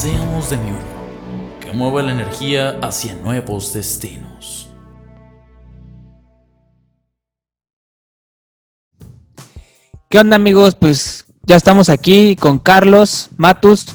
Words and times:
Seamos 0.00 0.48
de 0.48 0.56
mi 0.58 0.70
uno, 0.70 1.58
que 1.58 1.72
mueva 1.72 2.04
la 2.04 2.12
energía 2.12 2.78
hacia 2.82 3.16
nuevos 3.16 3.72
destinos. 3.72 4.70
¿Qué 10.08 10.20
onda 10.20 10.36
amigos? 10.36 10.76
Pues 10.76 11.24
ya 11.42 11.56
estamos 11.56 11.88
aquí 11.88 12.36
con 12.36 12.60
Carlos 12.60 13.30
Matus. 13.36 13.86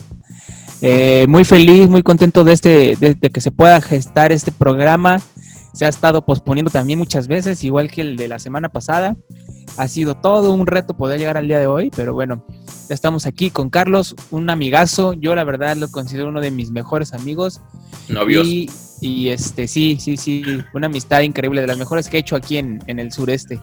Eh, 0.82 1.26
muy 1.30 1.46
feliz, 1.46 1.88
muy 1.88 2.04
contento 2.04 2.44
de, 2.44 2.52
este, 2.52 2.98
de, 2.98 3.16
que 3.16 3.40
se 3.40 3.52
pueda 3.52 3.80
gestar 3.80 4.34
este 4.34 4.52
programa. 4.52 5.22
Se 5.74 5.86
ha 5.86 5.90
estado 5.90 6.24
posponiendo 6.24 6.72
también 6.72 7.00
muchas 7.00 7.28
veces, 7.28 7.64
igual 7.64 7.90
que 7.90 8.02
el 8.02 8.16
de 8.16 8.28
la 8.28 8.40
semana 8.40 8.70
pasada. 8.70 9.16
Ha 9.78 9.88
sido 9.88 10.16
todo 10.16 10.54
un 10.54 10.68
reto 10.68 10.96
poder 10.96 11.20
llegar 11.20 11.36
al 11.36 11.48
día 11.48 11.58
de 11.58 11.66
hoy, 11.66 11.90
pero 11.96 12.14
bueno, 12.14 12.46
ya 12.90 12.94
estamos 12.94 13.26
aquí 13.26 13.50
con 13.50 13.72
Carlos, 13.72 14.16
un 14.30 14.52
amigazo. 14.52 15.14
Yo 15.14 15.34
la 15.34 15.44
verdad 15.44 15.76
lo 15.78 15.90
considero 15.90 16.30
uno 16.30 16.42
de 16.42 16.52
mis 16.52 16.70
mejores 16.70 17.14
amigos. 17.14 17.60
Novios. 18.08 18.48
Y, 18.48 18.70
y 19.02 19.30
este, 19.30 19.68
sí, 19.68 19.98
sí, 20.00 20.16
sí, 20.16 20.44
una 20.74 20.88
amistad 20.88 21.22
increíble, 21.22 21.62
de 21.62 21.68
las 21.68 21.78
mejores 21.78 22.08
que 22.08 22.18
he 22.18 22.20
hecho 22.20 22.36
aquí 22.36 22.58
en, 22.58 22.84
en 22.86 23.00
el 23.00 23.12
sureste. 23.12 23.60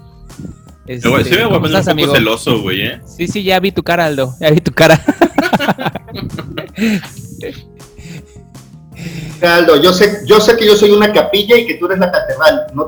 Este, 0.87 1.09
sí, 1.09 1.31
me 1.31 1.47
voy 1.47 1.57
a 1.57 1.61
poner 1.61 1.77
un 1.77 1.99
poco 1.99 2.15
celoso, 2.15 2.63
güey, 2.63 2.83
¿eh? 2.83 3.01
Sí, 3.07 3.29
sí, 3.29 3.45
ya 3.45 3.61
vi 3.61 3.71
tu 3.71 3.85
cara, 3.85 4.07
Aldo. 4.07 4.35
Ya 4.41 4.51
vi 4.51 4.61
tu 4.61 4.73
cara. 4.73 5.01
Aldo, 9.43 9.81
yo 9.81 9.93
sé, 9.93 10.21
yo 10.27 10.41
sé 10.41 10.57
que 10.57 10.67
yo 10.67 10.77
soy 10.77 10.91
una 10.91 11.13
capilla 11.13 11.57
y 11.57 11.67
que 11.67 11.75
tú 11.75 11.87
eres 11.87 11.99
la 11.99 12.11
catedral. 12.13 12.67
No, 12.75 12.87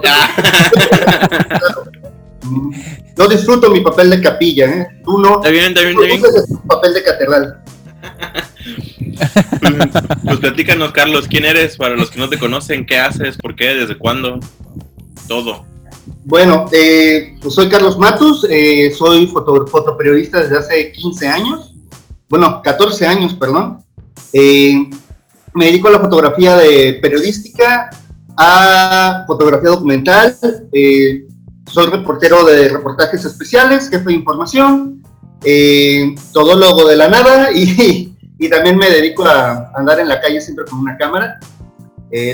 no 3.17 3.29
disfruto 3.29 3.71
mi 3.71 3.81
papel 3.81 4.11
de 4.11 4.21
capilla, 4.21 4.67
¿eh? 4.67 4.89
Tú 5.05 5.19
no. 5.19 5.37
Está 5.37 5.49
bien, 5.49 5.67
está 5.67 5.81
bien, 5.83 5.97
está 5.99 6.07
bien. 6.07 6.47
Tu 6.47 6.67
papel 6.67 6.95
de 6.95 7.03
catedral. 7.03 7.63
pues, 9.61 9.89
pues 10.25 10.39
platícanos, 10.39 10.93
Carlos, 10.93 11.29
¿quién 11.29 11.45
eres? 11.45 11.77
Para 11.77 11.97
los 11.97 12.11
que 12.11 12.19
no 12.19 12.29
te 12.29 12.39
conocen, 12.39 12.85
¿qué 12.87 12.99
haces? 12.99 13.37
¿Por 13.39 13.55
qué? 13.55 13.75
¿Desde 13.75 13.97
cuándo? 13.97 14.41
Todo. 15.29 15.65
Bueno, 16.25 16.67
eh, 16.73 17.37
pues 17.41 17.55
soy 17.55 17.69
Carlos 17.69 17.99
Matus, 17.99 18.47
eh, 18.51 18.93
soy 18.97 19.27
foto, 19.29 19.67
fotoperiodista 19.67 20.41
desde 20.41 20.59
hace 20.59 20.93
15 20.93 21.29
años, 21.29 21.75
bueno, 22.29 22.61
14 22.63 23.07
años, 23.07 23.35
perdón. 23.35 23.85
Eh, 24.33 24.89
me 25.55 25.67
dedico 25.67 25.89
a 25.89 25.93
la 25.93 26.01
fotografía 26.01 26.57
de 26.57 26.99
periodística, 27.03 27.91
a 28.37 29.25
fotografía 29.27 29.71
documental, 29.71 30.37
soy 31.71 31.87
reportero 31.87 32.45
de 32.45 32.69
reportajes 32.69 33.25
especiales, 33.25 33.89
jefe 33.89 34.05
de 34.05 34.15
información, 34.15 35.03
todólogo 36.33 36.89
de 36.89 36.97
la 36.97 37.09
nada 37.09 37.53
y, 37.55 38.17
y, 38.39 38.49
también 38.49 38.77
me 38.77 38.91
dedico 38.91 39.25
a 39.25 39.71
andar 39.75 40.01
en 40.01 40.09
la 40.09 40.21
calle 40.21 40.41
siempre 40.41 40.65
con 40.65 40.81
una 40.81 40.97
cámara, 40.97 41.39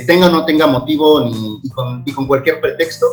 tenga 0.07 0.27
o 0.27 0.31
no 0.31 0.45
tenga 0.45 0.67
motivo 0.67 1.21
ni, 1.25 1.61
y 1.63 1.71
con, 1.71 2.03
y 2.05 2.13
con 2.13 2.27
cualquier 2.27 2.61
pretexto 2.61 3.07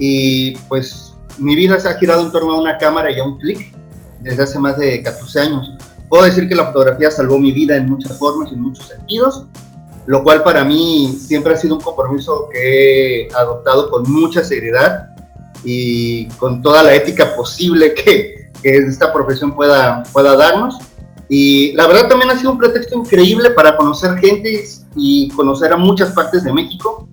y 0.00 0.56
pues 0.68 1.14
mi 1.38 1.54
vida 1.54 1.78
se 1.78 1.88
ha 1.88 1.94
girado 1.94 2.22
en 2.22 2.32
torno 2.32 2.52
a 2.52 2.60
una 2.60 2.78
cámara 2.78 3.12
y 3.12 3.20
a 3.20 3.24
un 3.24 3.38
clic 3.38 3.72
desde 4.20 4.42
hace 4.42 4.58
más 4.58 4.76
de 4.78 5.02
14 5.02 5.40
años. 5.40 5.70
Puedo 6.10 6.24
decir 6.24 6.48
que 6.48 6.56
la 6.56 6.66
fotografía 6.66 7.08
salvó 7.08 7.38
mi 7.38 7.52
vida 7.52 7.76
en 7.76 7.88
muchas 7.88 8.18
formas 8.18 8.50
y 8.50 8.54
en 8.54 8.62
muchos 8.62 8.88
sentidos, 8.88 9.44
lo 10.06 10.24
cual 10.24 10.42
para 10.42 10.64
mí 10.64 11.16
siempre 11.16 11.54
ha 11.54 11.56
sido 11.56 11.76
un 11.76 11.80
compromiso 11.80 12.48
que 12.52 13.28
he 13.28 13.32
adoptado 13.32 13.88
con 13.90 14.10
mucha 14.10 14.42
seriedad 14.42 15.06
y 15.62 16.26
con 16.30 16.62
toda 16.62 16.82
la 16.82 16.96
ética 16.96 17.36
posible 17.36 17.94
que, 17.94 18.50
que 18.60 18.76
esta 18.78 19.12
profesión 19.12 19.54
pueda, 19.54 20.02
pueda 20.12 20.34
darnos. 20.34 20.78
Y 21.28 21.74
la 21.74 21.86
verdad 21.86 22.08
también 22.08 22.32
ha 22.32 22.36
sido 22.36 22.50
un 22.50 22.58
pretexto 22.58 22.98
increíble 22.98 23.50
para 23.50 23.76
conocer 23.76 24.18
gente 24.18 24.64
y 24.96 25.28
conocer 25.28 25.72
a 25.72 25.76
muchas 25.76 26.10
partes 26.10 26.42
de 26.42 26.52
México 26.52 27.08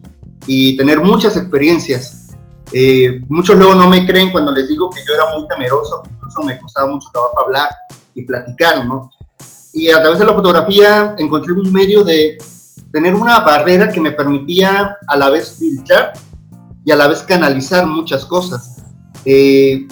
y 0.47 0.75
tener 0.75 1.01
muchas 1.01 1.37
experiencias. 1.37 2.29
Eh, 2.73 3.21
muchos 3.29 3.55
luego 3.57 3.75
no 3.75 3.87
me 3.87 4.07
creen 4.07 4.31
cuando 4.31 4.51
les 4.51 4.67
digo 4.67 4.89
que 4.89 5.01
yo 5.07 5.13
era 5.13 5.37
muy 5.37 5.47
temeroso, 5.47 6.01
incluso 6.11 6.41
me 6.41 6.59
costaba 6.59 6.87
mucho 6.87 7.07
trabajo 7.13 7.45
hablar 7.45 7.69
y 8.17 8.23
platicar, 8.23 8.85
¿no? 8.85 9.11
Y 9.73 9.89
a 9.91 10.01
través 10.01 10.19
de 10.19 10.25
la 10.25 10.33
fotografía 10.33 11.15
encontré 11.17 11.53
un 11.53 11.71
medio 11.71 12.03
de 12.03 12.37
tener 12.91 13.13
una 13.13 13.39
barrera 13.41 13.89
que 13.89 14.01
me 14.01 14.11
permitía 14.11 14.97
a 15.07 15.17
la 15.17 15.29
vez 15.29 15.57
filtrar 15.59 16.13
y 16.83 16.91
a 16.91 16.95
la 16.95 17.07
vez 17.07 17.21
canalizar 17.21 17.85
muchas 17.85 18.25
cosas. 18.25 18.83
Eh, 19.23 19.87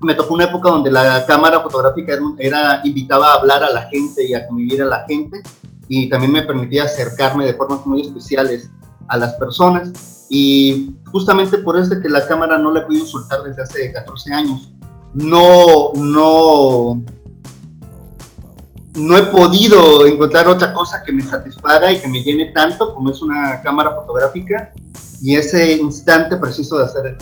me 0.00 0.14
tocó 0.14 0.34
una 0.34 0.44
época 0.44 0.68
donde 0.68 0.90
la 0.90 1.24
cámara 1.24 1.60
fotográfica 1.60 2.12
era, 2.12 2.24
era, 2.38 2.80
invitaba 2.84 3.32
a 3.32 3.34
hablar 3.36 3.64
a 3.64 3.72
la 3.72 3.82
gente 3.88 4.26
y 4.26 4.34
a 4.34 4.46
convivir 4.46 4.82
a 4.82 4.86
la 4.86 5.04
gente 5.08 5.42
y 5.88 6.08
también 6.08 6.32
me 6.32 6.42
permitía 6.42 6.84
acercarme 6.84 7.46
de 7.46 7.54
formas 7.54 7.86
muy 7.86 8.02
especiales 8.02 8.70
a 9.08 9.16
las 9.16 9.34
personas 9.34 10.26
y 10.28 10.94
justamente 11.10 11.58
por 11.58 11.78
eso 11.78 12.00
que 12.00 12.08
la 12.08 12.26
cámara 12.26 12.58
no 12.58 12.72
la 12.72 12.80
he 12.80 12.82
podido 12.82 13.06
soltar 13.06 13.42
desde 13.44 13.62
hace 13.62 13.92
14 13.92 14.34
años. 14.34 14.72
No, 15.14 15.92
no, 15.94 17.02
no 18.94 19.16
he 19.16 19.22
podido 19.22 20.06
encontrar 20.06 20.48
otra 20.48 20.72
cosa 20.72 21.02
que 21.02 21.12
me 21.12 21.22
satisfaga 21.22 21.92
y 21.92 22.00
que 22.00 22.08
me 22.08 22.22
llene 22.22 22.52
tanto 22.52 22.94
como 22.94 23.10
es 23.10 23.22
una 23.22 23.62
cámara 23.62 23.94
fotográfica 23.94 24.72
y 25.20 25.36
ese 25.36 25.72
instante 25.72 26.36
preciso 26.36 26.78
de 26.78 26.84
hacer 26.84 27.06
el 27.06 27.16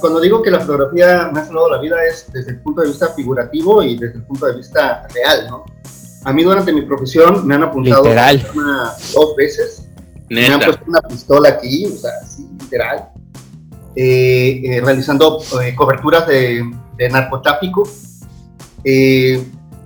cuando 0.00 0.20
digo 0.20 0.42
que 0.42 0.50
la 0.50 0.60
fotografía 0.60 1.30
me 1.32 1.40
ha 1.40 1.44
salvado 1.44 1.70
la 1.70 1.78
vida 1.78 1.96
es 2.04 2.26
desde 2.32 2.52
el 2.52 2.60
punto 2.60 2.82
de 2.82 2.88
vista 2.88 3.08
figurativo 3.14 3.82
y 3.82 3.96
desde 3.96 4.16
el 4.16 4.24
punto 4.24 4.46
de 4.46 4.56
vista 4.56 5.06
real, 5.14 5.46
¿no? 5.48 5.64
A 6.24 6.32
mí 6.32 6.44
durante 6.44 6.72
mi 6.72 6.82
profesión 6.82 7.46
me 7.46 7.54
han 7.54 7.64
apuntado 7.64 8.02
una, 8.04 8.92
dos 9.12 9.36
veces. 9.36 9.88
Me 10.28 10.46
han 10.46 10.60
puesto 10.60 10.84
una 10.86 11.00
pistola 11.02 11.48
aquí, 11.50 11.86
o 11.86 11.96
sea, 11.96 12.10
así, 12.22 12.48
literal, 12.60 13.08
eh, 13.96 14.62
eh, 14.64 14.80
realizando 14.80 15.40
eh, 15.62 15.74
coberturas 15.74 16.26
de, 16.26 16.64
narcotráfico. 17.10 17.82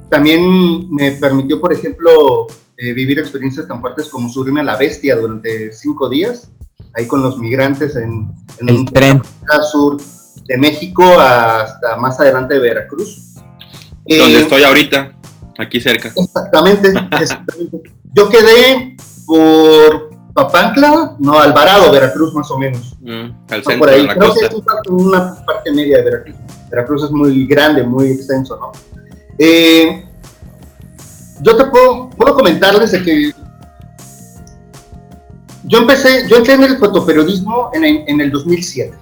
También 0.09 0.91
me 0.91 1.13
permitió, 1.13 1.61
por 1.61 1.73
ejemplo, 1.73 2.47
vivir 2.77 3.19
experiencias 3.19 3.67
tan 3.67 3.81
fuertes 3.81 4.09
como 4.09 4.29
subirme 4.29 4.61
a 4.61 4.65
la 4.65 4.77
bestia 4.77 5.17
durante 5.17 5.73
cinco 5.73 6.09
días, 6.09 6.51
ahí 6.95 7.07
con 7.07 7.23
los 7.23 7.39
migrantes 7.39 7.97
en, 7.97 8.29
en 8.61 8.69
el 8.69 8.85
tren 8.87 9.23
sur 9.71 9.97
de 10.47 10.59
México 10.59 11.03
hasta 11.19 11.97
más 11.97 12.21
adelante 12.21 12.55
de 12.55 12.61
Veracruz. 12.61 13.35
Donde 14.07 14.41
estoy 14.41 14.63
ahorita, 14.63 15.17
aquí 15.59 15.81
cerca. 15.81 16.13
Exactamente, 16.15 16.89
exactamente. 17.21 17.83
Yo 18.15 18.29
quedé 18.29 18.97
por 19.27 20.11
Papantla, 20.35 21.17
no, 21.19 21.41
Alvarado, 21.41 21.91
Veracruz 21.91 22.35
más 22.35 22.51
o 22.51 22.59
menos. 22.59 22.95
Mm, 23.01 23.31
al 23.49 23.65
centro 23.65 23.79
por 23.79 23.89
ahí. 23.89 24.03
De 24.03 24.07
la 24.07 24.15
Creo 24.15 24.35
que 24.35 24.45
es 24.45 24.53
una 24.89 25.45
parte 25.45 25.73
media 25.73 25.99
de 25.99 26.05
Veracruz. 26.05 26.37
Veracruz 26.71 27.05
es 27.05 27.11
muy 27.11 27.47
grande, 27.47 27.83
muy 27.83 28.11
extenso, 28.11 28.57
¿no? 28.57 28.73
Eh, 29.39 30.05
yo 31.43 31.57
te 31.57 31.65
puedo, 31.67 32.11
puedo 32.11 32.35
comentarles 32.35 32.93
de 32.93 33.03
que 33.03 33.33
yo 35.65 35.79
empecé, 35.79 36.29
yo 36.29 36.37
entré 36.37 36.55
en 36.55 36.63
el 36.63 36.79
fotoperiodismo 36.79 37.71
en, 37.75 37.85
en 37.85 38.21
el 38.21 38.31
2007. 38.31 38.97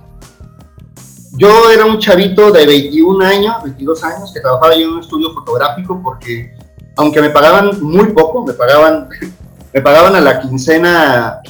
Yo 1.36 1.70
era 1.70 1.84
un 1.84 1.98
chavito 1.98 2.52
de 2.52 2.64
21 2.64 3.24
años, 3.24 3.56
22 3.64 4.04
años, 4.04 4.32
que 4.32 4.40
trabajaba 4.40 4.74
en 4.74 4.88
un 4.88 5.00
estudio 5.00 5.32
fotográfico 5.34 6.00
porque, 6.02 6.54
aunque 6.96 7.20
me 7.20 7.30
pagaban 7.30 7.82
muy 7.82 8.12
poco, 8.12 8.44
me 8.44 8.52
pagaban 8.52 9.08
me 9.74 9.80
pagaban 9.82 10.14
a 10.14 10.20
la 10.20 10.40
quincena 10.40 11.40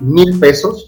mil 0.00 0.40
pesos. 0.40 0.86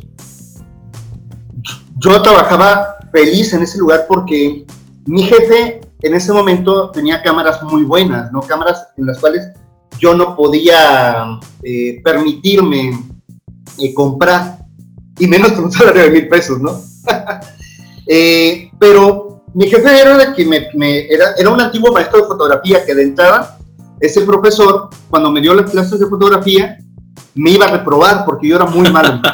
Yo 1.99 2.23
trabajaba 2.23 2.97
feliz 3.13 3.53
en 3.53 3.63
ese 3.63 3.79
lugar 3.79 4.07
porque 4.09 4.65
mi 5.05 5.23
jefe 5.23 5.83
en 6.03 6.15
ese 6.15 6.33
momento 6.33 6.91
tenía 6.91 7.23
cámaras 7.23 7.63
muy 7.63 7.85
buenas, 7.85 8.31
¿no? 8.33 8.41
Cámaras 8.41 8.89
en 8.97 9.07
las 9.07 9.19
cuales 9.19 9.49
yo 9.99 10.15
no 10.15 10.37
podía 10.37 11.39
eh, 11.63 12.01
permitirme 12.05 12.99
eh, 13.79 13.95
comprar, 13.95 14.59
y 15.19 15.27
menos 15.27 15.53
con 15.53 15.65
un 15.65 15.73
salario 15.73 16.03
de 16.03 16.11
mil 16.11 16.29
pesos, 16.29 16.61
¿no? 16.61 16.81
Eh, 18.09 18.71
pero 18.79 19.43
mi 19.53 19.67
jefe 19.67 20.01
era 20.01 20.17
de 20.17 20.33
que 20.33 20.45
me, 20.45 21.13
era, 21.13 21.33
era 21.37 21.51
un 21.51 21.61
antiguo 21.61 21.91
maestro 21.91 22.21
de 22.21 22.29
fotografía 22.29 22.87
que 22.87 22.95
de 22.95 23.03
entrada 23.03 23.59
ese 23.99 24.21
profesor, 24.21 24.91
cuando 25.11 25.31
me 25.31 25.41
dio 25.41 25.55
las 25.55 25.71
clases 25.71 25.99
de 25.99 26.07
fotografía, 26.07 26.79
me 27.35 27.51
iba 27.51 27.67
a 27.67 27.73
reprobar 27.73 28.25
porque 28.25 28.49
yo 28.49 28.57
era 28.57 28.67
muy 28.67 28.91
malo. 28.91 29.21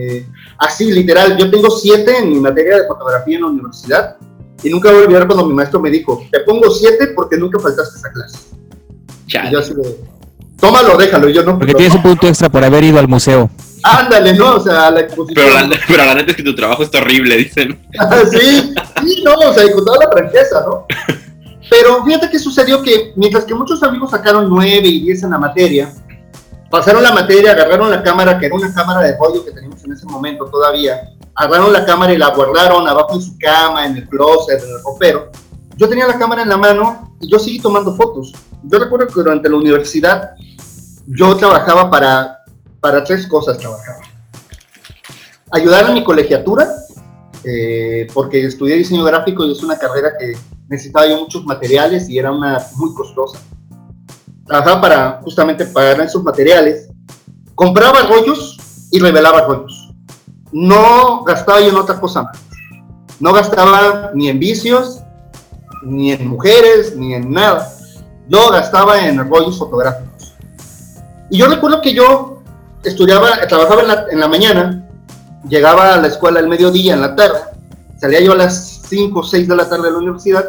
Eh, 0.00 0.28
así, 0.58 0.92
literal, 0.92 1.36
yo 1.36 1.50
tengo 1.50 1.70
siete 1.70 2.18
en 2.18 2.30
mi 2.30 2.38
materia 2.38 2.76
de 2.76 2.86
fotografía 2.86 3.34
en 3.34 3.42
la 3.42 3.48
universidad 3.48 4.16
y 4.62 4.70
nunca 4.70 4.90
voy 4.90 5.02
a 5.02 5.04
olvidar 5.04 5.26
cuando 5.26 5.46
mi 5.46 5.54
maestro 5.54 5.80
me 5.80 5.90
dijo, 5.90 6.22
te 6.30 6.40
pongo 6.40 6.70
siete 6.70 7.08
porque 7.14 7.36
nunca 7.36 7.58
faltaste 7.58 7.98
esa 7.98 8.12
clase. 8.12 8.38
Y 9.26 9.52
yo 9.52 9.58
así 9.58 9.74
de, 9.74 10.00
tómalo, 10.58 10.96
déjalo, 10.96 11.28
yo 11.28 11.42
no. 11.42 11.58
Porque 11.58 11.74
tienes 11.74 11.94
un 11.94 12.02
punto 12.02 12.26
extra 12.26 12.48
por 12.48 12.64
haber 12.64 12.84
ido 12.84 12.98
al 12.98 13.08
museo. 13.08 13.50
Ándale, 13.82 14.34
¿no? 14.34 14.56
O 14.56 14.60
sea, 14.60 14.90
la 14.90 15.00
exposición. 15.00 15.46
Pero 15.46 15.68
la, 15.68 15.80
pero 15.86 16.04
la 16.04 16.14
neta 16.14 16.30
es 16.32 16.36
que 16.36 16.42
tu 16.42 16.54
trabajo 16.54 16.82
está 16.82 16.98
horrible, 16.98 17.36
dicen. 17.36 17.78
sí, 18.30 18.74
sí, 19.02 19.22
no, 19.24 19.34
o 19.34 19.54
sea, 19.54 19.64
y 19.64 19.72
con 19.72 19.84
toda 19.84 20.04
la 20.04 20.10
franqueza, 20.10 20.64
¿no? 20.66 20.86
Pero 21.70 22.04
fíjate 22.04 22.30
que 22.30 22.38
sucedió 22.38 22.82
que 22.82 23.12
mientras 23.16 23.44
que 23.44 23.54
muchos 23.54 23.82
amigos 23.82 24.10
sacaron 24.10 24.48
9 24.48 24.88
y 24.88 25.02
10 25.02 25.24
en 25.24 25.30
la 25.30 25.38
materia, 25.38 25.92
pasaron 26.70 27.02
la 27.02 27.12
materia, 27.12 27.52
agarraron 27.52 27.90
la 27.90 28.02
cámara, 28.02 28.38
que 28.38 28.46
era 28.46 28.54
una 28.54 28.72
cámara 28.72 29.00
de 29.02 29.16
rollo 29.18 29.44
que 29.44 29.52
teníamos 29.52 29.84
en 29.84 29.92
ese 29.92 30.06
momento 30.06 30.46
todavía, 30.46 31.10
agarraron 31.38 31.72
la 31.72 31.86
cámara 31.86 32.12
y 32.12 32.18
la 32.18 32.34
guardaron 32.34 32.86
abajo 32.88 33.14
en 33.14 33.22
su 33.22 33.38
cama, 33.38 33.86
en 33.86 33.96
el 33.96 34.08
closet, 34.08 34.60
en 34.60 34.70
el 34.70 34.82
ropero. 34.82 35.30
Yo 35.76 35.88
tenía 35.88 36.06
la 36.06 36.18
cámara 36.18 36.42
en 36.42 36.48
la 36.48 36.56
mano 36.56 37.14
y 37.20 37.30
yo 37.30 37.38
seguí 37.38 37.60
tomando 37.60 37.94
fotos. 37.94 38.32
Yo 38.64 38.78
recuerdo 38.78 39.06
que 39.06 39.14
durante 39.14 39.48
la 39.48 39.56
universidad 39.56 40.30
yo 41.06 41.36
trabajaba 41.36 41.88
para, 41.88 42.40
para 42.80 43.04
tres 43.04 43.28
cosas, 43.28 43.56
trabajaba. 43.56 44.00
Ayudar 45.52 45.84
a 45.86 45.92
mi 45.92 46.02
colegiatura, 46.02 46.68
eh, 47.44 48.08
porque 48.12 48.44
estudié 48.44 48.74
diseño 48.74 49.04
gráfico 49.04 49.46
y 49.46 49.52
es 49.52 49.62
una 49.62 49.78
carrera 49.78 50.14
que 50.18 50.36
necesitaba 50.68 51.06
yo 51.06 51.20
muchos 51.20 51.44
materiales 51.44 52.10
y 52.10 52.18
era 52.18 52.32
una 52.32 52.58
muy 52.74 52.92
costosa. 52.94 53.38
Trabajaba 54.44 54.80
para 54.80 55.20
justamente 55.22 55.64
pagar 55.66 56.00
esos 56.00 56.24
materiales, 56.24 56.88
compraba 57.54 58.02
rollos 58.02 58.88
y 58.90 58.98
revelaba 58.98 59.42
rollos. 59.42 59.87
No 60.52 61.24
gastaba 61.24 61.60
yo 61.60 61.68
en 61.68 61.76
otra 61.76 62.00
cosa 62.00 62.22
más. 62.22 62.38
No 63.20 63.32
gastaba 63.32 64.10
ni 64.14 64.28
en 64.28 64.38
vicios, 64.38 65.00
ni 65.82 66.12
en 66.12 66.28
mujeres, 66.28 66.96
ni 66.96 67.14
en 67.14 67.32
nada. 67.32 67.70
No 68.28 68.50
gastaba 68.50 69.06
en 69.06 69.18
rollos 69.28 69.58
fotográficos. 69.58 70.34
Y 71.30 71.38
yo 71.38 71.46
recuerdo 71.46 71.80
que 71.80 71.92
yo 71.92 72.42
estudiaba, 72.84 73.46
trabajaba 73.48 73.82
en 73.82 73.88
la, 73.88 74.06
en 74.10 74.20
la 74.20 74.28
mañana 74.28 74.84
llegaba 75.48 75.94
a 75.94 75.96
la 75.98 76.08
escuela 76.08 76.40
al 76.40 76.48
mediodía, 76.48 76.94
en 76.94 77.00
la 77.00 77.14
tarde, 77.14 77.38
salía 77.96 78.20
yo 78.20 78.32
a 78.32 78.36
las 78.36 78.82
5 78.88 79.18
o 79.18 79.22
6 79.22 79.48
de 79.48 79.56
la 79.56 79.68
tarde 79.68 79.86
de 79.86 79.92
la 79.92 79.98
universidad, 79.98 80.44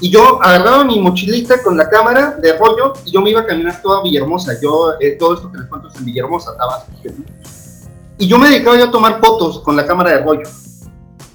y 0.00 0.10
yo 0.10 0.42
agarraba 0.42 0.84
mi 0.84 1.00
mochilita 1.00 1.62
con 1.62 1.76
la 1.76 1.88
cámara 1.88 2.36
de 2.40 2.56
rollo 2.56 2.94
y 3.04 3.12
yo 3.12 3.20
me 3.20 3.30
iba 3.30 3.40
a 3.40 3.46
caminar 3.46 3.80
toda 3.80 4.02
Villahermosa. 4.02 4.60
Yo, 4.60 4.94
eh, 5.00 5.12
todo 5.18 5.34
esto 5.34 5.50
que 5.52 5.58
les 5.58 5.68
cuento 5.68 5.88
es 5.88 5.96
en 5.96 6.04
Villahermosa, 6.04 6.56
Tabasco. 6.56 6.90
Y 8.18 8.26
yo 8.26 8.38
me 8.38 8.48
dedicaba 8.48 8.76
yo 8.76 8.84
a 8.84 8.90
tomar 8.90 9.20
fotos 9.20 9.60
con 9.60 9.76
la 9.76 9.86
cámara 9.86 10.10
de 10.10 10.18
rollo. 10.18 10.48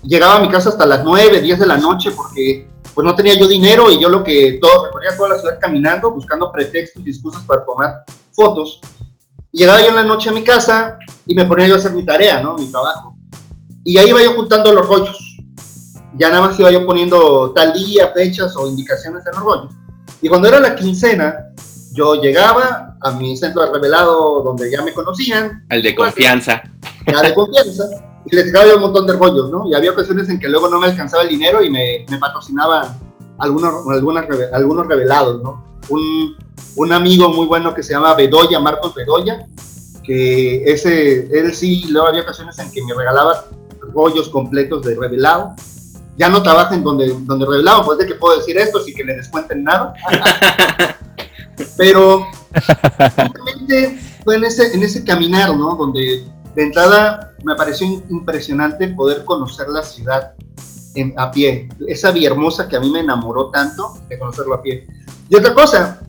Llegaba 0.03 0.37
a 0.37 0.39
mi 0.39 0.49
casa 0.49 0.69
hasta 0.69 0.85
las 0.85 1.03
9, 1.03 1.41
10 1.41 1.59
de 1.59 1.65
la 1.65 1.77
noche 1.77 2.11
porque 2.11 2.69
pues 2.93 3.05
no 3.05 3.15
tenía 3.15 3.33
yo 3.37 3.47
dinero 3.47 3.91
y 3.91 3.99
yo 3.99 4.09
lo 4.09 4.23
que 4.23 4.57
todo, 4.61 4.85
recorría 4.85 5.15
toda 5.15 5.29
la 5.29 5.39
ciudad 5.39 5.57
caminando, 5.59 6.11
buscando 6.11 6.51
pretextos 6.51 7.05
y 7.05 7.09
excusas 7.09 7.43
para 7.43 7.65
tomar 7.65 8.03
fotos. 8.31 8.79
Llegaba 9.51 9.81
yo 9.81 9.89
en 9.89 9.95
la 9.95 10.03
noche 10.03 10.29
a 10.29 10.33
mi 10.33 10.43
casa 10.43 10.99
y 11.25 11.35
me 11.35 11.45
ponía 11.45 11.67
yo 11.67 11.75
a 11.75 11.77
hacer 11.77 11.91
mi 11.91 12.05
tarea, 12.05 12.41
¿no? 12.41 12.55
Mi 12.55 12.71
trabajo. 12.71 13.15
Y 13.83 13.97
ahí 13.97 14.09
iba 14.09 14.21
yo 14.21 14.33
juntando 14.33 14.71
los 14.71 14.87
rollos. 14.87 15.37
Ya 16.17 16.29
nada 16.29 16.47
más 16.47 16.59
iba 16.59 16.71
yo 16.71 16.85
poniendo 16.85 17.51
tal 17.51 17.73
día, 17.73 18.11
fechas 18.13 18.55
o 18.55 18.67
indicaciones 18.67 19.25
en 19.25 19.33
los 19.33 19.43
rollos. 19.43 19.73
Y 20.21 20.29
cuando 20.29 20.47
era 20.47 20.59
la 20.59 20.75
quincena, 20.75 21.51
yo 21.99 22.15
llegaba 22.15 22.95
a 23.01 23.11
mi 23.11 23.35
centro 23.35 23.61
de 23.61 23.73
revelado 23.73 24.41
donde 24.41 24.71
ya 24.71 24.81
me 24.81 24.93
conocían. 24.93 25.65
Al 25.67 25.81
de 25.81 25.93
confianza. 25.93 26.61
Ya 27.05 27.21
de 27.21 27.33
confianza. 27.33 27.83
Y 28.25 28.33
les 28.33 28.45
dejaba 28.45 28.67
yo 28.67 28.75
un 28.75 28.83
montón 28.83 29.05
de 29.05 29.13
rollos, 29.13 29.51
¿no? 29.51 29.69
Y 29.69 29.73
había 29.73 29.91
ocasiones 29.91 30.29
en 30.29 30.39
que 30.39 30.47
luego 30.47 30.69
no 30.69 30.79
me 30.79 30.87
alcanzaba 30.87 31.23
el 31.23 31.29
dinero 31.29 31.61
y 31.61 31.69
me, 31.69 32.05
me 32.09 32.17
patrocinaban 32.17 32.97
algunos, 33.37 33.85
algunos, 33.89 34.23
algunos 34.53 34.87
revelados, 34.87 35.43
¿no? 35.43 35.65
Un, 35.89 36.37
un 36.77 36.93
amigo 36.93 37.27
muy 37.33 37.47
bueno 37.47 37.73
que 37.73 37.83
se 37.83 37.91
llama 37.91 38.13
Bedoya, 38.13 38.61
Marcos 38.61 38.95
Bedoya, 38.95 39.45
que 40.01 40.63
ese, 40.71 41.27
él 41.37 41.53
sí, 41.53 41.85
luego 41.89 42.07
había 42.07 42.21
ocasiones 42.21 42.57
en 42.59 42.71
que 42.71 42.81
me 42.85 42.93
regalaba 42.93 43.43
rollos 43.93 44.29
completos 44.29 44.83
de 44.83 44.95
revelado. 44.95 45.53
Ya 46.15 46.29
no 46.29 46.41
trabaja 46.41 46.75
en 46.75 46.83
donde, 46.83 47.13
donde 47.23 47.45
revelado, 47.45 47.83
pues 47.83 47.97
de 47.97 48.05
que 48.05 48.15
puedo 48.15 48.37
decir 48.37 48.57
esto 48.57 48.79
sin 48.79 48.95
que 48.95 49.03
le 49.03 49.17
descuenten 49.17 49.65
nada. 49.65 49.93
Pero 51.77 52.27
simplemente 53.15 53.99
fue 54.23 54.35
en 54.35 54.43
ese, 54.43 54.73
en 54.73 54.83
ese 54.83 55.03
caminar, 55.03 55.55
¿no? 55.55 55.75
Donde 55.75 56.25
de 56.55 56.63
entrada 56.63 57.33
me 57.43 57.55
pareció 57.55 57.87
impresionante 58.09 58.87
poder 58.89 59.23
conocer 59.25 59.69
la 59.69 59.83
ciudad 59.83 60.33
a 61.17 61.31
pie. 61.31 61.69
Esa 61.87 62.09
hermosa 62.09 62.67
que 62.67 62.75
a 62.75 62.79
mí 62.79 62.89
me 62.89 62.99
enamoró 62.99 63.49
tanto 63.49 63.97
de 64.09 64.19
conocerlo 64.19 64.55
a 64.55 64.61
pie. 64.61 64.87
Y 65.29 65.35
otra 65.35 65.53
cosa, 65.53 66.01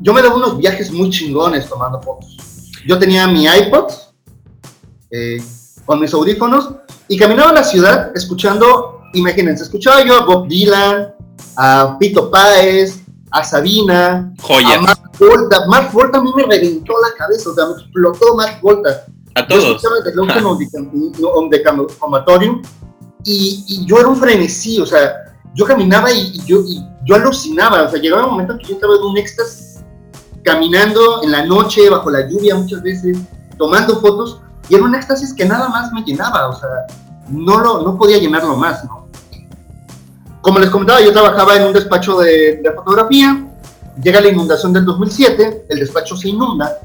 yo 0.00 0.12
me 0.12 0.22
daba 0.22 0.34
unos 0.34 0.58
viajes 0.58 0.90
muy 0.90 1.10
chingones 1.10 1.68
tomando 1.68 2.00
fotos. 2.02 2.36
Yo 2.86 2.98
tenía 2.98 3.26
mi 3.26 3.46
iPod 3.46 3.92
eh, 5.10 5.42
con 5.84 6.00
mis 6.00 6.12
audífonos 6.12 6.70
y 7.08 7.16
caminaba 7.16 7.52
la 7.52 7.64
ciudad 7.64 8.12
escuchando, 8.14 9.02
imagínense, 9.14 9.64
escuchaba 9.64 10.04
yo 10.04 10.16
a 10.16 10.24
Bob 10.24 10.48
Dylan, 10.48 11.14
a 11.56 11.96
Pito 11.98 12.30
Páez, 12.30 12.99
a 13.30 13.44
Sabina, 13.44 14.32
Joyas. 14.42 14.78
a 14.78 14.80
Mark 14.80 15.10
Volta. 15.18 15.66
Mark 15.66 15.92
Volta 15.92 16.18
a 16.18 16.22
mí 16.22 16.30
me 16.36 16.44
reventó 16.44 16.94
la 17.00 17.16
cabeza, 17.16 17.50
o 17.50 17.54
sea, 17.54 17.66
me 17.66 17.72
explotó 17.72 18.34
Mark 18.36 18.58
Volta. 18.62 19.04
A 19.36 19.40
Yo 19.42 19.46
todos. 19.46 19.64
escuchaba 19.64 20.02
The 20.04 20.14
Long 20.14 20.30
on 21.34 21.50
the 21.50 21.62
Comatorium 21.98 22.62
y, 23.24 23.64
y 23.68 23.86
yo 23.86 23.98
era 24.00 24.08
un 24.08 24.16
frenesí, 24.16 24.80
o 24.80 24.86
sea, 24.86 25.12
yo 25.54 25.64
caminaba 25.64 26.10
y, 26.10 26.32
y 26.34 26.44
yo, 26.46 26.60
y 26.66 26.84
yo 27.04 27.14
alucinaba, 27.14 27.82
o 27.82 27.90
sea, 27.90 28.00
llegaba 28.00 28.24
un 28.24 28.32
momento 28.32 28.54
en 28.54 28.58
que 28.58 28.66
yo 28.68 28.74
estaba 28.74 28.94
en 28.94 29.02
un 29.02 29.18
éxtasis 29.18 29.80
caminando 30.42 31.22
en 31.22 31.32
la 31.32 31.44
noche, 31.44 31.88
bajo 31.90 32.10
la 32.10 32.28
lluvia 32.28 32.54
muchas 32.56 32.82
veces, 32.82 33.18
tomando 33.58 34.00
fotos, 34.00 34.40
y 34.68 34.74
era 34.74 34.84
un 34.84 34.94
éxtasis 34.94 35.34
que 35.34 35.44
nada 35.44 35.68
más 35.68 35.92
me 35.92 36.02
llenaba, 36.02 36.48
o 36.48 36.58
sea, 36.58 36.68
no, 37.28 37.60
lo, 37.60 37.82
no 37.82 37.98
podía 37.98 38.18
llenarlo 38.18 38.56
más, 38.56 38.84
¿no? 38.84 38.99
Como 40.42 40.58
les 40.58 40.70
comentaba, 40.70 41.00
yo 41.00 41.12
trabajaba 41.12 41.56
en 41.56 41.64
un 41.64 41.72
despacho 41.72 42.18
de, 42.20 42.60
de 42.62 42.72
fotografía, 42.72 43.46
llega 44.02 44.20
la 44.20 44.28
inundación 44.28 44.72
del 44.72 44.84
2007, 44.86 45.66
el 45.68 45.78
despacho 45.80 46.16
se 46.16 46.28
inunda, 46.30 46.78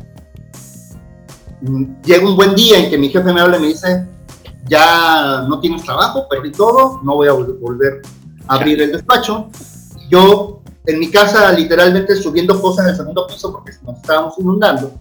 Mm, 1.62 2.02
llega 2.04 2.28
un 2.28 2.36
buen 2.36 2.54
día 2.54 2.78
en 2.78 2.90
que 2.92 2.98
mi 2.98 3.10
jefe 3.10 3.32
me 3.34 3.40
habla 3.40 3.58
y 3.58 3.62
me 3.62 3.68
dice, 3.68 4.06
ya 4.68 5.46
no 5.48 5.60
tienes 5.62 5.84
trabajo, 5.84 6.28
perdí 6.30 6.52
todo, 6.52 7.00
no 7.02 7.16
voy 7.16 7.28
a 7.30 7.32
vol- 7.34 7.58
volver 7.60 8.02
a 8.48 8.56
abrir 8.56 8.82
el 8.82 8.92
despacho. 8.92 9.48
Yo 10.10 10.62
en 10.86 11.00
mi 11.00 11.10
casa 11.10 11.52
literalmente 11.54 12.16
subiendo 12.18 12.62
cosas 12.62 12.86
del 12.88 12.96
segundo 12.98 13.26
piso 13.26 13.52
porque 13.54 13.72
nos 13.84 13.96
estábamos 13.96 14.38
inundando. 14.38 14.92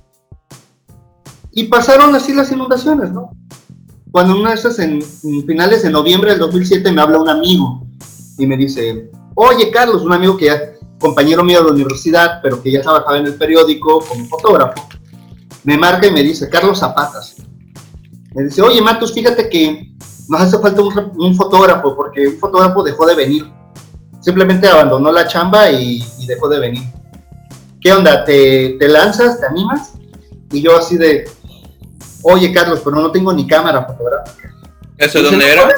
Y 1.52 1.64
pasaron 1.64 2.14
así 2.14 2.32
las 2.32 2.50
inundaciones, 2.52 3.10
¿no? 3.10 3.32
Cuando 4.12 4.36
una 4.38 4.50
de 4.50 4.54
esas, 4.54 4.78
en, 4.78 5.00
en 5.24 5.46
finales 5.46 5.82
de 5.82 5.90
noviembre 5.90 6.30
del 6.30 6.38
2007, 6.38 6.90
me 6.92 7.02
habla 7.02 7.18
un 7.18 7.28
amigo 7.28 7.83
y 8.38 8.46
me 8.46 8.56
dice, 8.56 9.10
oye 9.34 9.70
Carlos, 9.70 10.02
un 10.02 10.12
amigo 10.12 10.36
que 10.36 10.46
ya, 10.46 10.60
compañero 10.98 11.44
mío 11.44 11.58
de 11.58 11.64
la 11.66 11.72
universidad, 11.72 12.40
pero 12.42 12.62
que 12.62 12.72
ya 12.72 12.82
trabajaba 12.82 13.18
en 13.18 13.26
el 13.26 13.34
periódico 13.34 14.00
como 14.00 14.26
fotógrafo, 14.26 14.86
me 15.64 15.78
marca 15.78 16.06
y 16.06 16.10
me 16.12 16.22
dice, 16.22 16.48
Carlos 16.48 16.78
Zapatas. 16.78 17.36
Me 18.34 18.44
dice, 18.44 18.60
oye 18.62 18.82
Matos, 18.82 19.12
fíjate 19.12 19.48
que 19.48 19.94
nos 20.28 20.40
hace 20.40 20.58
falta 20.58 20.82
un, 20.82 21.34
fotógrafo 21.36 21.94
porque 21.94 22.26
un 22.26 22.38
fotógrafo 22.38 22.82
dejó 22.82 23.06
de 23.06 23.14
venir 23.14 23.44
simplemente 24.24 24.66
abandonó 24.66 25.12
la 25.12 25.26
chamba 25.28 25.70
y, 25.70 26.02
y 26.18 26.26
dejó 26.26 26.48
de 26.48 26.58
venir. 26.58 26.82
¿Qué 27.80 27.92
onda? 27.92 28.24
¿Te, 28.24 28.76
¿Te 28.78 28.88
lanzas? 28.88 29.38
¿Te 29.38 29.46
animas? 29.46 29.92
Y 30.50 30.62
yo 30.62 30.78
así 30.78 30.96
de, 30.96 31.30
oye 32.22 32.50
Carlos, 32.52 32.80
pero 32.82 32.96
no 32.96 33.12
tengo 33.12 33.32
ni 33.34 33.46
cámara 33.46 33.84
fotográfica. 33.84 34.54
¿Eso 34.96 35.18
Dice, 35.18 35.30
dónde 35.30 35.46
"No, 35.46 35.52
era? 35.52 35.74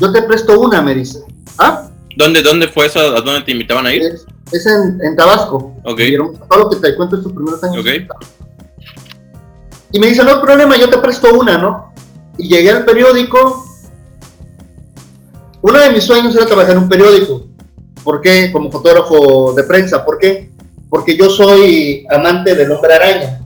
Yo 0.00 0.10
te 0.12 0.22
presto 0.22 0.58
una, 0.58 0.82
me 0.82 0.94
dice. 0.94 1.22
¿Ah? 1.58 1.88
¿Dónde, 2.16 2.42
¿Dónde 2.42 2.68
fue 2.68 2.86
eso? 2.86 3.00
¿A 3.00 3.20
dónde 3.20 3.42
te 3.42 3.52
invitaban 3.52 3.86
a 3.86 3.94
ir? 3.94 4.02
Es, 4.02 4.26
es 4.52 4.66
en, 4.66 4.98
en 5.02 5.16
Tabasco. 5.16 5.74
Ok. 5.84 6.00
Todo 6.48 6.58
lo 6.58 6.70
que 6.70 6.76
te 6.76 6.96
cuento 6.96 7.16
estos 7.16 7.32
primeros 7.32 7.62
años. 7.64 7.80
Ok. 7.80 7.86
en 7.86 8.06
Tabasco. 8.06 8.34
Y 9.92 9.98
me 9.98 10.06
dice, 10.06 10.22
no 10.22 10.30
hay 10.30 10.40
problema, 10.40 10.76
yo 10.76 10.88
te 10.88 10.98
presto 10.98 11.34
una, 11.34 11.58
¿no? 11.58 11.92
Y 12.38 12.48
llegué 12.48 12.70
al 12.70 12.84
periódico. 12.84 13.66
Uno 15.62 15.78
de 15.78 15.90
mis 15.90 16.04
sueños 16.04 16.34
era 16.34 16.46
trabajar 16.46 16.72
en 16.72 16.84
un 16.84 16.88
periódico. 16.88 17.46
¿Por 18.04 18.20
qué? 18.20 18.50
Como 18.52 18.70
fotógrafo 18.70 19.52
de 19.52 19.64
prensa. 19.64 20.04
¿Por 20.04 20.18
qué? 20.18 20.50
Porque 20.88 21.16
yo 21.16 21.28
soy 21.28 22.06
amante 22.10 22.54
del 22.54 22.72
hombre 22.72 22.94
araña. 22.94 23.40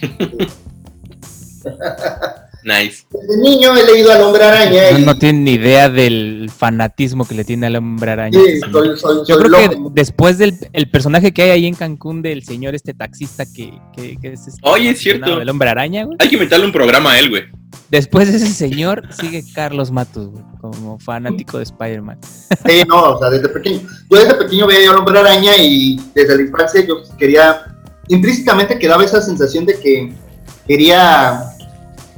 Nice. 2.66 3.04
Desde 3.12 3.40
niño 3.40 3.76
he 3.76 3.86
leído 3.86 4.10
al 4.10 4.22
hombre 4.22 4.42
araña. 4.42 4.90
No, 4.90 4.98
y, 4.98 5.02
no 5.04 5.16
tienen 5.16 5.44
ni 5.44 5.52
idea 5.52 5.88
del 5.88 6.50
fanatismo 6.54 7.24
que 7.24 7.36
le 7.36 7.44
tiene 7.44 7.68
al 7.68 7.76
hombre 7.76 8.10
araña. 8.10 8.40
sí, 8.44 8.58
soy, 8.72 8.98
soy, 8.98 9.18
Yo 9.26 9.36
soy 9.36 9.44
creo 9.44 9.70
que 9.70 9.76
loco. 9.76 9.92
después 9.94 10.36
del 10.36 10.54
el 10.72 10.90
personaje 10.90 11.32
que 11.32 11.42
hay 11.42 11.50
ahí 11.50 11.66
en 11.66 11.76
Cancún 11.76 12.22
del 12.22 12.42
señor 12.42 12.74
este 12.74 12.92
taxista 12.92 13.44
que, 13.46 13.72
que, 13.94 14.16
que 14.20 14.32
es 14.32 14.48
este 14.48 14.60
Oye, 14.62 14.90
es 14.90 14.98
cierto. 14.98 15.40
El 15.40 15.48
hombre 15.48 15.68
araña, 15.70 16.04
güey. 16.04 16.16
Hay 16.20 16.28
que 16.28 16.34
inventarle 16.34 16.66
un 16.66 16.72
programa 16.72 17.12
a 17.12 17.20
él, 17.20 17.30
güey. 17.30 17.44
Después 17.88 18.28
de 18.32 18.36
ese 18.38 18.48
señor 18.48 19.04
sigue 19.14 19.44
Carlos 19.54 19.92
Matus, 19.92 20.26
güey, 20.26 20.42
como 20.60 20.98
fanático 20.98 21.58
de 21.58 21.62
Spider-Man. 21.64 22.18
Sí, 22.66 22.82
no, 22.88 23.12
o 23.12 23.18
sea, 23.20 23.30
desde 23.30 23.48
pequeño. 23.48 23.80
Yo 24.10 24.18
desde 24.18 24.34
pequeño 24.34 24.66
veía 24.66 24.86
yo 24.86 24.90
al 24.90 24.98
hombre 24.98 25.16
araña 25.20 25.56
y 25.56 26.00
desde 26.16 26.34
la 26.34 26.42
infancia 26.42 26.84
yo 26.84 26.96
quería, 27.16 27.62
implícitamente 28.08 28.76
quedaba 28.76 29.04
esa 29.04 29.22
sensación 29.22 29.66
de 29.66 29.78
que 29.78 30.12
quería, 30.66 31.40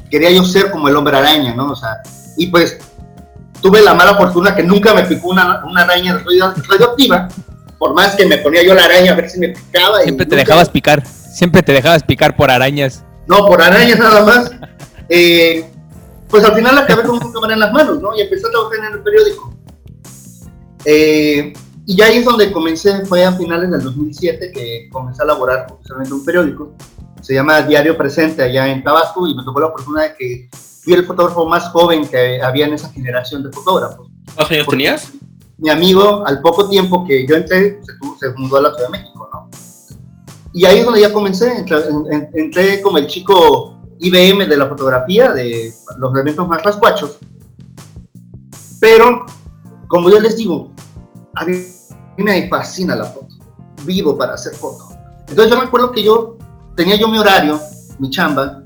quería 0.08 0.30
yo 0.30 0.44
ser 0.44 0.70
como 0.70 0.88
el 0.88 0.96
hombre 0.96 1.16
araña, 1.16 1.54
¿no? 1.54 1.72
O 1.72 1.76
sea, 1.76 1.90
y 2.36 2.46
pues 2.48 2.78
tuve 3.60 3.80
la 3.82 3.94
mala 3.94 4.14
fortuna 4.16 4.54
que 4.54 4.62
nunca 4.62 4.94
me 4.94 5.02
picó 5.04 5.28
una, 5.28 5.64
una 5.64 5.82
araña 5.82 6.18
radio- 6.24 6.54
radioactiva, 6.68 7.28
por 7.78 7.94
más 7.94 8.14
que 8.16 8.26
me 8.26 8.38
ponía 8.38 8.62
yo 8.64 8.74
la 8.74 8.84
araña 8.84 9.12
a 9.12 9.16
ver 9.16 9.28
si 9.30 9.38
me 9.40 9.48
picaba. 9.48 10.00
y 10.00 10.04
Siempre 10.04 10.26
te 10.26 10.30
nunca- 10.36 10.44
dejabas 10.46 10.68
picar, 10.70 11.06
siempre 11.06 11.62
te 11.62 11.72
dejabas 11.72 12.02
picar 12.02 12.36
por 12.36 12.50
arañas. 12.50 13.04
No, 13.26 13.46
por 13.46 13.60
arañas 13.62 13.98
nada 13.98 14.24
más. 14.24 14.50
Eh, 15.08 15.70
pues 16.28 16.44
al 16.44 16.54
final 16.54 16.76
acabé 16.78 17.02
con 17.04 17.22
un 17.24 17.32
cámara 17.32 17.54
en 17.54 17.60
las 17.60 17.72
manos, 17.72 18.00
¿no? 18.00 18.14
Y 18.16 18.20
empecé 18.20 18.46
a 18.46 18.50
trabajar 18.50 18.78
en 18.78 18.92
el 18.94 19.02
periódico. 19.02 19.54
Eh, 20.84 21.52
y 21.88 21.96
ya 21.96 22.04
ahí 22.06 22.18
es 22.18 22.24
donde 22.26 22.52
comencé, 22.52 23.04
fue 23.06 23.24
a 23.24 23.32
finales 23.32 23.70
del 23.70 23.82
2007 23.82 24.52
que 24.52 24.88
comencé 24.92 25.22
a 25.22 25.26
laborar 25.26 25.66
oficialmente 25.72 26.10
en 26.14 26.20
un 26.20 26.24
periódico. 26.24 26.72
Se 27.22 27.32
llama 27.34 27.62
Diario 27.62 27.96
Presente 27.96 28.42
allá 28.42 28.68
en 28.68 28.84
Tabasco 28.84 29.26
y 29.26 29.34
me 29.34 29.42
tocó 29.42 29.60
la 29.60 29.66
oportunidad 29.68 30.10
de 30.10 30.14
que 30.16 30.48
fui 30.82 30.92
el 30.92 31.06
fotógrafo 31.06 31.46
más 31.46 31.70
joven 31.70 32.06
que 32.06 32.40
había 32.42 32.66
en 32.66 32.74
esa 32.74 32.90
generación 32.90 33.42
de 33.42 33.50
fotógrafos. 33.50 34.06
¿Cuántos 34.34 34.52
años 34.52 34.66
tenías? 34.68 35.12
Mi 35.56 35.70
amigo, 35.70 36.24
al 36.26 36.40
poco 36.42 36.68
tiempo 36.68 37.06
que 37.06 37.26
yo 37.26 37.36
entré, 37.36 37.80
se, 37.82 37.92
tuvo- 37.98 38.16
se 38.18 38.28
mudó 38.36 38.58
a 38.58 38.62
la 38.62 38.74
Ciudad 38.74 38.90
de 38.90 38.98
México, 38.98 39.28
¿no? 39.32 39.50
Y 40.52 40.66
ahí 40.66 40.78
es 40.80 40.84
donde 40.84 41.00
ya 41.00 41.12
comencé, 41.12 41.56
entré, 41.56 41.78
en- 42.10 42.28
entré 42.34 42.80
como 42.82 42.98
el 42.98 43.06
chico 43.06 43.78
IBM 43.98 44.46
de 44.46 44.56
la 44.58 44.66
fotografía, 44.66 45.32
de 45.32 45.72
los 45.98 46.12
elementos 46.14 46.46
más 46.46 46.62
rascuachos. 46.62 47.18
Pero, 48.78 49.24
como 49.88 50.10
yo 50.10 50.20
les 50.20 50.36
digo, 50.36 50.70
a 51.34 51.44
mí 52.18 52.24
me 52.24 52.48
fascina 52.48 52.96
la 52.96 53.04
foto. 53.04 53.28
Vivo 53.84 54.18
para 54.18 54.34
hacer 54.34 54.54
foto. 54.54 54.88
Entonces 55.28 55.54
yo 55.54 55.60
recuerdo 55.60 55.92
que 55.92 56.02
yo 56.02 56.36
tenía 56.76 56.96
yo 56.96 57.08
mi 57.08 57.18
horario, 57.18 57.60
mi 57.98 58.10
chamba, 58.10 58.62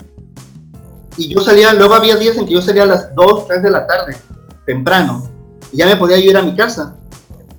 y 1.17 1.29
yo 1.29 1.41
salía, 1.41 1.75
luego 1.75 1.95
había 1.95 2.17
días 2.17 2.37
en 2.37 2.47
que 2.47 2.55
yo 2.55 2.63
salía 2.63 2.85
a 2.85 2.87
las 2.87 3.15
2, 3.15 3.47
3 3.47 3.63
de 3.63 3.71
la 3.71 3.87
tarde, 3.87 4.17
temprano, 4.65 5.29
y 5.71 5.79
ya 5.79 5.87
me 5.87 5.97
podía 5.97 6.17
ir 6.17 6.37
a 6.37 6.43
mi 6.43 6.57
casa. 6.57 6.97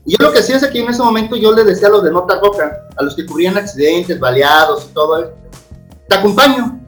Y 0.06 0.18
yo 0.18 0.26
lo 0.26 0.34
que 0.34 0.40
hacía 0.40 0.58
es 0.58 0.68
que 0.68 0.82
en 0.82 0.90
ese 0.90 1.02
momento 1.02 1.36
yo 1.36 1.54
le 1.54 1.64
decía 1.64 1.88
a 1.88 1.92
los 1.92 2.04
de 2.04 2.12
Nota 2.12 2.40
Roca, 2.40 2.88
a 2.98 3.04
los 3.04 3.16
que 3.16 3.26
cubrían 3.26 3.56
accidentes, 3.58 4.20
baleados 4.20 4.88
y 4.90 4.94
todo 4.94 5.18
eso, 5.18 5.32
te 6.10 6.16
acompaño. 6.16 6.80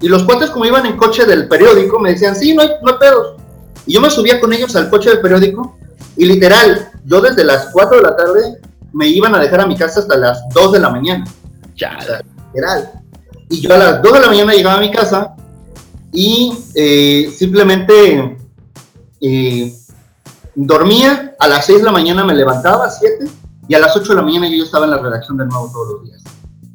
Y 0.00 0.08
los 0.08 0.24
cuates 0.24 0.50
como 0.50 0.64
iban 0.64 0.86
en 0.86 0.96
coche 0.96 1.24
del 1.24 1.48
periódico 1.48 1.98
me 1.98 2.10
decían, 2.10 2.34
sí, 2.34 2.54
no 2.54 2.62
hay, 2.62 2.70
no 2.82 2.92
hay 2.92 2.98
pedos. 2.98 3.36
Y 3.86 3.94
yo 3.94 4.00
me 4.00 4.10
subía 4.10 4.40
con 4.40 4.52
ellos 4.52 4.74
al 4.74 4.90
coche 4.90 5.10
del 5.10 5.20
periódico 5.20 5.76
y 6.16 6.26
literal, 6.26 6.90
yo 7.06 7.20
desde 7.20 7.44
las 7.44 7.70
4 7.72 7.96
de 7.96 8.02
la 8.02 8.16
tarde 8.16 8.58
me 8.92 9.06
iban 9.08 9.34
a 9.34 9.38
dejar 9.38 9.60
a 9.60 9.66
mi 9.66 9.76
casa 9.76 10.00
hasta 10.00 10.16
las 10.16 10.42
2 10.52 10.72
de 10.72 10.78
la 10.80 10.90
mañana. 10.90 11.24
Ya. 11.76 11.96
O 11.98 12.02
sea, 12.02 12.22
literal. 12.48 12.92
Y 13.48 13.60
yo 13.60 13.74
a 13.74 13.78
las 13.78 14.02
2 14.02 14.12
de 14.12 14.20
la 14.20 14.26
mañana 14.26 14.52
llegaba 14.52 14.76
a 14.76 14.80
mi 14.80 14.90
casa 14.90 15.36
y 16.12 16.52
eh, 16.74 17.32
simplemente 17.36 18.38
eh, 19.20 19.74
dormía, 20.54 21.36
a 21.38 21.46
las 21.46 21.66
6 21.66 21.78
de 21.78 21.84
la 21.84 21.92
mañana 21.92 22.24
me 22.24 22.34
levantaba, 22.34 22.86
a 22.86 22.90
7, 22.90 23.26
y 23.68 23.74
a 23.74 23.78
las 23.78 23.96
8 23.96 24.08
de 24.08 24.14
la 24.16 24.22
mañana 24.22 24.48
yo 24.48 24.64
estaba 24.64 24.86
en 24.86 24.90
la 24.90 24.98
redacción 24.98 25.36
de 25.36 25.46
nuevo 25.46 25.70
todos 25.72 25.88
los 25.92 26.04
días. 26.04 26.22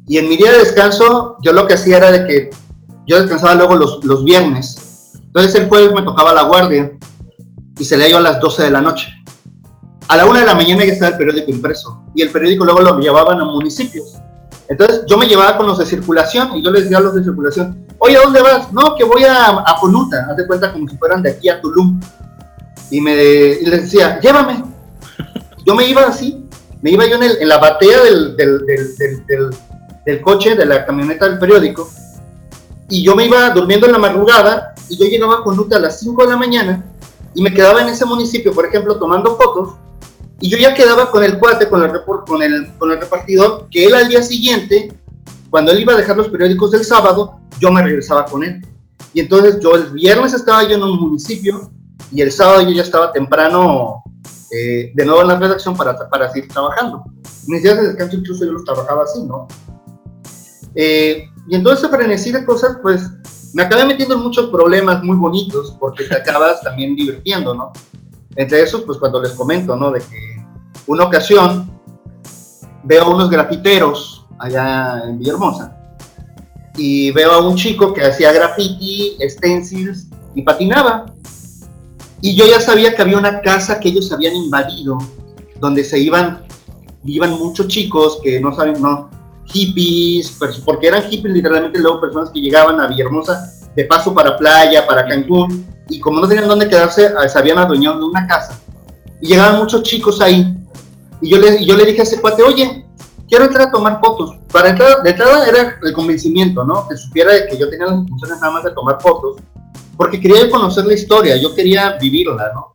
Y 0.06 0.18
en 0.18 0.28
mi 0.28 0.36
día 0.36 0.52
de 0.52 0.58
descanso, 0.58 1.36
yo 1.42 1.52
lo 1.52 1.66
que 1.66 1.74
hacía 1.74 1.98
era 1.98 2.10
de 2.10 2.26
que 2.26 2.50
yo 3.06 3.20
descansaba 3.20 3.54
luego 3.54 3.76
los, 3.76 4.04
los 4.04 4.24
viernes. 4.24 5.12
Entonces 5.14 5.54
el 5.56 5.68
jueves 5.68 5.92
me 5.92 6.02
tocaba 6.02 6.32
la 6.32 6.42
guardia 6.42 6.92
y 7.78 7.84
salía 7.84 8.08
yo 8.08 8.18
a 8.18 8.20
las 8.20 8.40
12 8.40 8.62
de 8.62 8.70
la 8.70 8.80
noche. 8.80 9.12
A 10.08 10.16
la 10.16 10.26
1 10.26 10.40
de 10.40 10.46
la 10.46 10.54
mañana 10.54 10.84
ya 10.84 10.92
estaba 10.92 11.12
el 11.12 11.18
periódico 11.18 11.50
impreso 11.50 12.02
y 12.14 12.22
el 12.22 12.30
periódico 12.30 12.64
luego 12.64 12.80
lo 12.80 12.98
llevaban 12.98 13.40
a 13.40 13.44
municipios. 13.44 14.14
Entonces 14.68 15.02
yo 15.06 15.16
me 15.18 15.26
llevaba 15.26 15.56
con 15.56 15.66
los 15.66 15.78
de 15.78 15.86
circulación 15.86 16.56
y 16.56 16.64
yo 16.64 16.70
les 16.70 16.82
decía 16.84 16.98
a 16.98 17.00
los 17.00 17.14
de 17.14 17.22
circulación, 17.24 17.86
oye, 17.98 18.16
¿a 18.16 18.22
dónde 18.22 18.42
vas? 18.42 18.72
No, 18.72 18.94
que 18.96 19.04
voy 19.04 19.24
a, 19.24 19.46
a 19.48 19.76
Ponuta, 19.80 20.26
haz 20.30 20.36
de 20.36 20.46
cuenta 20.46 20.72
como 20.72 20.88
si 20.88 20.96
fueran 20.96 21.22
de 21.22 21.30
aquí 21.30 21.48
a 21.48 21.60
Tulum. 21.60 22.00
Y, 22.90 23.00
me, 23.00 23.14
y 23.14 23.64
les 23.66 23.82
decía, 23.82 24.20
llévame. 24.20 24.64
Yo 25.64 25.74
me 25.74 25.86
iba 25.86 26.02
así, 26.02 26.44
me 26.82 26.90
iba 26.90 27.06
yo 27.06 27.16
en, 27.16 27.22
el- 27.22 27.36
en 27.40 27.48
la 27.48 27.58
batea 27.58 28.02
del, 28.02 28.36
del- 28.36 28.66
del- 28.66 29.50
del 30.04 30.20
coche, 30.20 30.56
de 30.56 30.66
la 30.66 30.84
camioneta 30.84 31.28
del 31.28 31.38
periódico, 31.38 31.88
y 32.88 33.02
yo 33.04 33.14
me 33.14 33.26
iba 33.26 33.48
durmiendo 33.50 33.86
en 33.86 33.92
la 33.92 33.98
madrugada 33.98 34.74
y 34.88 34.96
yo 34.98 35.04
llegaba 35.06 35.36
a 35.38 35.44
Ponuta 35.44 35.76
a 35.76 35.80
las 35.80 36.00
5 36.00 36.24
de 36.24 36.30
la 36.30 36.36
mañana 36.36 36.84
y 37.34 37.42
me 37.42 37.54
quedaba 37.54 37.80
en 37.82 37.88
ese 37.88 38.04
municipio, 38.04 38.52
por 38.52 38.66
ejemplo, 38.66 38.96
tomando 38.98 39.36
fotos 39.36 39.74
y 40.40 40.50
yo 40.50 40.58
ya 40.58 40.74
quedaba 40.74 41.10
con 41.10 41.22
el 41.22 41.38
cuate, 41.38 41.68
con 41.68 41.82
el, 41.82 41.90
con 42.04 42.42
el, 42.42 42.72
con 42.78 42.90
el 42.90 43.00
repartidor, 43.00 43.68
que 43.70 43.86
él 43.86 43.94
al 43.94 44.08
día 44.08 44.22
siguiente, 44.22 44.92
cuando 45.50 45.70
él 45.72 45.80
iba 45.80 45.92
a 45.92 45.96
dejar 45.96 46.16
los 46.16 46.28
periódicos 46.28 46.70
del 46.72 46.84
sábado, 46.84 47.40
yo 47.60 47.70
me 47.70 47.82
regresaba 47.82 48.24
con 48.24 48.42
él. 48.42 48.66
Y 49.14 49.20
entonces 49.20 49.60
yo 49.60 49.76
el 49.76 49.90
viernes 49.90 50.32
estaba 50.32 50.62
yo 50.64 50.76
en 50.76 50.82
un 50.82 50.98
municipio 50.98 51.70
y 52.10 52.22
el 52.22 52.32
sábado 52.32 52.62
yo 52.62 52.70
ya 52.70 52.82
estaba 52.82 53.12
temprano 53.12 54.02
eh, 54.50 54.92
de 54.94 55.04
nuevo 55.04 55.22
en 55.22 55.28
la 55.28 55.38
redacción 55.38 55.76
para, 55.76 55.96
para 56.08 56.30
seguir 56.30 56.50
trabajando. 56.50 57.04
Mis 57.46 57.62
días 57.62 57.76
de 57.76 57.88
descanso 57.88 58.16
incluso 58.16 58.44
yo 58.44 58.52
los 58.52 58.64
trabajaba 58.64 59.04
así, 59.04 59.22
¿no? 59.22 59.48
Eh, 60.74 61.28
y 61.48 61.54
entonces 61.54 61.88
frenesí 61.90 62.32
de 62.32 62.44
cosas, 62.44 62.78
pues 62.82 63.02
me 63.54 63.62
acabé 63.62 63.84
metiendo 63.84 64.14
en 64.14 64.22
muchos 64.22 64.50
problemas 64.50 65.02
muy 65.02 65.16
bonitos 65.16 65.76
porque 65.78 66.04
te 66.04 66.14
acabas 66.16 66.62
también 66.62 66.96
divirtiendo, 66.96 67.54
¿no? 67.54 67.72
Entre 68.36 68.62
esos, 68.62 68.82
pues 68.82 68.98
cuando 68.98 69.20
les 69.20 69.32
comento, 69.32 69.76
¿no? 69.76 69.90
De 69.90 70.00
que 70.00 70.44
una 70.86 71.04
ocasión 71.04 71.70
veo 72.84 73.04
a 73.04 73.08
unos 73.14 73.30
grafiteros 73.30 74.26
allá 74.38 75.02
en 75.06 75.18
Villahermosa 75.18 75.76
y 76.76 77.10
veo 77.12 77.32
a 77.32 77.46
un 77.46 77.56
chico 77.56 77.92
que 77.92 78.02
hacía 78.02 78.32
graffiti, 78.32 79.16
stencils 79.28 80.06
y 80.34 80.42
patinaba. 80.42 81.06
Y 82.20 82.36
yo 82.36 82.46
ya 82.46 82.60
sabía 82.60 82.94
que 82.94 83.02
había 83.02 83.18
una 83.18 83.40
casa 83.40 83.80
que 83.80 83.88
ellos 83.88 84.12
habían 84.12 84.34
invadido, 84.36 84.98
donde 85.60 85.84
se 85.84 85.98
iban, 85.98 86.44
iban 87.04 87.32
muchos 87.32 87.68
chicos 87.68 88.20
que 88.22 88.40
no 88.40 88.54
saben, 88.54 88.80
no, 88.80 89.10
hippies, 89.46 90.38
porque 90.64 90.86
eran 90.86 91.02
hippies 91.02 91.34
literalmente 91.34 91.78
luego 91.78 92.00
personas 92.00 92.30
que 92.30 92.40
llegaban 92.40 92.80
a 92.80 92.86
Villahermosa 92.86 93.52
de 93.74 93.84
paso 93.84 94.14
para 94.14 94.36
playa, 94.36 94.86
para 94.86 95.06
Cancún, 95.06 95.66
y 95.88 96.00
como 96.00 96.20
no 96.20 96.28
tenían 96.28 96.48
dónde 96.48 96.68
quedarse, 96.68 97.06
eh, 97.06 97.28
se 97.28 97.38
habían 97.38 97.58
adueñado 97.58 97.98
de 97.98 98.04
una 98.04 98.26
casa. 98.26 98.58
Y 99.20 99.28
llegaban 99.28 99.58
muchos 99.58 99.82
chicos 99.82 100.20
ahí. 100.20 100.56
Y 101.20 101.30
yo 101.30 101.38
le, 101.38 101.64
yo 101.64 101.76
le 101.76 101.84
dije 101.84 102.00
a 102.00 102.02
ese 102.04 102.20
cuate, 102.20 102.42
oye, 102.42 102.86
quiero 103.28 103.44
entrar 103.44 103.68
a 103.68 103.70
tomar 103.70 104.00
fotos. 104.00 104.36
Para 104.50 104.70
entrar, 104.70 105.02
de 105.02 105.10
entrada 105.10 105.46
era 105.46 105.78
el 105.82 105.92
convencimiento, 105.92 106.64
¿no? 106.64 106.88
Que 106.88 106.96
supiera 106.96 107.32
que 107.48 107.56
yo 107.56 107.68
tenía 107.68 107.86
las 107.86 107.98
intenciones 107.98 108.40
nada 108.40 108.52
más 108.52 108.64
de 108.64 108.72
tomar 108.72 109.00
fotos, 109.00 109.36
porque 109.96 110.20
quería 110.20 110.50
conocer 110.50 110.84
la 110.86 110.94
historia, 110.94 111.36
yo 111.36 111.54
quería 111.54 111.96
vivirla, 112.00 112.52
¿no? 112.54 112.72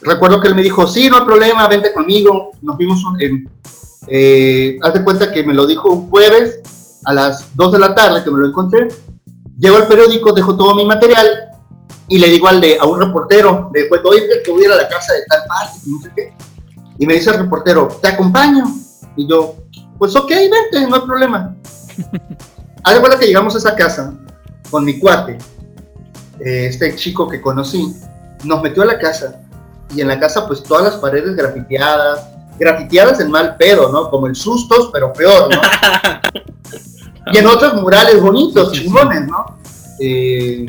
Recuerdo 0.00 0.40
que 0.40 0.48
él 0.48 0.54
me 0.56 0.62
dijo, 0.62 0.86
sí, 0.86 1.08
no 1.08 1.18
hay 1.18 1.24
problema, 1.24 1.68
vente 1.68 1.92
conmigo. 1.92 2.50
Nos 2.60 2.76
vimos 2.76 3.04
en, 3.20 3.48
eh, 4.08 4.76
haz 4.82 4.94
de 4.94 5.04
cuenta 5.04 5.30
que 5.30 5.44
me 5.44 5.54
lo 5.54 5.64
dijo 5.64 5.90
un 5.90 6.10
jueves 6.10 6.60
a 7.04 7.12
las 7.12 7.54
2 7.54 7.72
de 7.72 7.78
la 7.78 7.94
tarde 7.94 8.24
que 8.24 8.30
me 8.30 8.40
lo 8.40 8.46
encontré. 8.48 8.88
Llego 9.58 9.76
al 9.76 9.86
periódico, 9.86 10.32
dejo 10.32 10.56
todo 10.56 10.74
mi 10.74 10.84
material 10.84 11.51
y 12.12 12.18
le 12.18 12.28
digo 12.28 12.46
al 12.46 12.60
de, 12.60 12.76
a 12.78 12.84
un 12.84 13.00
reportero, 13.00 13.70
de 13.72 13.86
pues, 13.86 14.02
oye, 14.04 14.28
que 14.44 14.50
voy 14.50 14.64
a 14.64 14.66
ir 14.66 14.72
a 14.72 14.76
la 14.76 14.86
casa 14.86 15.14
de 15.14 15.24
tal 15.30 15.44
parte, 15.48 15.78
y 15.86 15.90
no 15.92 16.02
sé 16.02 16.12
qué. 16.14 16.34
Y 16.98 17.06
me 17.06 17.14
dice 17.14 17.30
el 17.30 17.38
reportero, 17.38 17.88
te 18.02 18.08
acompaño. 18.08 18.64
Y 19.16 19.26
yo, 19.26 19.54
pues 19.98 20.14
ok, 20.14 20.28
vente, 20.28 20.86
no 20.90 20.96
hay 20.96 21.00
problema. 21.06 21.56
Haz 22.84 23.02
de 23.02 23.18
que 23.18 23.26
llegamos 23.28 23.54
a 23.54 23.58
esa 23.58 23.74
casa 23.74 24.12
con 24.70 24.84
mi 24.84 24.98
cuate, 24.98 25.38
eh, 26.40 26.66
este 26.66 26.94
chico 26.96 27.26
que 27.26 27.40
conocí, 27.40 27.96
nos 28.44 28.62
metió 28.62 28.82
a 28.82 28.86
la 28.86 28.98
casa 28.98 29.40
y 29.94 30.02
en 30.02 30.08
la 30.08 30.20
casa 30.20 30.46
pues 30.46 30.62
todas 30.62 30.84
las 30.84 30.96
paredes 30.96 31.34
grafiteadas, 31.34 32.28
grafiteadas 32.58 33.20
en 33.20 33.30
mal 33.30 33.56
pedo, 33.56 33.90
¿no? 33.90 34.10
Como 34.10 34.26
el 34.26 34.36
sustos, 34.36 34.90
pero 34.92 35.14
peor, 35.14 35.48
¿no? 35.48 35.62
y 37.32 37.38
en 37.38 37.46
otros 37.46 37.80
murales 37.80 38.20
bonitos, 38.20 38.70
chingones, 38.72 39.26
¿no? 39.26 39.56
Eh, 39.98 40.66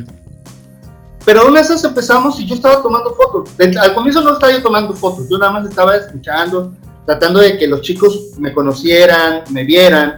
pero 1.26 1.48
una 1.48 1.60
de 1.60 1.66
esas 1.66 1.84
empezamos 1.84 2.40
y 2.40 2.46
yo 2.46 2.56
estaba 2.56 2.82
tomando 2.82 3.14
fotos. 3.16 3.50
Al 3.80 3.94
comienzo 3.94 4.22
no 4.22 4.34
estaba 4.34 4.52
yo 4.52 4.62
tomando 4.62 4.94
fotos, 4.94 5.28
yo 5.30 5.38
nada 5.38 5.52
más 5.54 5.66
estaba 5.70 5.96
escuchando, 5.96 6.74
tratando 7.06 7.40
de 7.40 7.58
que 7.58 7.68
los 7.68 7.82
chicos 7.82 8.32
me 8.38 8.54
conocieran, 8.54 9.44
me 9.50 9.64
vieran. 9.64 10.18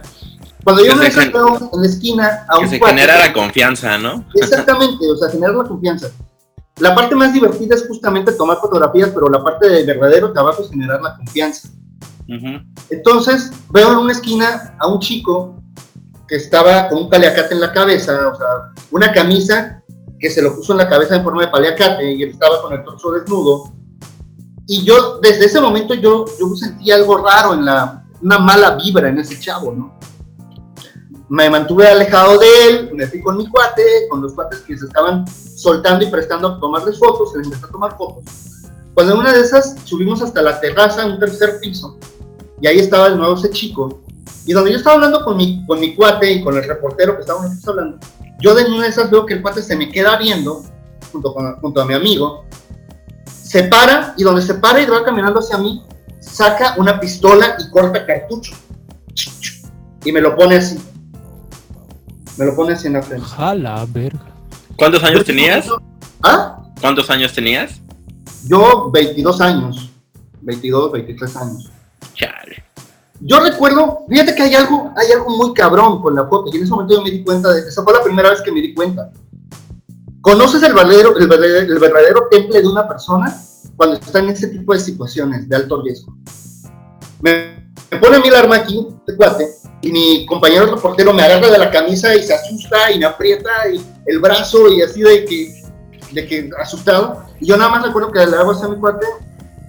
Cuando 0.64 0.84
yo 0.84 0.92
Que 0.94 0.98
me 0.98 1.08
veo 1.30 1.70
en 1.72 1.80
la 1.80 1.86
esquina 1.86 2.44
a 2.48 2.58
Que 2.58 2.64
un 2.64 2.70
se 2.70 2.80
cuate- 2.80 2.90
genera 2.94 3.18
la 3.18 3.32
confianza, 3.32 3.98
¿no? 3.98 4.24
Exactamente, 4.34 5.08
o 5.10 5.16
sea, 5.16 5.30
generar 5.30 5.54
la 5.54 5.64
confianza. 5.64 6.08
La 6.80 6.94
parte 6.94 7.14
más 7.14 7.32
divertida 7.32 7.74
es 7.74 7.86
justamente 7.86 8.32
tomar 8.32 8.58
fotografías, 8.58 9.10
pero 9.14 9.28
la 9.28 9.42
parte 9.42 9.68
de 9.68 9.84
verdadero 9.84 10.32
trabajo 10.32 10.62
es 10.62 10.70
generar 10.70 11.00
la 11.00 11.16
confianza. 11.16 11.68
Ujú. 12.28 12.60
Entonces, 12.90 13.50
veo 13.70 13.92
en 13.92 13.98
una 13.98 14.12
esquina 14.12 14.74
a 14.78 14.88
un 14.88 14.98
chico 14.98 15.54
que 16.28 16.34
estaba 16.36 16.88
con 16.88 16.98
un 17.04 17.08
paliacate 17.08 17.54
en 17.54 17.60
la 17.60 17.72
cabeza, 17.72 18.12
o 18.28 18.36
sea, 18.36 18.46
una 18.90 19.12
camisa 19.12 19.80
que 20.18 20.30
se 20.30 20.42
lo 20.42 20.54
puso 20.54 20.72
en 20.72 20.78
la 20.78 20.88
cabeza 20.88 21.16
en 21.16 21.24
forma 21.24 21.42
de 21.42 21.48
paliacate 21.48 22.12
y 22.12 22.22
él 22.22 22.30
estaba 22.30 22.62
con 22.62 22.72
el 22.72 22.84
torso 22.84 23.12
desnudo. 23.12 23.72
Y 24.66 24.84
yo, 24.84 25.18
desde 25.20 25.46
ese 25.46 25.60
momento, 25.60 25.94
yo, 25.94 26.24
yo 26.38 26.56
sentí 26.56 26.90
algo 26.90 27.18
raro 27.18 27.54
en 27.54 27.64
la, 27.64 28.04
una 28.22 28.38
mala 28.38 28.76
vibra 28.76 29.08
en 29.08 29.18
ese 29.18 29.38
chavo, 29.38 29.72
¿no? 29.72 29.98
Me 31.28 31.50
mantuve 31.50 31.88
alejado 31.88 32.38
de 32.38 32.46
él, 32.66 32.90
me 32.94 33.06
fui 33.06 33.20
con 33.20 33.36
mi 33.36 33.48
cuate, 33.48 33.82
con 34.08 34.22
los 34.22 34.32
cuates 34.32 34.60
que 34.60 34.78
se 34.78 34.86
estaban 34.86 35.24
soltando 35.28 36.04
y 36.04 36.10
prestando 36.10 36.48
a 36.48 36.60
tomarles 36.60 36.98
fotos, 36.98 37.32
se 37.32 37.38
les 37.38 37.46
empezó 37.48 37.66
a 37.66 37.70
tomar 37.70 37.96
fotos. 37.96 38.24
Cuando 38.94 39.12
en 39.12 39.18
una 39.20 39.32
de 39.32 39.40
esas 39.40 39.76
subimos 39.84 40.22
hasta 40.22 40.40
la 40.40 40.60
terraza, 40.60 41.04
un 41.04 41.18
tercer 41.18 41.58
piso, 41.60 41.98
y 42.60 42.66
ahí 42.66 42.78
estaba 42.78 43.10
de 43.10 43.16
nuevo 43.16 43.34
ese 43.34 43.50
chico. 43.50 44.00
Y 44.46 44.52
donde 44.52 44.70
yo 44.70 44.78
estaba 44.78 44.94
hablando 44.94 45.24
con 45.24 45.36
mi, 45.36 45.66
con 45.66 45.80
mi 45.80 45.94
cuate 45.94 46.32
y 46.32 46.42
con 46.42 46.56
el 46.56 46.64
reportero 46.64 47.16
que 47.16 47.22
estábamos 47.22 47.66
hablando, 47.66 47.98
yo 48.40 48.54
de 48.54 48.64
una 48.64 48.84
de 48.84 48.88
esas 48.88 49.10
veo 49.10 49.26
que 49.26 49.34
el 49.34 49.42
cuate 49.42 49.62
se 49.62 49.76
me 49.76 49.90
queda 49.90 50.16
viendo, 50.16 50.62
junto, 51.12 51.32
con, 51.32 51.56
junto 51.60 51.80
a 51.80 51.84
mi 51.84 51.94
amigo, 51.94 52.44
se 53.26 53.64
para 53.64 54.14
y 54.16 54.22
donde 54.22 54.42
se 54.42 54.54
para 54.54 54.80
y 54.80 54.86
va 54.86 55.04
caminando 55.04 55.40
hacia 55.40 55.58
mí, 55.58 55.82
saca 56.20 56.74
una 56.78 57.00
pistola 57.00 57.56
y 57.58 57.70
corta 57.70 58.04
cartucho. 58.04 58.54
Y 60.04 60.12
me 60.12 60.20
lo 60.20 60.36
pone 60.36 60.56
así. 60.56 60.78
Me 62.36 62.44
lo 62.44 62.54
pone 62.54 62.74
así 62.74 62.86
en 62.86 62.94
la 62.94 63.02
frente. 63.02 63.26
Jala, 63.26 63.86
verga. 63.88 64.26
¿Cuántos 64.76 65.02
años 65.02 65.24
tenías? 65.24 65.66
¿Ah? 66.22 66.62
¿Cuántos 66.80 67.08
años 67.08 67.32
tenías? 67.32 67.80
Yo 68.46 68.90
22 68.90 69.40
años. 69.40 69.90
22, 70.42 70.92
23 70.92 71.36
años. 71.36 71.70
Chale. 72.14 72.65
Yo 73.20 73.40
recuerdo, 73.40 74.04
fíjate 74.08 74.34
que 74.34 74.42
hay 74.42 74.54
algo, 74.54 74.92
hay 74.96 75.10
algo 75.12 75.36
muy 75.36 75.54
cabrón 75.54 76.02
con 76.02 76.14
la 76.14 76.26
foto, 76.26 76.50
y 76.52 76.56
en 76.56 76.64
ese 76.64 76.70
momento 76.70 76.94
yo 76.94 77.02
me 77.02 77.10
di 77.10 77.24
cuenta 77.24 77.52
de, 77.52 77.60
esa 77.60 77.82
fue 77.82 77.92
la 77.92 78.02
primera 78.02 78.30
vez 78.30 78.42
que 78.42 78.52
me 78.52 78.60
di 78.60 78.74
cuenta. 78.74 79.10
¿Conoces 80.20 80.62
el 80.62 80.74
verdadero, 80.74 81.16
el 81.16 81.28
verdadero, 81.28 81.72
el 81.72 81.78
verdadero 81.78 82.28
temple 82.30 82.60
de 82.60 82.68
una 82.68 82.86
persona 82.86 83.40
cuando 83.76 83.96
está 83.96 84.18
en 84.18 84.30
ese 84.30 84.48
tipo 84.48 84.72
de 84.74 84.80
situaciones 84.80 85.48
de 85.48 85.56
alto 85.56 85.80
riesgo? 85.82 86.14
Me, 87.20 87.70
me 87.90 87.98
pone 87.98 88.16
a 88.16 88.20
mí 88.20 88.28
el 88.28 88.34
arma 88.34 88.56
aquí, 88.56 88.86
este 88.98 89.16
cuate, 89.16 89.48
y 89.82 89.92
mi 89.92 90.26
compañero 90.26 90.66
reportero 90.66 91.12
me 91.12 91.22
agarra 91.22 91.48
de 91.48 91.58
la 91.58 91.70
camisa 91.70 92.14
y 92.14 92.22
se 92.22 92.34
asusta 92.34 92.90
y 92.90 92.98
me 92.98 93.06
aprieta 93.06 93.50
y 93.72 93.80
el 94.06 94.18
brazo 94.18 94.68
y 94.68 94.82
así 94.82 95.00
de 95.00 95.24
que, 95.24 95.62
de 96.12 96.26
que 96.26 96.50
asustado. 96.60 97.24
Y 97.40 97.46
yo 97.46 97.56
nada 97.56 97.70
más 97.70 97.86
recuerdo 97.86 98.10
que 98.10 98.26
le 98.26 98.36
hago 98.36 98.50
así 98.50 98.64
a 98.64 98.68
mi 98.68 98.76
cuate 98.76 99.06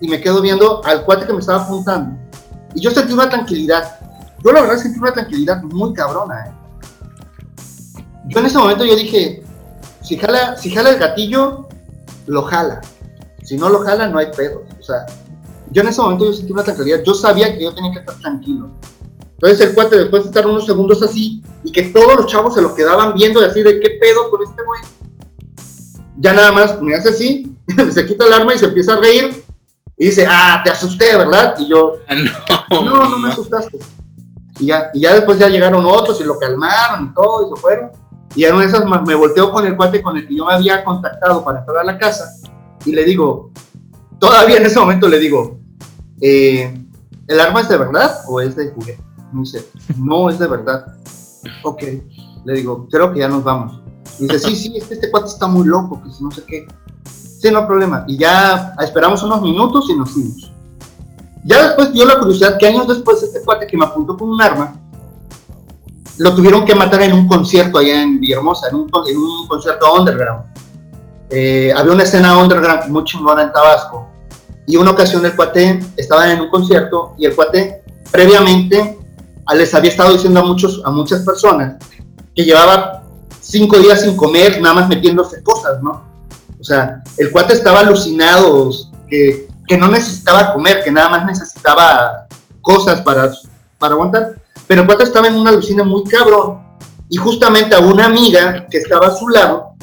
y 0.01 0.07
me 0.07 0.19
quedo 0.19 0.41
viendo 0.41 0.83
al 0.85 1.05
cuate 1.05 1.27
que 1.27 1.33
me 1.33 1.39
estaba 1.39 1.63
apuntando. 1.63 2.17
Y 2.75 2.81
yo 2.81 2.91
sentí 2.91 3.13
una 3.13 3.29
tranquilidad. 3.29 3.99
Yo 4.43 4.51
la 4.51 4.61
verdad 4.61 4.77
sentí 4.77 4.99
una 4.99 5.13
tranquilidad 5.13 5.63
muy 5.63 5.93
cabrona. 5.93 6.45
¿eh? 6.45 6.51
Yo 8.27 8.39
en 8.39 8.45
ese 8.45 8.57
momento 8.57 8.85
yo 8.85 8.95
dije, 8.95 9.43
si 10.01 10.17
jala, 10.17 10.57
si 10.57 10.69
jala 10.69 10.91
el 10.91 10.99
gatillo, 10.99 11.67
lo 12.27 12.43
jala. 12.43 12.81
Si 13.43 13.57
no 13.57 13.69
lo 13.69 13.79
jala, 13.79 14.07
no 14.07 14.19
hay 14.19 14.27
pedos. 14.35 14.63
O 14.79 14.83
sea, 14.83 15.05
yo 15.71 15.81
en 15.81 15.87
ese 15.87 16.01
momento 16.01 16.25
yo 16.25 16.33
sentí 16.33 16.51
una 16.51 16.63
tranquilidad. 16.63 17.01
Yo 17.03 17.13
sabía 17.13 17.55
que 17.57 17.63
yo 17.63 17.73
tenía 17.73 17.91
que 17.91 17.99
estar 17.99 18.15
tranquilo. 18.19 18.69
Entonces 19.33 19.67
el 19.67 19.75
cuate 19.75 19.97
después 19.97 20.23
de 20.23 20.29
estar 20.29 20.47
unos 20.47 20.65
segundos 20.65 21.01
así 21.03 21.43
y 21.63 21.71
que 21.71 21.83
todos 21.83 22.15
los 22.15 22.25
chavos 22.25 22.55
se 22.55 22.61
lo 22.61 22.73
quedaban 22.73 23.13
viendo 23.13 23.39
y 23.41 23.45
así 23.45 23.61
de 23.61 23.79
qué 23.79 23.91
pedo 24.01 24.31
con 24.31 24.41
este 24.41 24.63
güey. 24.63 24.81
Ya 26.17 26.33
nada 26.33 26.51
más 26.51 26.81
me 26.81 26.95
hace 26.95 27.09
así, 27.09 27.55
se 27.91 28.05
quita 28.07 28.25
el 28.25 28.33
arma 28.33 28.55
y 28.55 28.57
se 28.57 28.65
empieza 28.65 28.93
a 28.93 28.99
reír 28.99 29.43
y 29.97 30.05
dice, 30.07 30.25
ah, 30.29 30.61
te 30.63 30.69
asusté, 30.69 31.15
¿verdad? 31.17 31.55
Y 31.59 31.67
yo, 31.69 31.93
No, 32.71 32.81
no, 32.83 33.09
no 33.09 33.19
me 33.19 33.29
asustaste. 33.29 33.79
Y 34.59 34.67
ya, 34.67 34.89
y 34.93 35.01
ya 35.01 35.13
después 35.13 35.37
ya 35.39 35.47
llegaron 35.49 35.85
otros 35.85 36.19
y 36.21 36.23
lo 36.23 36.37
calmaron 36.39 37.05
y 37.09 37.13
todo 37.13 37.47
y 37.47 37.55
se 37.55 37.61
fueron. 37.61 37.91
Y 38.35 38.43
en 38.43 38.53
una 38.53 38.63
de 38.63 38.69
esas 38.69 38.85
ma- 38.85 39.01
me 39.01 39.15
volteo 39.15 39.51
con 39.51 39.65
el 39.65 39.75
cuate 39.75 40.01
con 40.01 40.17
el 40.17 40.27
que 40.27 40.35
yo 40.35 40.45
me 40.45 40.53
había 40.53 40.83
contactado 40.83 41.43
para 41.43 41.59
entrar 41.59 41.77
a 41.79 41.83
la 41.83 41.97
casa 41.97 42.25
y 42.85 42.91
le 42.91 43.03
digo, 43.05 43.51
todavía 44.19 44.57
en 44.57 44.65
ese 44.65 44.79
momento 44.79 45.07
le 45.07 45.19
digo, 45.19 45.59
eh, 46.21 46.83
¿el 47.27 47.39
arma 47.39 47.61
es 47.61 47.69
de 47.69 47.77
verdad 47.77 48.19
o 48.27 48.39
es 48.41 48.55
de 48.55 48.69
juguete? 48.71 49.01
Me 49.31 49.41
dice, 49.41 49.67
no, 49.97 50.29
es 50.29 50.37
de 50.39 50.47
verdad. 50.47 50.85
Ok, 51.63 51.83
le 52.45 52.53
digo, 52.53 52.87
creo 52.91 53.13
que 53.13 53.19
ya 53.19 53.27
nos 53.27 53.43
vamos. 53.43 53.81
Y 54.19 54.23
dice, 54.23 54.39
sí, 54.39 54.55
sí, 54.55 54.73
es 54.77 54.85
que 54.85 54.95
este 54.95 55.11
cuate 55.11 55.27
está 55.27 55.47
muy 55.47 55.65
loco, 55.67 56.01
que 56.03 56.11
si 56.11 56.23
no 56.23 56.31
sé 56.31 56.43
qué. 56.45 56.67
Sí, 57.39 57.51
no 57.51 57.59
hay 57.59 57.65
problema. 57.65 58.03
Y 58.07 58.17
ya 58.17 58.73
esperamos 58.81 59.21
unos 59.23 59.41
minutos 59.41 59.85
y 59.89 59.95
nos 59.95 60.11
fuimos. 60.11 60.51
Ya 61.43 61.63
después 61.67 61.93
dio 61.93 62.05
la 62.05 62.19
curiosidad 62.19 62.57
que 62.57 62.67
años 62.67 62.87
después 62.87 63.21
este 63.23 63.41
cuate 63.43 63.67
que 63.67 63.77
me 63.77 63.85
apuntó 63.85 64.17
con 64.17 64.29
un 64.29 64.41
arma, 64.41 64.75
lo 66.17 66.33
tuvieron 66.35 66.65
que 66.65 66.73
matar 66.73 67.01
en 67.03 67.13
un 67.13 67.27
concierto 67.27 67.77
allá 67.77 68.01
en 68.01 68.19
Villahermosa, 68.19 68.69
en 68.69 68.75
un, 68.75 68.89
en 69.07 69.17
concierto 69.47 69.93
underground. 69.93 70.45
Eh, 71.29 71.71
había 71.75 71.93
una 71.93 72.03
escena 72.03 72.37
underground 72.37 72.89
muy 72.89 73.03
en 73.39 73.51
Tabasco. 73.51 74.07
Y 74.65 74.75
una 74.77 74.91
ocasión 74.91 75.25
el 75.25 75.35
cuate 75.35 75.79
estaba 75.95 76.31
en 76.31 76.41
un 76.41 76.49
concierto 76.49 77.13
y 77.17 77.25
el 77.25 77.35
cuate 77.35 77.83
previamente 78.11 78.97
a- 79.45 79.55
les 79.55 79.73
había 79.73 79.91
estado 79.91 80.11
diciendo 80.11 80.39
a, 80.39 80.43
muchos, 80.43 80.81
a 80.83 80.89
muchas 80.89 81.21
personas 81.21 81.75
que 82.35 82.43
llevaba 82.43 83.03
cinco 83.39 83.77
días 83.77 84.01
sin 84.01 84.17
comer, 84.17 84.59
nada 84.61 84.75
más 84.75 84.89
metiéndose 84.89 85.41
cosas, 85.43 85.81
¿no? 85.81 86.01
Sea, 86.67 87.01
el 87.15 87.31
cuate 87.31 87.53
estaba 87.53 87.79
alucinado, 87.79 88.71
que, 89.09 89.47
que 89.65 89.77
no 89.77 89.87
necesitaba 89.87 90.51
comer, 90.51 90.83
que 90.83 90.91
nada 90.91 91.07
más 91.07 91.25
necesitaba 91.25 92.27
cosas 92.59 92.99
para, 93.03 93.31
para 93.77 93.93
aguantar. 93.93 94.35
Pero 94.67 94.81
el 94.81 94.87
cuate 94.87 95.05
estaba 95.05 95.29
en 95.29 95.35
una 95.35 95.51
alucina 95.51 95.85
muy 95.85 96.03
cabrón. 96.03 96.59
Y 97.07 97.15
justamente 97.15 97.73
a 97.73 97.79
una 97.79 98.07
amiga 98.07 98.67
que 98.69 98.79
estaba 98.79 99.07
a 99.07 99.15
su 99.15 99.29
lado, 99.29 99.75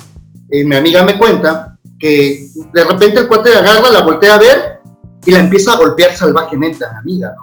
eh, 0.51 0.62
mi 0.62 0.77
amiga 0.77 1.03
me 1.05 1.16
cuenta 1.16 1.79
que 1.99 2.51
de 2.75 2.85
repente 2.85 3.20
el 3.20 3.29
cuate 3.29 3.57
agarra, 3.57 3.88
la 3.88 4.03
voltea 4.03 4.35
a 4.35 4.38
ver 4.38 4.81
y 5.25 5.31
la 5.31 5.38
empieza 5.38 5.73
a 5.73 5.79
golpear 5.79 6.14
salvajemente 6.14 6.85
a 6.85 6.92
la 6.92 6.99
amiga. 6.99 7.35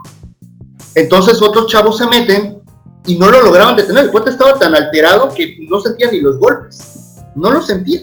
Entonces 0.93 1.41
otros 1.41 1.65
chavos 1.65 1.97
se 1.97 2.05
meten 2.05 2.61
y 3.07 3.17
no 3.17 3.31
lo 3.31 3.41
lograban 3.41 3.75
detener. 3.75 4.05
El 4.05 4.11
cuate 4.11 4.29
estaba 4.29 4.53
tan 4.59 4.75
alterado 4.75 5.33
que 5.33 5.57
no 5.67 5.81
sentía 5.81 6.11
ni 6.11 6.21
los 6.21 6.37
golpes. 6.37 7.23
No 7.33 7.49
los 7.49 7.65
sentía. 7.65 8.01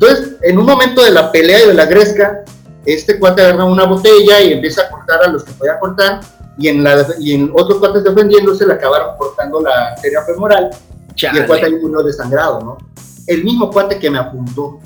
Entonces, 0.00 0.36
en 0.42 0.56
un 0.56 0.64
momento 0.64 1.02
de 1.02 1.10
la 1.10 1.32
pelea 1.32 1.64
y 1.64 1.66
de 1.66 1.74
la 1.74 1.86
gresca, 1.86 2.44
este 2.86 3.18
cuate 3.18 3.42
agarra 3.42 3.64
una 3.64 3.84
botella 3.84 4.40
y 4.40 4.52
empieza 4.52 4.82
a 4.82 4.90
cortar 4.90 5.24
a 5.24 5.26
los 5.26 5.42
que 5.42 5.50
podía 5.50 5.76
cortar. 5.80 6.20
Y 6.56 6.68
en, 6.68 6.84
la, 6.84 7.04
y 7.18 7.34
en 7.34 7.50
otros 7.52 7.78
cuates 7.78 8.04
defendiéndose 8.04 8.64
le 8.64 8.74
acabaron 8.74 9.16
cortando 9.18 9.60
la 9.60 9.88
arteria 9.88 10.22
femoral. 10.22 10.70
Y 11.16 11.26
el 11.26 11.46
cuate 11.48 11.66
ahí 11.66 11.74
murió 11.74 12.04
desangrado, 12.04 12.60
¿no? 12.60 12.78
El 13.26 13.42
mismo 13.42 13.72
cuate 13.72 13.98
que 13.98 14.08
me 14.08 14.18
apuntó. 14.18 14.78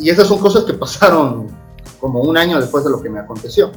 Y 0.00 0.10
esas 0.10 0.26
son 0.26 0.40
cosas 0.40 0.64
que 0.64 0.74
pasaron 0.74 1.46
como 2.00 2.20
un 2.20 2.36
año 2.36 2.60
después 2.60 2.82
de 2.82 2.90
lo 2.90 3.00
que 3.00 3.10
me 3.10 3.20
aconteció. 3.20 3.70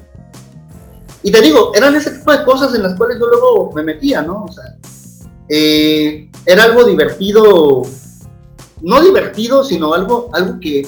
Y 1.21 1.31
te 1.31 1.41
digo, 1.41 1.73
eran 1.75 1.93
ese 1.93 2.09
tipo 2.09 2.31
de 2.31 2.43
cosas 2.43 2.73
en 2.73 2.81
las 2.81 2.95
cuales 2.95 3.19
yo 3.19 3.27
luego 3.27 3.71
me 3.75 3.83
metía, 3.83 4.23
¿no? 4.23 4.45
O 4.45 4.51
sea, 4.51 4.63
eh, 5.47 6.31
era 6.43 6.63
algo 6.63 6.83
divertido, 6.85 7.83
no 8.81 9.01
divertido, 9.01 9.63
sino 9.63 9.93
algo, 9.93 10.29
algo 10.33 10.59
que 10.59 10.87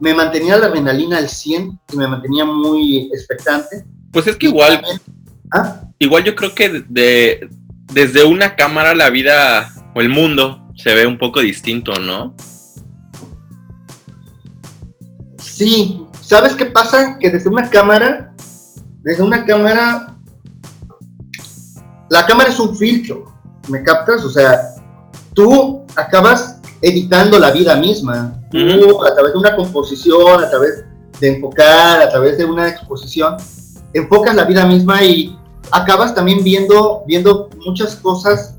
me 0.00 0.14
mantenía 0.14 0.58
la 0.58 0.66
adrenalina 0.66 1.18
al 1.18 1.28
100 1.28 1.80
y 1.92 1.96
me 1.96 2.08
mantenía 2.08 2.44
muy 2.44 3.10
expectante. 3.12 3.84
Pues 4.12 4.26
es 4.26 4.36
que 4.36 4.46
igual, 4.46 4.82
Ah, 5.54 5.82
igual 5.98 6.24
yo 6.24 6.34
creo 6.34 6.54
que 6.54 6.84
de, 6.88 7.50
desde 7.92 8.24
una 8.24 8.56
cámara 8.56 8.94
la 8.94 9.10
vida 9.10 9.70
o 9.94 10.00
el 10.00 10.08
mundo 10.08 10.66
se 10.74 10.94
ve 10.94 11.06
un 11.06 11.18
poco 11.18 11.40
distinto, 11.40 11.92
¿no? 12.00 12.34
Sí, 15.38 16.06
¿sabes 16.22 16.54
qué 16.54 16.66
pasa? 16.66 17.18
Que 17.18 17.30
desde 17.30 17.50
una 17.50 17.68
cámara, 17.68 18.32
desde 19.02 19.22
una 19.22 19.44
cámara, 19.44 20.16
la 22.08 22.24
cámara 22.24 22.48
es 22.48 22.58
un 22.58 22.74
filtro, 22.74 23.30
¿me 23.68 23.82
captas? 23.82 24.24
O 24.24 24.30
sea, 24.30 24.58
tú 25.34 25.84
acabas 25.96 26.51
editando 26.82 27.38
la 27.38 27.52
vida 27.52 27.76
misma, 27.76 28.34
tú 28.50 28.58
Ujú. 28.58 29.04
a 29.04 29.14
través 29.14 29.32
de 29.32 29.38
una 29.38 29.54
composición, 29.54 30.44
a 30.44 30.50
través 30.50 30.84
de 31.20 31.28
enfocar, 31.28 32.02
a 32.02 32.08
través 32.10 32.36
de 32.36 32.44
una 32.44 32.68
exposición, 32.68 33.36
enfocas 33.94 34.34
la 34.34 34.44
vida 34.44 34.66
misma 34.66 35.02
y 35.04 35.38
acabas 35.70 36.14
también 36.14 36.42
viendo, 36.42 37.04
viendo 37.06 37.48
muchas 37.64 37.94
cosas 37.96 38.56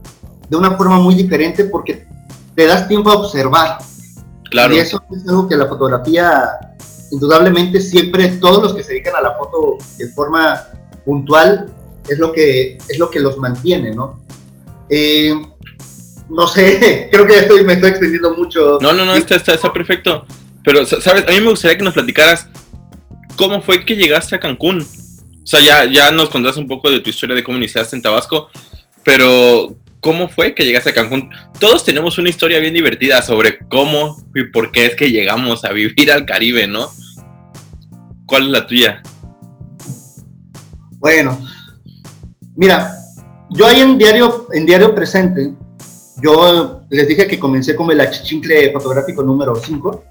de 0.49 0.55
una 0.55 0.77
forma 0.77 0.99
muy 0.99 1.15
diferente 1.15 1.65
porque 1.65 2.07
te 2.55 2.65
das 2.65 2.87
tiempo 2.87 3.09
a 3.09 3.15
observar. 3.15 3.79
Claro. 4.49 4.73
Y 4.73 4.79
eso 4.79 5.01
es 5.11 5.27
algo 5.27 5.47
que 5.47 5.57
la 5.57 5.67
fotografía, 5.67 6.75
indudablemente, 7.11 7.81
siempre 7.81 8.29
todos 8.37 8.63
los 8.63 8.73
que 8.73 8.83
se 8.83 8.93
dedican 8.93 9.15
a 9.15 9.21
la 9.21 9.35
foto 9.35 9.77
de 9.97 10.07
forma 10.09 10.67
puntual, 11.05 11.73
es 12.07 12.19
lo 12.19 12.31
que, 12.31 12.77
es 12.87 12.99
lo 12.99 13.09
que 13.09 13.19
los 13.19 13.37
mantiene, 13.37 13.93
¿no? 13.93 14.21
Eh, 14.89 15.33
no 16.29 16.47
sé, 16.47 17.07
creo 17.11 17.27
que 17.27 17.39
estoy, 17.39 17.63
me 17.63 17.73
estoy 17.73 17.91
extendiendo 17.91 18.35
mucho. 18.35 18.77
No, 18.81 18.93
no, 18.93 19.05
no, 19.05 19.15
está, 19.15 19.35
está, 19.35 19.53
está 19.53 19.71
perfecto. 19.71 20.25
Pero, 20.63 20.85
¿sabes? 20.85 21.25
A 21.27 21.31
mí 21.31 21.41
me 21.41 21.49
gustaría 21.49 21.77
que 21.77 21.83
nos 21.83 21.93
platicaras 21.93 22.47
cómo 23.35 23.61
fue 23.61 23.85
que 23.85 23.95
llegaste 23.95 24.35
a 24.35 24.39
Cancún. 24.39 24.81
O 24.81 25.45
sea, 25.47 25.59
ya, 25.59 25.85
ya 25.85 26.11
nos 26.11 26.29
contaste 26.29 26.59
un 26.59 26.67
poco 26.67 26.89
de 26.89 27.01
tu 27.01 27.09
historia 27.09 27.35
de 27.35 27.43
cómo 27.43 27.57
iniciaste 27.57 27.95
en 27.95 28.01
Tabasco, 28.01 28.49
pero 29.03 29.75
¿cómo 29.99 30.29
fue 30.29 30.55
que 30.55 30.65
llegaste 30.65 30.91
a 30.91 30.93
Cancún? 30.93 31.29
Todos 31.59 31.83
tenemos 31.83 32.17
una 32.17 32.29
historia 32.29 32.59
bien 32.59 32.73
divertida 32.73 33.21
sobre 33.21 33.59
cómo 33.67 34.23
y 34.33 34.45
por 34.45 34.71
qué 34.71 34.85
es 34.85 34.95
que 34.95 35.11
llegamos 35.11 35.65
a 35.65 35.73
vivir 35.73 36.11
al 36.11 36.25
Caribe, 36.25 36.67
¿no? 36.67 36.89
¿Cuál 38.25 38.43
es 38.43 38.49
la 38.49 38.67
tuya? 38.67 39.03
Bueno, 40.99 41.45
mira, 42.55 42.95
yo 43.49 43.67
ahí 43.67 43.81
en 43.81 43.97
diario, 43.97 44.47
en 44.53 44.65
diario 44.65 44.95
presente, 44.95 45.53
yo 46.21 46.81
les 46.89 47.07
dije 47.07 47.27
que 47.27 47.39
comencé 47.39 47.75
como 47.75 47.91
el 47.91 48.01
achichincle 48.01 48.71
fotográfico 48.71 49.23
número 49.23 49.55
5 49.55 50.03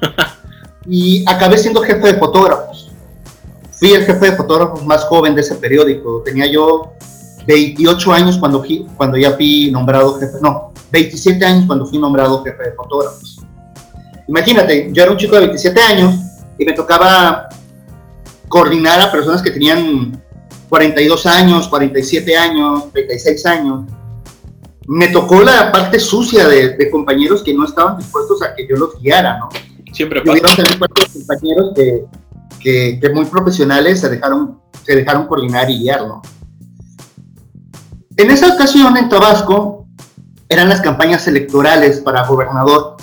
y 0.86 1.24
acabé 1.28 1.58
siendo 1.58 1.82
jefe 1.82 2.12
de 2.12 2.18
fotógrafos. 2.18 2.90
Fui 3.72 3.92
el 3.92 4.04
jefe 4.04 4.30
de 4.30 4.36
fotógrafos 4.36 4.84
más 4.86 5.04
joven 5.04 5.34
de 5.34 5.40
ese 5.40 5.56
periódico. 5.56 6.22
Tenía 6.24 6.46
yo 6.46 6.92
28 7.46 8.12
años 8.12 8.38
cuando, 8.38 8.64
cuando 8.96 9.16
ya 9.16 9.32
fui 9.32 9.70
nombrado 9.70 10.18
jefe, 10.18 10.38
no, 10.40 10.72
27 10.90 11.44
años 11.44 11.64
cuando 11.66 11.86
fui 11.86 11.98
nombrado 11.98 12.42
jefe 12.44 12.62
de 12.62 12.72
fotógrafos. 12.72 13.40
Imagínate, 14.28 14.90
yo 14.92 15.02
era 15.02 15.12
un 15.12 15.18
chico 15.18 15.34
de 15.34 15.42
27 15.42 15.80
años 15.82 16.14
y 16.58 16.64
me 16.64 16.72
tocaba 16.72 17.48
coordinar 18.48 19.00
a 19.00 19.10
personas 19.10 19.42
que 19.42 19.50
tenían 19.50 20.20
42 20.68 21.26
años, 21.26 21.68
47 21.68 22.36
años, 22.36 22.92
36 22.92 23.46
años. 23.46 23.84
Me 24.86 25.08
tocó 25.08 25.42
la 25.42 25.72
parte 25.72 25.98
sucia 25.98 26.46
de, 26.48 26.90
compañeros 26.90 27.42
que 27.42 27.54
no 27.54 27.64
estaban 27.64 27.98
dispuestos 27.98 28.42
a 28.42 28.54
que 28.54 28.66
yo 28.68 28.76
los 28.76 29.00
guiara, 29.00 29.38
¿no? 29.38 29.48
Siempre 29.92 30.20
pasa. 30.22 30.56
también 30.56 30.78
compañeros 31.12 31.72
que, 31.74 32.98
que, 33.00 33.10
muy 33.10 33.24
profesionales 33.26 34.00
se 34.00 34.08
dejaron, 34.08 34.60
se 34.84 34.96
dejaron 34.96 35.26
coordinar 35.26 35.70
y 35.70 35.78
guiar, 35.78 36.06
¿no? 36.06 36.22
En 38.16 38.30
esa 38.30 38.54
ocasión 38.54 38.96
en 38.96 39.08
Tabasco 39.08 39.86
eran 40.48 40.68
las 40.68 40.80
campañas 40.80 41.26
electorales 41.26 42.00
para 42.00 42.26
gobernador. 42.26 42.96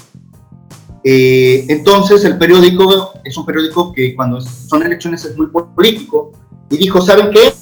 Eh, 1.03 1.65
entonces 1.69 2.23
el 2.25 2.37
periódico 2.37 3.13
es 3.23 3.35
un 3.35 3.45
periódico 3.45 3.91
que 3.91 4.15
cuando 4.15 4.39
son 4.39 4.83
elecciones 4.83 5.25
es 5.25 5.35
muy 5.35 5.47
político 5.47 6.31
y 6.69 6.77
dijo, 6.77 7.01
¿saben 7.01 7.31
qué? 7.31 7.53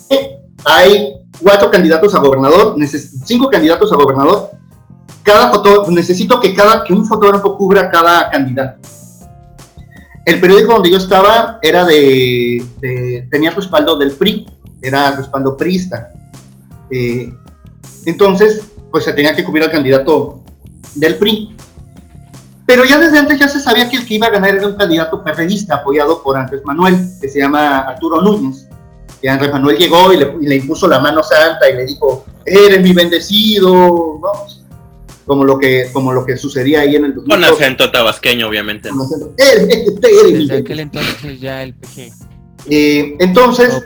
Hay 0.65 1.18
cuatro 1.41 1.71
candidatos 1.71 2.13
a 2.15 2.19
gobernador, 2.19 2.75
cinco 3.25 3.49
candidatos 3.49 3.91
a 3.91 3.95
gobernador. 3.95 4.51
Cada 5.23 5.51
foto, 5.51 5.85
necesito 5.89 6.39
que 6.39 6.53
cada 6.53 6.83
que 6.83 6.93
un 6.93 7.05
fotógrafo 7.05 7.57
cubra 7.57 7.89
cada 7.89 8.29
candidato. 8.29 8.79
El 10.25 10.39
periódico 10.39 10.73
donde 10.73 10.91
yo 10.91 10.97
estaba 10.97 11.59
era 11.61 11.85
de, 11.85 12.63
de 12.79 13.27
tenía 13.31 13.51
respaldo 13.51 13.97
del 13.97 14.11
PRI, 14.11 14.45
era 14.81 15.11
respaldo 15.11 15.57
priista. 15.57 16.11
Eh, 16.89 17.33
entonces, 18.05 18.61
pues 18.91 19.03
se 19.03 19.13
tenía 19.13 19.35
que 19.35 19.43
cubrir 19.43 19.63
al 19.63 19.71
candidato 19.71 20.41
del 20.95 21.15
PRI. 21.17 21.55
Pero 22.65 22.85
ya 22.85 22.99
desde 22.99 23.17
antes 23.17 23.39
ya 23.39 23.47
se 23.47 23.59
sabía 23.59 23.89
que 23.89 23.97
el 23.97 24.05
que 24.05 24.15
iba 24.15 24.27
a 24.27 24.29
ganar 24.29 24.55
era 24.55 24.67
un 24.67 24.75
candidato 24.75 25.23
perredista 25.23 25.75
apoyado 25.75 26.21
por 26.21 26.37
Andrés 26.37 26.61
Manuel, 26.63 26.99
que 27.19 27.27
se 27.27 27.39
llama 27.39 27.79
Arturo 27.79 28.21
Núñez. 28.21 28.68
Y 29.21 29.27
Andrés 29.27 29.51
Manuel 29.51 29.77
llegó 29.77 30.13
y 30.13 30.17
le, 30.17 30.55
impuso 30.55 30.87
la 30.87 30.99
mano 30.99 31.21
santa 31.23 31.69
y 31.69 31.75
le 31.75 31.85
dijo, 31.85 32.25
eres 32.45 32.81
mi 32.81 32.93
bendecido, 32.93 33.71
¿no? 34.21 34.31
Como 35.25 35.43
lo 35.43 35.59
que, 35.59 35.89
como 35.93 36.11
lo 36.11 36.25
que 36.25 36.37
sucedía 36.37 36.81
ahí 36.81 36.95
en 36.95 37.05
el... 37.05 37.15
Con 37.15 37.43
acento 37.43 37.91
tabasqueño, 37.91 38.47
obviamente. 38.47 38.89
Con 38.89 39.01
acento, 39.01 39.33
Desde 39.37 40.57
aquel 40.57 40.79
entonces 40.79 41.39
ya 41.39 41.61
el 41.61 41.75
PG. 41.75 42.11
Eh, 42.67 43.15
entonces, 43.19 43.83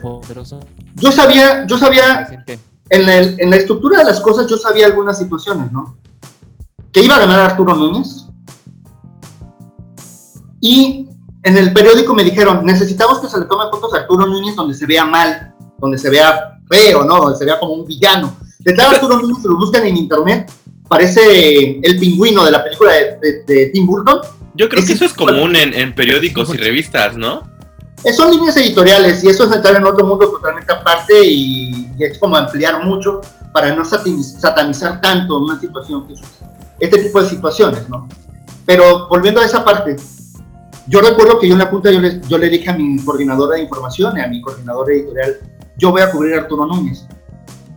yo 0.96 1.12
sabía, 1.12 1.66
yo 1.68 1.78
sabía 1.78 2.46
en, 2.90 3.50
la 3.50 3.56
estructura 3.56 4.00
de 4.00 4.06
las 4.06 4.20
cosas 4.20 4.48
yo 4.48 4.58
sabía 4.58 4.86
algunas 4.86 5.18
situaciones, 5.18 5.72
¿no? 5.72 5.98
Que 6.92 7.02
iba 7.02 7.16
a 7.16 7.20
ganar 7.20 7.40
Arturo 7.40 7.76
Núñez. 7.76 8.28
Y 10.62 11.10
en 11.44 11.58
el 11.58 11.74
periódico 11.74 12.14
me 12.14 12.24
dijeron, 12.24 12.66
necesitamos 12.66 13.20
que 13.20 13.28
se 13.28 13.40
le 13.40 13.46
tome 13.46 13.66
fotos 13.70 13.94
a 13.94 13.98
Arturo 13.98 14.26
Núñez 14.26 14.56
donde 14.56 14.74
se 14.74 14.86
vea 14.86 15.06
mal, 15.06 15.54
donde 15.78 15.98
se 15.98 16.10
vea 16.10 16.60
feo, 16.70 17.04
¿no? 17.04 17.22
Donde 17.22 17.38
se 17.38 17.46
vea 17.46 17.60
como 17.60 17.74
un 17.74 17.86
villano. 17.86 18.36
Detrás 18.60 18.94
Arturo 18.94 19.20
Núñez, 19.20 19.42
se 19.42 19.50
lo 19.50 19.58
buscan 19.58 19.86
en 19.86 19.98
internet, 19.98 20.52
parece 20.88 21.80
el 21.82 22.00
pingüino 22.00 22.46
de 22.46 22.52
la 22.52 22.64
película 22.64 22.94
de, 22.94 23.72
Tim 23.74 23.86
Burton. 23.86 24.22
Yo 24.56 24.70
creo 24.70 24.86
que 24.86 24.94
eso 24.94 25.06
es 25.06 25.14
común 25.14 25.56
en, 25.56 25.74
en 25.74 25.94
periódicos 25.94 26.54
y 26.54 26.58
revistas, 26.58 27.18
¿no? 27.18 27.54
son 28.12 28.32
líneas 28.32 28.58
editoriales 28.58 29.24
y 29.24 29.30
eso 29.30 29.46
es 29.46 29.56
entrar 29.56 29.78
en 29.78 29.86
otro 29.86 30.06
mundo 30.06 30.30
totalmente 30.30 30.74
aparte 30.74 31.26
y, 31.26 31.90
es 32.00 32.18
como 32.18 32.36
ampliar 32.36 32.84
mucho 32.84 33.22
para 33.54 33.74
no 33.74 33.86
satanizar 33.86 35.00
tanto 35.00 35.38
una 35.38 35.60
situación, 35.60 36.06
este 36.80 36.98
tipo 36.98 37.22
de 37.22 37.30
situaciones, 37.30 37.88
¿no? 37.88 38.10
Pero 38.66 39.08
volviendo 39.08 39.40
a 39.40 39.46
esa 39.46 39.64
parte, 39.64 39.96
yo 40.88 41.02
recuerdo 41.02 41.40
que 41.40 41.48
yo 41.48 41.54
en 41.54 41.60
la 41.60 41.70
punta 41.70 41.92
yo 41.92 42.00
le, 42.00 42.22
yo 42.28 42.38
le 42.38 42.50
dije 42.50 42.70
a 42.70 42.74
mi 42.74 43.04
coordinadora 43.04 43.56
de 43.56 43.64
información, 43.64 44.20
a 44.20 44.28
mi 44.28 44.42
coordinadora 44.42 44.94
editorial, 44.94 45.40
yo 45.78 45.92
voy 45.92 46.02
a 46.02 46.12
cubrir 46.12 46.36
a 46.36 46.42
Arturo 46.42 46.66
Núñez. 46.66 47.06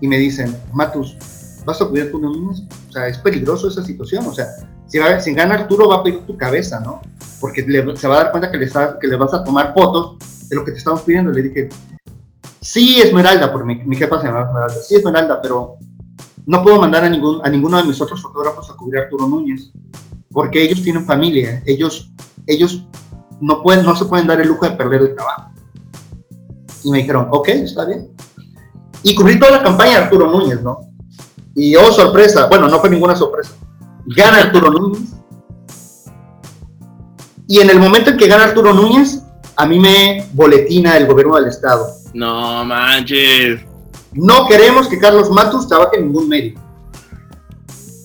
Y 0.01 0.09
me 0.09 0.19
dicen, 0.19 0.57
Matus, 0.73 1.17
¿vas 1.65 1.81
a 1.81 1.87
cubrir 1.87 2.05
a 2.05 2.07
Arturo 2.07 2.31
Núñez? 2.31 2.63
O 2.89 2.93
sea, 2.93 3.07
es 3.09 3.19
peligroso 3.19 3.69
esa 3.69 3.85
situación, 3.85 4.27
o 4.27 4.35
sea, 4.35 4.47
si, 4.87 4.99
si 5.21 5.35
gana 5.35 5.55
Arturo 5.55 5.89
va 5.89 5.97
a 5.97 6.03
pedir 6.03 6.21
tu 6.27 6.37
cabeza, 6.37 6.81
¿no? 6.81 7.01
Porque 7.41 7.65
se 7.97 8.09
va 8.09 8.15
a 8.15 8.25
dar 8.25 8.31
cuenta 8.31 8.51
que 8.51 8.59
le, 8.59 8.69
que 9.01 9.07
le 9.07 9.17
vas 9.17 9.35
a 9.35 9.45
tomar 9.45 9.75
fotos 9.75 10.49
de 10.49 10.57
lo 10.57 10.65
que 10.65 10.73
te 10.73 10.79
estamos 10.79 11.03
pidiendo. 11.03 11.33
Le 11.33 11.43
dije, 11.43 11.69
sí, 12.61 13.01
Esmeralda, 13.01 13.53
porque 13.53 13.67
mi, 13.67 13.85
mi 13.85 13.97
jefa 13.97 14.21
se 14.21 14.27
llama 14.27 14.43
Esmeralda, 14.43 14.83
sí, 14.83 14.95
Esmeralda, 14.95 15.43
pero 15.43 15.77
no 16.47 16.63
puedo 16.63 16.81
mandar 16.81 17.05
a, 17.05 17.11
ningún, 17.11 17.41
a 17.45 17.49
ninguno 17.49 17.77
de 17.79 17.85
mis 17.85 18.01
otros 18.01 18.23
fotógrafos 18.23 18.71
a 18.71 18.75
cubrir 18.75 19.01
a 19.01 19.05
Arturo 19.05 19.27
Núñez, 19.27 19.73
porque 20.31 20.63
ellos 20.63 20.83
tienen 20.83 21.05
familia, 21.05 21.63
ellos, 21.67 22.13
ellos 22.47 22.87
no, 23.41 23.63
pueden, 23.63 23.85
no 23.85 23.95
se 23.97 24.05
pueden 24.05 24.27
dar 24.27 24.41
el 24.41 24.49
lujo 24.49 24.67
de 24.67 24.77
perder 24.77 25.03
el 25.03 25.15
trabajo. 25.15 25.51
Y 26.85 26.91
me 26.91 26.99
dijeron, 26.99 27.29
ok, 27.31 27.49
está 27.49 27.85
bien. 27.85 28.11
Y 29.03 29.15
cubrí 29.15 29.39
toda 29.39 29.53
la 29.53 29.63
campaña 29.63 29.93
de 29.93 30.05
Arturo 30.05 30.31
Núñez, 30.31 30.63
¿no? 30.63 30.81
Y 31.55 31.75
oh, 31.77 31.93
sorpresa, 31.93 32.47
bueno, 32.49 32.69
no 32.69 32.79
fue 32.81 32.91
ninguna 32.91 33.17
sorpresa. 33.17 33.53
Gana 34.07 34.39
Arturo 34.39 34.71
Núñez. 34.71 35.15
Y 37.49 37.61
en 37.61 37.71
el 37.71 37.79
momento 37.79 38.11
en 38.11 38.17
que 38.17 38.27
gana 38.27 38.45
Arturo 38.45 38.73
Núñez, 38.73 39.23
a 39.57 39.67
mí 39.67 39.79
me 39.79 40.29
boletina 40.33 40.97
el 40.97 41.07
gobierno 41.07 41.37
del 41.37 41.47
estado. 41.47 41.87
No 42.15 42.65
manches. 42.65 43.61
No 44.13 44.47
queremos 44.47 44.89
que 44.89 44.99
Carlos 44.99 45.31
Matus 45.31 45.69
trabaje 45.69 45.99
en 45.99 46.07
ningún 46.07 46.29
medio. 46.29 46.66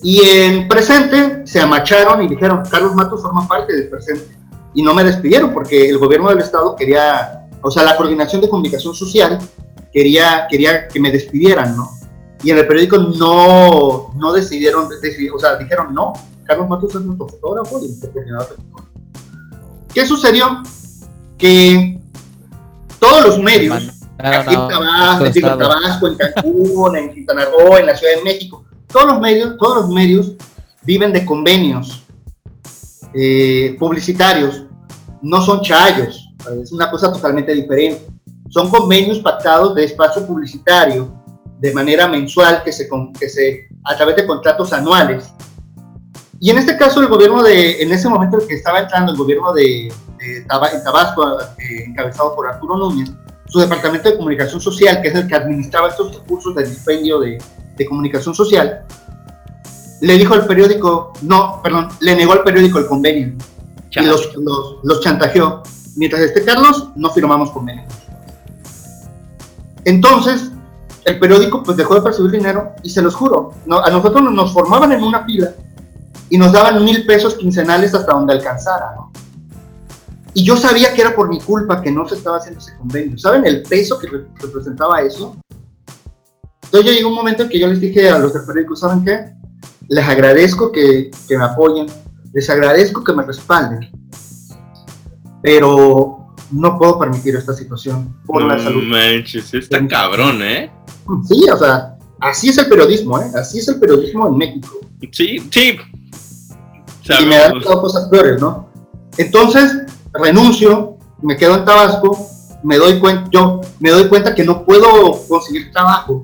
Y 0.02 0.20
en 0.20 0.66
presente 0.66 1.46
se 1.46 1.60
amacharon 1.60 2.22
y 2.22 2.28
dijeron, 2.28 2.62
Carlos 2.68 2.94
Matus 2.94 3.22
forma 3.22 3.46
parte 3.46 3.72
del 3.72 3.88
presente. 3.88 4.36
Y 4.74 4.82
no 4.82 4.94
me 4.94 5.04
despidieron 5.04 5.52
porque 5.52 5.88
el 5.88 5.98
gobierno 5.98 6.28
del 6.30 6.40
estado 6.40 6.74
quería, 6.74 7.46
o 7.60 7.70
sea, 7.70 7.84
la 7.84 7.96
coordinación 7.96 8.40
de 8.40 8.48
comunicación 8.48 8.94
social 8.94 9.38
quería, 9.92 10.46
quería 10.50 10.88
que 10.88 10.98
me 10.98 11.12
despidieran, 11.12 11.76
¿no? 11.76 11.90
Y 12.42 12.50
en 12.50 12.58
el 12.58 12.66
periódico 12.66 12.98
no, 12.98 14.10
no 14.16 14.32
decidieron, 14.32 14.86
o 14.86 15.38
sea, 15.38 15.56
dijeron 15.56 15.94
no, 15.94 16.14
Carlos 16.44 16.68
Matus 16.68 16.96
es 16.96 17.02
nuestro 17.02 17.28
fotógrafo 17.28 17.78
y 17.78 17.88
nuestro 17.88 18.10
coordinador 18.12 18.56
¿Qué 19.94 20.06
sucedió? 20.06 20.62
Que 21.38 22.00
todos 22.98 23.26
los 23.26 23.38
medios, 23.38 23.92
aquí 24.18 24.54
en 24.54 24.68
Tabasco, 25.58 26.08
en 26.08 26.16
Cancún, 26.16 26.96
en 26.96 27.12
Quintana 27.12 27.44
Roo, 27.44 27.76
en 27.76 27.86
la 27.86 27.96
Ciudad 27.96 28.16
de 28.16 28.22
México, 28.22 28.64
todos 28.92 29.06
los 29.06 29.20
medios, 29.20 29.56
todos 29.56 29.82
los 29.82 29.90
medios 29.90 30.32
viven 30.82 31.12
de 31.12 31.24
convenios 31.24 32.04
eh, 33.14 33.76
publicitarios, 33.78 34.64
no 35.22 35.40
son 35.40 35.60
chayos, 35.62 36.28
es 36.62 36.72
una 36.72 36.90
cosa 36.90 37.12
totalmente 37.12 37.52
diferente. 37.52 38.06
Son 38.48 38.68
convenios 38.68 39.20
pactados 39.20 39.74
de 39.74 39.84
espacio 39.84 40.26
publicitario 40.26 41.12
de 41.58 41.72
manera 41.72 42.08
mensual 42.08 42.62
que 42.64 42.72
se, 42.72 42.88
que 43.18 43.28
se 43.28 43.68
a 43.84 43.96
través 43.96 44.16
de 44.16 44.26
contratos 44.26 44.72
anuales. 44.72 45.32
Y 46.40 46.50
en 46.50 46.58
este 46.58 46.76
caso 46.76 47.00
el 47.00 47.06
gobierno 47.06 47.42
de, 47.42 47.82
en 47.82 47.92
ese 47.92 48.08
momento 48.08 48.40
en 48.40 48.48
que 48.48 48.54
estaba 48.54 48.80
entrando 48.80 49.12
el 49.12 49.18
gobierno 49.18 49.52
de, 49.52 49.92
Tabasco, 50.48 51.40
eh, 51.40 51.84
encabezado 51.86 52.34
por 52.34 52.46
Arturo 52.46 52.76
Núñez, 52.76 53.10
su 53.52 53.60
departamento 53.60 54.08
de 54.08 54.16
comunicación 54.16 54.62
social, 54.62 55.02
que 55.02 55.08
es 55.08 55.14
el 55.14 55.26
que 55.26 55.34
administraba 55.34 55.88
estos 55.88 56.14
recursos 56.14 56.54
del 56.54 56.70
dispendio 56.70 57.20
de, 57.20 57.36
de 57.76 57.86
comunicación 57.86 58.34
social, 58.34 58.82
le 60.00 60.16
dijo 60.16 60.32
al 60.32 60.46
periódico, 60.46 61.12
no, 61.20 61.60
perdón, 61.62 61.88
le 62.00 62.16
negó 62.16 62.32
al 62.32 62.42
periódico 62.42 62.78
el 62.78 62.86
convenio 62.86 63.34
y 63.90 64.00
los, 64.00 64.34
los, 64.36 64.76
los 64.82 65.00
chantajeó. 65.02 65.62
Mientras 65.96 66.22
esté 66.22 66.42
Carlos, 66.44 66.88
no 66.96 67.10
firmamos 67.10 67.50
convenio. 67.50 67.84
Entonces, 69.84 70.50
el 71.04 71.18
periódico 71.18 71.62
pues 71.62 71.76
dejó 71.76 71.96
de 71.96 72.00
percibir 72.00 72.30
dinero 72.30 72.72
y 72.82 72.88
se 72.88 73.02
los 73.02 73.14
juro, 73.14 73.52
no, 73.66 73.80
a 73.80 73.90
nosotros 73.90 74.22
nos 74.32 74.52
formaban 74.54 74.92
en 74.92 75.02
una 75.02 75.26
fila 75.26 75.52
y 76.30 76.38
nos 76.38 76.52
daban 76.52 76.82
mil 76.82 77.04
pesos 77.04 77.34
quincenales 77.34 77.94
hasta 77.94 78.12
donde 78.12 78.32
alcanzara, 78.32 78.94
¿no? 78.96 79.12
Y 80.34 80.44
yo 80.44 80.56
sabía 80.56 80.94
que 80.94 81.02
era 81.02 81.14
por 81.14 81.28
mi 81.28 81.40
culpa 81.40 81.82
que 81.82 81.90
no 81.90 82.08
se 82.08 82.14
estaba 82.14 82.38
haciendo 82.38 82.60
ese 82.60 82.76
convenio. 82.76 83.18
¿Saben 83.18 83.44
el 83.46 83.62
peso 83.62 83.98
que 83.98 84.08
representaba 84.40 85.02
eso? 85.02 85.36
Entonces 86.64 86.90
yo 86.90 86.96
llegó 86.96 87.10
un 87.10 87.16
momento 87.16 87.42
en 87.42 87.48
que 87.50 87.58
yo 87.58 87.66
les 87.66 87.80
dije 87.80 88.08
a 88.08 88.18
los 88.18 88.32
del 88.32 88.44
periódico, 88.46 88.74
¿saben 88.74 89.04
qué? 89.04 89.34
Les 89.88 90.08
agradezco 90.08 90.72
que, 90.72 91.10
que 91.28 91.36
me 91.36 91.44
apoyen, 91.44 91.86
les 92.32 92.48
agradezco 92.48 93.04
que 93.04 93.12
me 93.12 93.24
respalden, 93.24 93.90
pero 95.42 96.22
no 96.50 96.78
puedo 96.78 96.98
permitir 96.98 97.36
esta 97.36 97.52
situación 97.52 98.16
por 98.24 98.42
la 98.42 98.58
salud. 98.58 98.84
manches, 98.84 99.52
está 99.52 99.86
cabrón, 99.86 100.42
¿eh? 100.42 100.70
Sí, 101.28 101.46
o 101.50 101.56
sea, 101.58 101.98
así 102.20 102.50
es 102.50 102.58
el 102.58 102.68
periodismo, 102.68 103.20
¿eh? 103.20 103.30
Así 103.34 103.58
es 103.58 103.68
el 103.68 103.80
periodismo 103.80 104.28
en 104.28 104.36
México. 104.36 104.80
Sí, 105.10 105.38
sí. 105.50 105.78
Y 107.20 107.26
me 107.26 107.36
han 107.36 107.60
dado 107.60 107.82
cosas 107.82 108.08
peores, 108.08 108.40
¿no? 108.40 108.70
Entonces, 109.18 109.81
renuncio, 110.12 110.96
me 111.20 111.36
quedo 111.36 111.56
en 111.56 111.64
Tabasco, 111.64 112.18
me 112.62 112.76
doy 112.76 112.98
cuenta, 112.98 113.28
yo 113.30 113.60
me 113.80 113.90
doy 113.90 114.08
cuenta 114.08 114.34
que 114.34 114.44
no 114.44 114.64
puedo 114.64 115.26
conseguir 115.28 115.72
trabajo. 115.72 116.22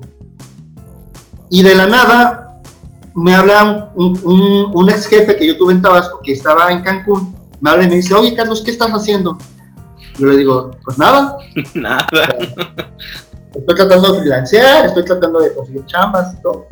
Y 1.49 1.63
de 1.63 1.75
la 1.75 1.87
nada 1.87 2.61
me 3.15 3.33
habla 3.33 3.91
un, 3.95 4.71
un, 4.73 4.89
ex 4.89 5.07
jefe 5.07 5.35
que 5.35 5.47
yo 5.47 5.57
tuve 5.57 5.73
en 5.73 5.81
Tabasco, 5.81 6.19
que 6.23 6.33
estaba 6.33 6.71
en 6.71 6.81
Cancún, 6.81 7.35
me 7.59 7.69
habla 7.69 7.83
y 7.85 7.89
me 7.89 7.95
dice, 7.95 8.13
oye 8.13 8.35
Carlos, 8.35 8.61
¿qué 8.63 8.71
estás 8.71 8.91
haciendo? 8.91 9.37
Yo 10.17 10.27
le 10.27 10.37
digo, 10.37 10.71
pues 10.83 10.97
nada. 10.97 11.37
nada. 11.73 12.07
estoy 13.53 13.75
tratando 13.75 14.13
de 14.13 14.23
financiar, 14.23 14.85
estoy 14.85 15.05
tratando 15.05 15.39
de 15.39 15.53
conseguir 15.53 15.85
chambas 15.85 16.33
y 16.37 16.41
todo. 16.41 16.67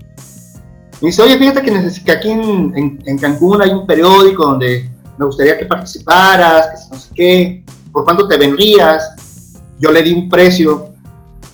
Me 1.01 1.07
dice, 1.07 1.21
oye, 1.21 1.37
fíjate 1.37 1.61
que, 1.61 1.91
que 2.05 2.11
aquí 2.11 2.31
en, 2.31 3.01
en, 3.05 3.17
Cancún 3.19 3.61
hay 3.61 3.69
un 3.69 3.85
periódico 3.85 4.45
donde 4.45 4.89
me 5.17 5.25
gustaría 5.25 5.57
que 5.57 5.65
participaras, 5.65 6.67
que 6.67 6.95
no 6.95 6.99
sé 6.99 7.09
qué, 7.15 7.63
por 7.91 8.03
cuánto 8.03 8.27
te 8.27 8.37
vendrías. 8.37 9.55
Yo 9.79 9.91
le 9.91 10.01
di 10.01 10.13
un 10.13 10.29
precio, 10.29 10.89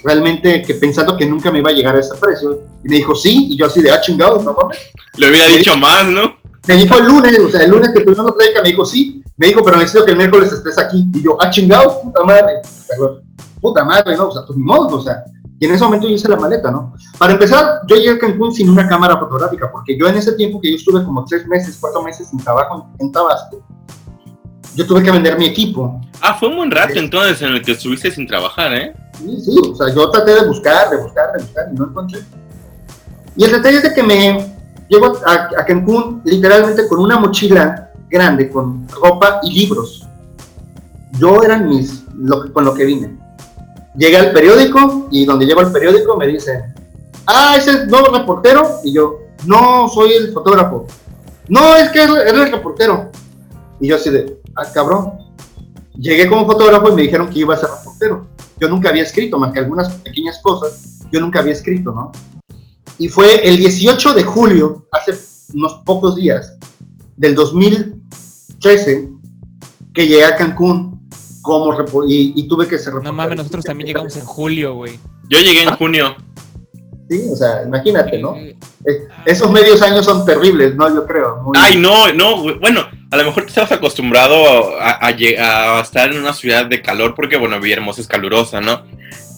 realmente 0.03 0.61
que 0.61 0.75
pensando 0.75 1.15
que 1.17 1.25
nunca 1.25 1.51
me 1.51 1.59
iba 1.59 1.69
a 1.69 1.73
llegar 1.73 1.95
a 1.95 1.99
ese 1.99 2.15
precio. 2.15 2.61
Y 2.83 2.89
me 2.89 2.95
dijo, 2.97 3.15
sí, 3.15 3.47
y 3.51 3.57
yo 3.57 3.65
así 3.65 3.81
de, 3.81 3.91
ah, 3.91 4.01
chingados, 4.01 4.43
no 4.43 4.53
mames. 4.53 4.77
Le 5.17 5.29
hubiera 5.29 5.47
dicho 5.47 5.75
más, 5.77 6.05
¿no? 6.07 6.35
Me 6.67 6.75
dijo 6.75 6.97
el 6.97 7.05
lunes, 7.05 7.39
o 7.39 7.49
sea, 7.49 7.63
el 7.63 7.71
lunes 7.71 7.91
que 7.93 8.01
tuvimos 8.01 8.25
la 8.25 8.33
traica, 8.33 8.61
me 8.61 8.69
dijo, 8.69 8.85
sí. 8.85 9.21
Me 9.37 9.47
dijo, 9.47 9.63
pero 9.63 9.77
necesito 9.77 10.05
que 10.05 10.11
el 10.11 10.17
miércoles 10.17 10.51
estés 10.51 10.77
aquí. 10.77 11.05
Y 11.13 11.23
yo, 11.23 11.37
ah, 11.41 11.49
chingados, 11.49 11.95
puta 12.03 12.23
madre. 12.23 12.61
Puta 13.59 13.83
madre, 13.83 14.15
¿no? 14.15 14.27
O 14.27 14.31
sea, 14.31 14.43
pues 14.45 14.57
ni 14.57 14.63
modo, 14.63 14.97
o 14.97 15.01
sea. 15.01 15.23
Y 15.63 15.65
en 15.65 15.75
ese 15.75 15.83
momento 15.85 16.09
yo 16.09 16.15
hice 16.15 16.27
la 16.27 16.35
maleta, 16.35 16.69
¿no? 16.69 16.93
Para 17.17 17.31
empezar, 17.31 17.83
yo 17.87 17.95
llegué 17.95 18.09
a 18.09 18.19
Cancún 18.19 18.53
sin 18.53 18.69
una 18.69 18.85
cámara 18.85 19.17
fotográfica, 19.17 19.71
porque 19.71 19.97
yo 19.97 20.09
en 20.09 20.17
ese 20.17 20.33
tiempo 20.33 20.59
que 20.59 20.69
yo 20.69 20.75
estuve 20.75 21.05
como 21.05 21.23
tres 21.23 21.47
meses, 21.47 21.77
cuatro 21.79 22.03
meses 22.03 22.27
sin 22.27 22.37
trabajo 22.39 22.89
en 22.99 23.09
Tabasco, 23.13 23.63
yo 24.75 24.85
tuve 24.85 25.01
que 25.01 25.09
vender 25.09 25.37
mi 25.37 25.45
equipo. 25.45 26.01
Ah, 26.19 26.33
fue 26.37 26.49
un 26.49 26.57
buen 26.57 26.69
rato 26.69 26.99
entonces 26.99 27.41
en 27.43 27.53
el 27.53 27.61
que 27.61 27.71
estuviste 27.71 28.11
sin 28.11 28.27
trabajar, 28.27 28.73
¿eh? 28.73 28.93
Sí, 29.17 29.39
sí, 29.39 29.61
o 29.71 29.73
sea, 29.73 29.87
yo 29.95 30.09
traté 30.09 30.35
de 30.35 30.45
buscar, 30.45 30.89
de 30.89 30.97
buscar, 30.97 31.31
de 31.31 31.43
buscar 31.43 31.69
y 31.71 31.75
no 31.77 31.85
encontré. 31.85 32.19
Y 33.37 33.45
el 33.45 33.51
detalle 33.53 33.77
es 33.77 33.83
de 33.83 33.93
que 33.93 34.03
me 34.03 34.53
llego 34.89 35.13
a, 35.25 35.61
a 35.61 35.65
Cancún 35.65 36.21
literalmente 36.25 36.89
con 36.89 36.99
una 36.99 37.17
mochila 37.17 37.89
grande, 38.09 38.49
con 38.49 38.85
ropa 38.89 39.39
y 39.43 39.59
libros. 39.59 40.05
Yo 41.13 41.41
eran 41.41 41.69
mis, 41.69 42.03
lo, 42.17 42.51
con 42.51 42.65
lo 42.65 42.73
que 42.73 42.83
vine. 42.83 43.22
Llegué 43.95 44.17
al 44.17 44.31
periódico 44.31 45.07
y 45.11 45.25
donde 45.25 45.45
llevo 45.45 45.61
el 45.61 45.71
periódico 45.71 46.17
me 46.17 46.27
dicen, 46.27 46.73
ah, 47.27 47.55
ese 47.57 47.71
es 47.71 47.87
nuevo 47.87 48.07
reportero. 48.07 48.79
Y 48.83 48.93
yo, 48.93 49.19
no, 49.45 49.87
soy 49.89 50.13
el 50.13 50.33
fotógrafo. 50.33 50.87
No, 51.47 51.75
es 51.75 51.89
que 51.89 52.03
eres 52.03 52.33
el 52.33 52.51
reportero. 52.51 53.11
Y 53.79 53.89
yo 53.89 53.95
así 53.95 54.09
de, 54.09 54.41
ah, 54.55 54.65
cabrón. 54.73 55.13
Llegué 55.95 56.27
como 56.27 56.47
fotógrafo 56.47 56.89
y 56.89 56.95
me 56.95 57.01
dijeron 57.03 57.29
que 57.29 57.39
iba 57.39 57.53
a 57.53 57.57
ser 57.57 57.69
reportero. 57.69 58.27
Yo 58.59 58.67
nunca 58.67 58.89
había 58.89 59.03
escrito, 59.03 59.37
más 59.37 59.51
que 59.51 59.59
algunas 59.59 59.93
pequeñas 59.95 60.39
cosas, 60.41 61.01
yo 61.11 61.19
nunca 61.19 61.39
había 61.39 61.53
escrito, 61.53 61.91
¿no? 61.91 62.11
Y 62.97 63.09
fue 63.09 63.47
el 63.47 63.57
18 63.57 64.13
de 64.13 64.23
julio, 64.23 64.87
hace 64.91 65.13
unos 65.53 65.81
pocos 65.85 66.15
días, 66.15 66.57
del 67.17 67.35
2013, 67.35 69.09
que 69.93 70.07
llegué 70.07 70.25
a 70.25 70.35
Cancún 70.35 71.02
como 71.43 71.75
y, 72.07 72.33
y 72.35 72.47
tuve 72.47 72.67
que 72.67 72.79
ser 72.79 72.93
No 72.95 73.13
mames, 73.13 73.37
nosotros 73.37 73.65
también 73.65 73.87
llegamos 73.87 74.15
en 74.15 74.25
julio, 74.25 74.75
güey. 74.75 74.97
Yo 75.29 75.39
llegué 75.39 75.63
en 75.63 75.75
junio. 75.75 76.15
Sí, 77.09 77.21
o 77.31 77.35
sea, 77.35 77.63
imagínate, 77.63 78.17
¿no? 78.17 78.33
esos 79.25 79.51
medios 79.51 79.81
años 79.81 80.05
son 80.05 80.25
terribles, 80.25 80.75
¿no? 80.75 80.93
Yo 80.93 81.05
creo. 81.05 81.51
Ay, 81.53 81.77
no, 81.77 82.11
no, 82.13 82.57
bueno, 82.59 82.87
a 83.11 83.17
lo 83.17 83.23
mejor 83.25 83.43
te 83.43 83.49
estabas 83.49 83.73
acostumbrado 83.73 84.79
a, 84.79 85.05
a, 85.05 85.81
estar 85.81 86.11
en 86.11 86.19
una 86.19 86.33
ciudad 86.33 86.65
de 86.65 86.81
calor 86.81 87.13
porque, 87.13 87.37
bueno, 87.37 87.59
Villahermosa 87.59 88.01
es 88.01 88.07
calurosa, 88.07 88.61
¿no? 88.61 88.83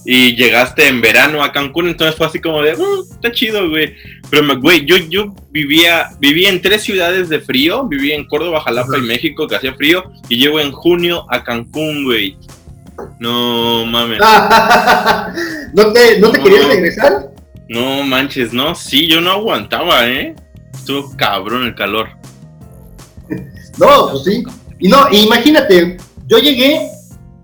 Y 0.07 0.35
llegaste 0.35 0.87
en 0.87 1.01
verano 1.01 1.43
a 1.43 1.51
Cancún, 1.51 1.87
entonces 1.87 2.15
fue 2.15 2.27
así 2.27 2.39
como 2.39 2.61
de, 2.61 2.75
uh, 2.75 3.07
está 3.11 3.31
chido, 3.31 3.67
güey. 3.69 3.95
Pero, 4.29 4.59
güey, 4.59 4.85
yo, 4.85 4.97
yo 4.97 5.33
vivía, 5.49 6.11
vivía 6.19 6.49
en 6.49 6.61
tres 6.61 6.83
ciudades 6.83 7.27
de 7.27 7.39
frío, 7.39 7.87
vivía 7.87 8.15
en 8.15 8.27
Córdoba, 8.27 8.61
Jalapa 8.61 8.97
y 8.99 9.01
México, 9.01 9.47
que 9.47 9.55
hacía 9.55 9.73
frío, 9.73 10.03
y 10.29 10.37
llego 10.37 10.59
en 10.59 10.71
junio 10.71 11.25
a 11.31 11.43
Cancún, 11.43 12.03
güey. 12.03 12.37
No 13.19 13.85
mames. 13.87 14.19
¿No 15.73 15.91
te, 15.91 16.19
no 16.19 16.31
te 16.31 16.39
querías 16.39 16.67
regresar? 16.67 17.31
No 17.67 18.03
manches, 18.03 18.53
no, 18.53 18.75
sí, 18.75 19.07
yo 19.07 19.21
no 19.21 19.31
aguantaba, 19.31 20.07
¿eh? 20.07 20.35
Estuvo 20.73 21.15
cabrón 21.17 21.65
el 21.65 21.75
calor. 21.75 22.09
No, 23.77 24.07
pues 24.09 24.23
sí. 24.23 24.41
Y 24.79 24.87
no, 24.87 25.05
imagínate, 25.11 25.97
yo 26.27 26.37
llegué 26.37 26.79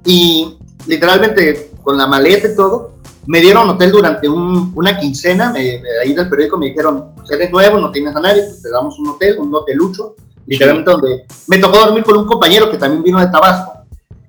y 0.06 0.58
literalmente 0.88 1.71
con 1.84 1.98
la 1.98 2.08
maleta 2.08 2.48
y 2.48 2.56
todo, 2.56 2.96
me 3.28 3.40
dieron 3.40 3.70
hotel 3.70 3.92
durante 3.92 4.28
una 4.28 5.00
quincena, 5.00 5.52
me, 5.52 5.82
ahí 6.04 6.14
del 6.14 6.30
periódico 6.30 6.58
me 6.58 6.68
dijeron, 6.68 7.14
pues 7.16 7.30
eres 7.32 7.52
nuevo, 7.52 7.80
no 7.80 7.92
tienes 7.92 8.16
a 8.16 8.20
nadie, 8.20 8.44
pues 8.44 8.62
te 8.62 8.70
damos 8.70 8.98
un 9.00 9.10
hotel, 9.10 9.38
un 9.40 9.54
hotelucho, 9.54 10.16
literalmente 10.48 10.92
donde 10.92 11.26
me 11.48 11.58
tocó 11.58 11.78
dormir 11.80 12.04
con 12.04 12.18
un 12.18 12.26
compañero 12.26 12.70
que 12.70 12.78
también 12.78 13.04
vino 13.04 13.20
de 13.20 13.28
Tabasco. 13.28 13.74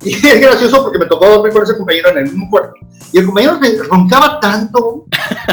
Y 0.04 0.14
es 0.14 0.40
gracioso 0.40 0.82
porque 0.82 0.98
me 0.98 1.06
tocó 1.06 1.28
dormir 1.28 1.52
con 1.52 1.62
ese 1.62 1.76
compañero 1.76 2.10
en 2.10 2.18
el 2.18 2.24
mismo 2.24 2.50
cuarto. 2.50 2.74
Y 3.12 3.18
el 3.18 3.26
compañero 3.26 3.60
roncaba 3.88 4.40
tanto, 4.40 5.04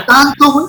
tanto, 0.07 0.51
güey, 0.51 0.65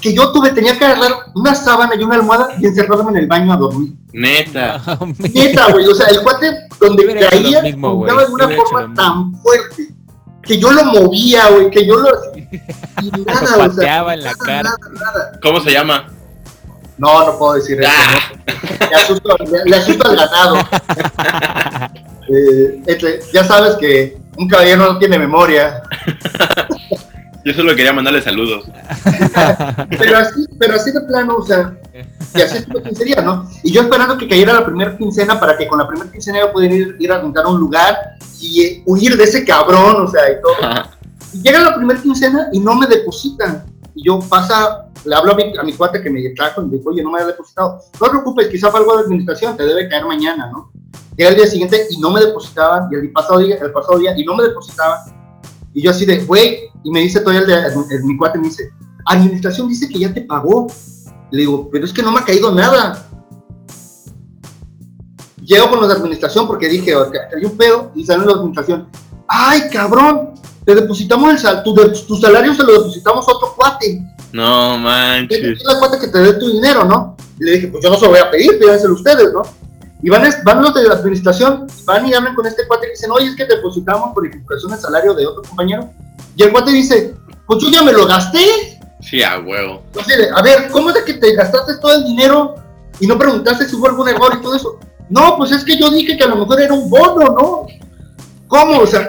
que 0.00 0.12
yo 0.12 0.32
tuve, 0.32 0.50
tenía 0.50 0.76
que 0.76 0.84
agarrar 0.84 1.12
una 1.36 1.54
sábana 1.54 1.94
y 1.94 2.02
una 2.02 2.16
almohada 2.16 2.48
y 2.58 2.66
encerrarme 2.66 3.12
en 3.12 3.18
el 3.18 3.26
baño 3.28 3.52
a 3.52 3.56
dormir. 3.56 3.92
Neta. 4.12 4.82
Ah, 4.84 4.98
Neta, 5.18 5.70
güey. 5.70 5.86
O 5.86 5.94
sea, 5.94 6.08
el 6.08 6.20
cuate 6.20 6.66
donde 6.80 7.06
caía 7.14 7.62
roncaba 7.80 8.24
de 8.24 8.32
una 8.32 8.48
forma 8.48 8.92
tan 8.94 9.34
fuerte 9.36 9.91
que 10.42 10.58
yo 10.58 10.72
lo 10.72 10.84
movía, 10.84 11.48
güey, 11.48 11.70
que 11.70 11.86
yo 11.86 11.96
lo... 11.96 12.10
Y 13.02 13.10
nada, 13.24 13.66
o 13.66 13.72
sea, 13.72 14.12
en 14.12 14.22
la 14.22 14.34
cara. 14.34 14.70
¿Cómo 15.42 15.60
se 15.60 15.72
llama? 15.72 16.06
No, 16.98 17.26
no 17.26 17.38
puedo 17.38 17.54
decir 17.54 17.80
eso. 17.80 17.90
Ah. 17.92 18.32
Le, 18.90 18.96
asusto, 18.96 19.36
le, 19.64 19.76
asusto, 19.76 20.08
al 20.08 20.16
ganado. 20.16 20.56
Eh, 22.28 22.80
este, 22.86 23.20
ya 23.32 23.42
sabes 23.42 23.74
que 23.76 24.16
un 24.38 24.48
caballero 24.48 24.92
no 24.92 24.98
tiene 24.98 25.18
memoria. 25.18 25.82
Yo 27.44 27.52
solo 27.54 27.74
quería 27.74 27.92
mandarle 27.92 28.22
saludos. 28.22 28.64
pero, 29.98 30.18
así, 30.18 30.46
pero 30.58 30.74
así 30.74 30.92
de 30.92 31.00
plano, 31.00 31.36
o 31.36 31.44
sea, 31.44 31.76
y 32.34 32.40
así 32.40 32.58
es 32.58 32.68
lo 32.68 32.82
quincería, 32.82 33.20
¿no? 33.20 33.50
Y 33.64 33.72
yo 33.72 33.82
esperando 33.82 34.16
que 34.16 34.28
cayera 34.28 34.52
la 34.52 34.64
primera 34.64 34.96
quincena 34.96 35.38
para 35.40 35.56
que 35.58 35.66
con 35.66 35.78
la 35.78 35.88
primera 35.88 36.10
quincena 36.10 36.38
yo 36.40 36.52
pudiera 36.52 36.74
ir, 36.74 36.96
ir 36.98 37.12
a 37.12 37.20
juntar 37.20 37.46
un 37.46 37.58
lugar 37.58 37.96
y 38.40 38.62
eh, 38.62 38.82
huir 38.86 39.16
de 39.16 39.24
ese 39.24 39.44
cabrón, 39.44 40.06
o 40.06 40.08
sea, 40.08 40.22
y 40.30 40.40
todo. 40.40 40.54
Y 41.32 41.42
llega 41.42 41.60
la 41.60 41.74
primera 41.74 42.00
quincena 42.00 42.48
y 42.52 42.60
no 42.60 42.76
me 42.76 42.86
depositan. 42.86 43.64
Y 43.94 44.04
yo 44.04 44.20
pasa, 44.20 44.86
le 45.04 45.14
hablo 45.14 45.32
a 45.32 45.36
mi, 45.36 45.56
a 45.56 45.62
mi 45.62 45.72
cuate 45.72 46.00
que 46.00 46.10
me 46.10 46.22
trajo 46.30 46.62
y 46.62 46.66
me 46.66 46.76
dijo, 46.76 46.90
oye, 46.90 47.02
no 47.02 47.10
me 47.10 47.20
ha 47.20 47.26
depositado. 47.26 47.80
No 48.00 48.06
te 48.06 48.10
preocupes, 48.10 48.48
quizá 48.48 48.70
fue 48.70 48.80
algo 48.80 48.96
de 48.96 49.04
administración, 49.04 49.56
te 49.56 49.64
debe 49.64 49.88
caer 49.88 50.06
mañana, 50.06 50.48
¿no? 50.50 50.70
Llega 51.16 51.30
el 51.30 51.36
día 51.36 51.46
siguiente 51.46 51.86
y 51.90 51.98
no 51.98 52.10
me 52.10 52.20
depositaban, 52.20 52.88
y 52.90 52.94
el 52.94 53.12
pasado 53.12 53.40
día, 53.40 53.56
el 53.56 53.72
pasado 53.72 53.98
día, 53.98 54.14
y 54.16 54.24
no 54.24 54.34
me 54.36 54.44
depositaban. 54.44 55.21
Y 55.74 55.82
yo 55.82 55.90
así 55.90 56.04
de, 56.04 56.18
güey, 56.24 56.70
y 56.84 56.90
me 56.90 57.00
dice 57.00 57.20
todavía 57.20 57.42
el, 57.42 57.88
de, 57.88 58.04
mi 58.04 58.16
cuate, 58.16 58.38
me 58.38 58.48
dice, 58.48 58.70
administración 59.06 59.68
dice 59.68 59.88
que 59.88 59.98
ya 59.98 60.12
te 60.12 60.22
pagó. 60.22 60.66
Le 61.30 61.40
digo, 61.40 61.68
pero 61.70 61.84
es 61.84 61.92
que 61.92 62.02
no 62.02 62.12
me 62.12 62.20
ha 62.20 62.24
caído 62.24 62.54
nada. 62.54 63.08
Llego 65.40 65.70
con 65.70 65.80
los 65.80 65.88
de 65.88 65.94
administración 65.94 66.46
porque 66.46 66.68
dije, 66.68 66.92
hay 66.94 67.44
un 67.44 67.56
pedo, 67.56 67.90
y 67.94 68.04
sale 68.04 68.24
la 68.24 68.32
administración. 68.32 68.88
Ay, 69.26 69.62
cabrón, 69.72 70.34
te 70.64 70.74
depositamos 70.74 71.32
el 71.32 71.38
sal, 71.38 71.62
tu, 71.64 71.74
tu 71.74 72.16
salario 72.16 72.54
se 72.54 72.62
lo 72.62 72.72
depositamos 72.72 73.26
a 73.26 73.32
otro 73.32 73.54
cuate. 73.56 74.02
No 74.32 74.78
manches. 74.78 75.58
Es 75.58 75.64
la 75.64 75.78
cuate 75.78 75.98
que 75.98 76.08
te 76.08 76.18
dé 76.18 76.34
tu 76.34 76.48
dinero, 76.50 76.84
¿no? 76.84 77.16
Y 77.40 77.44
le 77.44 77.52
dije, 77.52 77.68
pues 77.68 77.82
yo 77.82 77.90
no 77.90 77.96
se 77.96 78.04
lo 78.04 78.10
voy 78.10 78.20
a 78.20 78.30
pedir, 78.30 78.58
pídanselo 78.58 78.94
ustedes, 78.94 79.32
¿no? 79.32 79.42
Y 80.02 80.10
van, 80.10 80.28
van 80.44 80.62
los 80.62 80.74
de 80.74 80.82
la 80.82 80.94
administración, 80.94 81.66
van 81.84 82.06
y 82.06 82.14
hablan 82.14 82.34
con 82.34 82.46
este 82.46 82.66
cuate 82.66 82.88
y 82.88 82.90
dicen, 82.90 83.10
oye, 83.12 83.28
es 83.28 83.36
que 83.36 83.46
depositamos 83.46 84.12
por 84.12 84.26
equivocación 84.26 84.72
el 84.72 84.78
salario 84.78 85.14
de 85.14 85.26
otro 85.26 85.42
compañero. 85.42 85.90
Y 86.36 86.42
el 86.42 86.50
cuate 86.50 86.72
dice, 86.72 87.14
pues 87.46 87.62
yo 87.62 87.70
ya 87.70 87.82
me 87.82 87.92
lo 87.92 88.06
gasté. 88.06 88.80
Sí, 89.00 89.22
a 89.22 89.38
huevo. 89.38 89.82
a 90.34 90.42
ver, 90.42 90.70
¿cómo 90.70 90.90
es 90.90 90.96
de 90.96 91.04
que 91.04 91.14
te 91.14 91.34
gastaste 91.34 91.76
todo 91.78 91.92
el 91.94 92.04
dinero 92.04 92.54
y 92.98 93.06
no 93.06 93.18
preguntaste 93.18 93.68
si 93.68 93.76
hubo 93.76 93.86
algún 93.86 94.08
error 94.08 94.36
y 94.38 94.42
todo 94.42 94.56
eso? 94.56 94.78
No, 95.08 95.36
pues 95.36 95.52
es 95.52 95.64
que 95.64 95.76
yo 95.76 95.90
dije 95.90 96.16
que 96.16 96.24
a 96.24 96.28
lo 96.28 96.36
mejor 96.36 96.60
era 96.60 96.74
un 96.74 96.88
bono, 96.88 97.24
¿no? 97.26 97.66
¿Cómo? 98.48 98.80
O 98.80 98.86
sea, 98.86 99.06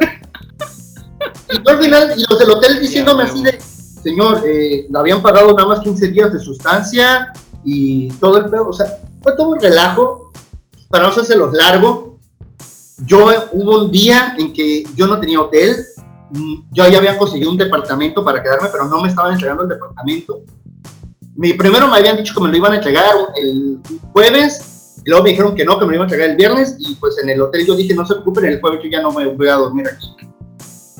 y 1.52 1.70
al 1.70 1.80
final, 1.80 2.14
y 2.18 2.24
los 2.30 2.40
del 2.40 2.52
hotel 2.52 2.80
diciéndome 2.80 3.24
así 3.24 3.44
de, 3.44 3.60
señor, 4.02 4.44
eh, 4.46 4.88
le 4.90 5.00
habían 5.00 5.22
pagado 5.22 5.54
nada 5.54 5.68
más 5.68 5.80
15 5.80 6.08
días 6.10 6.34
de 6.34 6.40
sustancia 6.40 7.32
y 7.64 8.10
todo 8.14 8.38
el 8.38 8.50
pedo, 8.50 8.70
o 8.70 8.74
sea, 8.74 8.98
fue 9.22 9.36
todo 9.36 9.50
un 9.50 9.60
relajo, 9.60 10.23
para 10.94 11.10
no 11.10 11.38
los 11.38 11.54
largo. 11.54 12.20
Yo 13.00 13.26
hubo 13.52 13.86
un 13.86 13.92
día 13.92 14.36
en 14.38 14.54
que 14.54 14.84
yo 14.96 15.08
no 15.08 15.20
tenía 15.20 15.42
hotel, 15.42 15.76
mm, 16.30 16.56
yo 16.72 16.88
ya 16.88 17.00
había 17.00 17.18
conseguido 17.18 17.50
un 17.50 17.58
departamento 17.58 18.24
para 18.24 18.44
quedarme, 18.44 18.70
pero 18.72 18.86
no 18.86 19.02
me 19.02 19.10
estaban 19.10 19.34
entregando 19.34 19.64
el 19.64 19.70
departamento. 19.70 20.42
Mi, 21.36 21.54
primero 21.54 21.88
me 21.88 21.98
habían 21.98 22.18
dicho 22.18 22.36
que 22.36 22.42
me 22.42 22.50
lo 22.50 22.58
iban 22.58 22.74
a 22.74 22.76
entregar 22.76 23.10
el 23.36 23.80
jueves, 24.14 25.02
luego 25.06 25.24
me 25.24 25.32
dijeron 25.32 25.56
que 25.56 25.66
no, 25.66 25.80
que 25.80 25.86
me 25.86 25.94
lo 25.94 25.96
iban 25.96 26.04
a 26.04 26.10
entregar 26.12 26.30
el 26.30 26.36
viernes, 26.36 26.76
y 26.78 26.94
pues 26.98 27.18
en 27.18 27.28
el 27.28 27.42
hotel 27.42 27.66
yo 27.66 27.76
dije, 27.76 27.96
no 27.96 28.06
se 28.06 28.14
preocupen, 28.14 28.46
el 28.46 28.62
jueves 28.62 28.82
yo 28.84 28.90
ya 28.92 29.02
no 29.02 29.12
me 29.12 29.26
voy 29.26 29.48
a 29.48 29.56
dormir 29.56 29.88
aquí. 29.88 30.16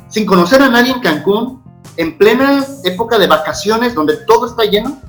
Sin 0.10 0.26
conocer 0.26 0.60
a 0.64 0.70
nadie 0.70 0.94
en 0.94 1.02
Cancún, 1.02 1.62
en 1.98 2.18
plena 2.18 2.66
época 2.84 3.20
de 3.20 3.28
vacaciones, 3.28 3.94
donde 3.94 4.18
todo 4.26 4.48
está 4.48 4.64
lleno, 4.64 5.00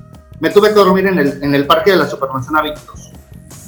me 0.41 0.51
tuve 0.51 0.69
que 0.69 0.75
dormir 0.75 1.07
en 1.07 1.19
el, 1.21 1.43
en 1.43 1.55
el 1.55 1.67
parque 1.67 1.93
de 1.93 1.97
la 1.97 2.07
Supermanzana 2.07 2.61
Víctor. 2.61 2.97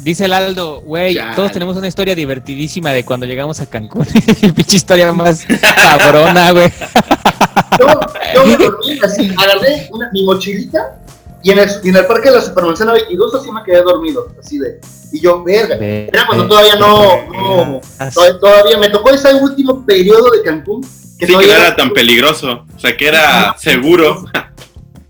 Dice 0.07 0.27
el 0.27 0.33
Aldo, 0.35 0.83
güey, 0.83 1.19
todos 1.35 1.51
tenemos 1.51 1.77
una 1.77 1.89
historia 1.89 2.15
divertidísima 2.15 2.93
de 2.93 3.05
cuando 3.05 3.27
llegamos 3.27 3.59
a 3.59 3.67
Cancún. 3.67 4.07
Pinche 4.55 4.77
historia 4.77 5.13
más 5.13 5.45
cabrona, 5.75 6.53
güey. 6.53 6.73
Yo, 8.33 8.47
me 8.47 8.57
dormí 8.57 9.01
así, 9.03 9.35
agarré 9.37 9.91
mi 10.13 10.25
mochilita 10.25 11.01
y 11.43 11.51
en, 11.51 11.59
el, 11.59 11.69
en 11.83 11.97
el 11.97 12.07
parque 12.07 12.31
de 12.31 12.37
la 12.37 12.43
Supermanzana 12.43 12.93
22 12.93 13.35
así 13.35 13.51
me 13.51 13.65
quedé 13.65 13.83
dormido, 13.83 14.29
así 14.39 14.59
de. 14.59 14.81
Y 15.11 15.21
yo, 15.21 15.43
verga. 15.43 15.75
Era 15.75 16.25
cuando 16.25 16.47
todavía 16.47 16.77
no, 16.77 17.27
no 17.33 17.81
todavía, 18.41 18.79
me 18.79 18.91
tocó 18.91 19.11
ese 19.11 19.35
último 19.35 19.85
periodo 19.85 20.31
de 20.31 20.43
Cancún. 20.43 20.83
Que 21.19 21.27
sí, 21.27 21.37
que 21.37 21.47
no 21.47 21.53
era 21.53 21.75
tan 21.75 21.91
peligroso, 21.91 22.65
o 22.73 22.79
sea, 22.79 22.97
que 22.97 23.09
era 23.09 23.57
seguro. 23.59 24.25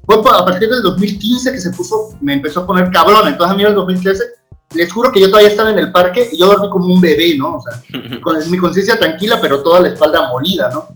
Fue 0.06 0.16
a 0.16 0.44
partir 0.44 0.70
del 0.70 0.80
2015 0.80 1.52
que 1.52 1.60
se 1.60 1.70
puso, 1.72 2.16
me 2.22 2.32
empezó 2.32 2.60
a 2.60 2.66
poner 2.66 2.90
cabrón. 2.90 3.28
Entonces 3.28 3.52
a 3.52 3.56
mí 3.56 3.62
en 3.62 3.68
el 3.68 3.74
2013 3.74 4.35
les 4.74 4.92
juro 4.92 5.12
que 5.12 5.20
yo 5.20 5.28
todavía 5.28 5.50
estaba 5.50 5.70
en 5.70 5.78
el 5.78 5.92
parque 5.92 6.28
y 6.32 6.38
yo 6.38 6.46
dormí 6.46 6.68
como 6.70 6.86
un 6.92 7.00
bebé, 7.00 7.36
¿no? 7.36 7.56
O 7.56 7.62
sea, 7.62 7.82
con 8.22 8.50
mi 8.50 8.58
conciencia 8.58 8.98
tranquila, 8.98 9.38
pero 9.40 9.62
toda 9.62 9.80
la 9.80 9.88
espalda 9.88 10.28
molida, 10.30 10.70
¿no? 10.70 10.88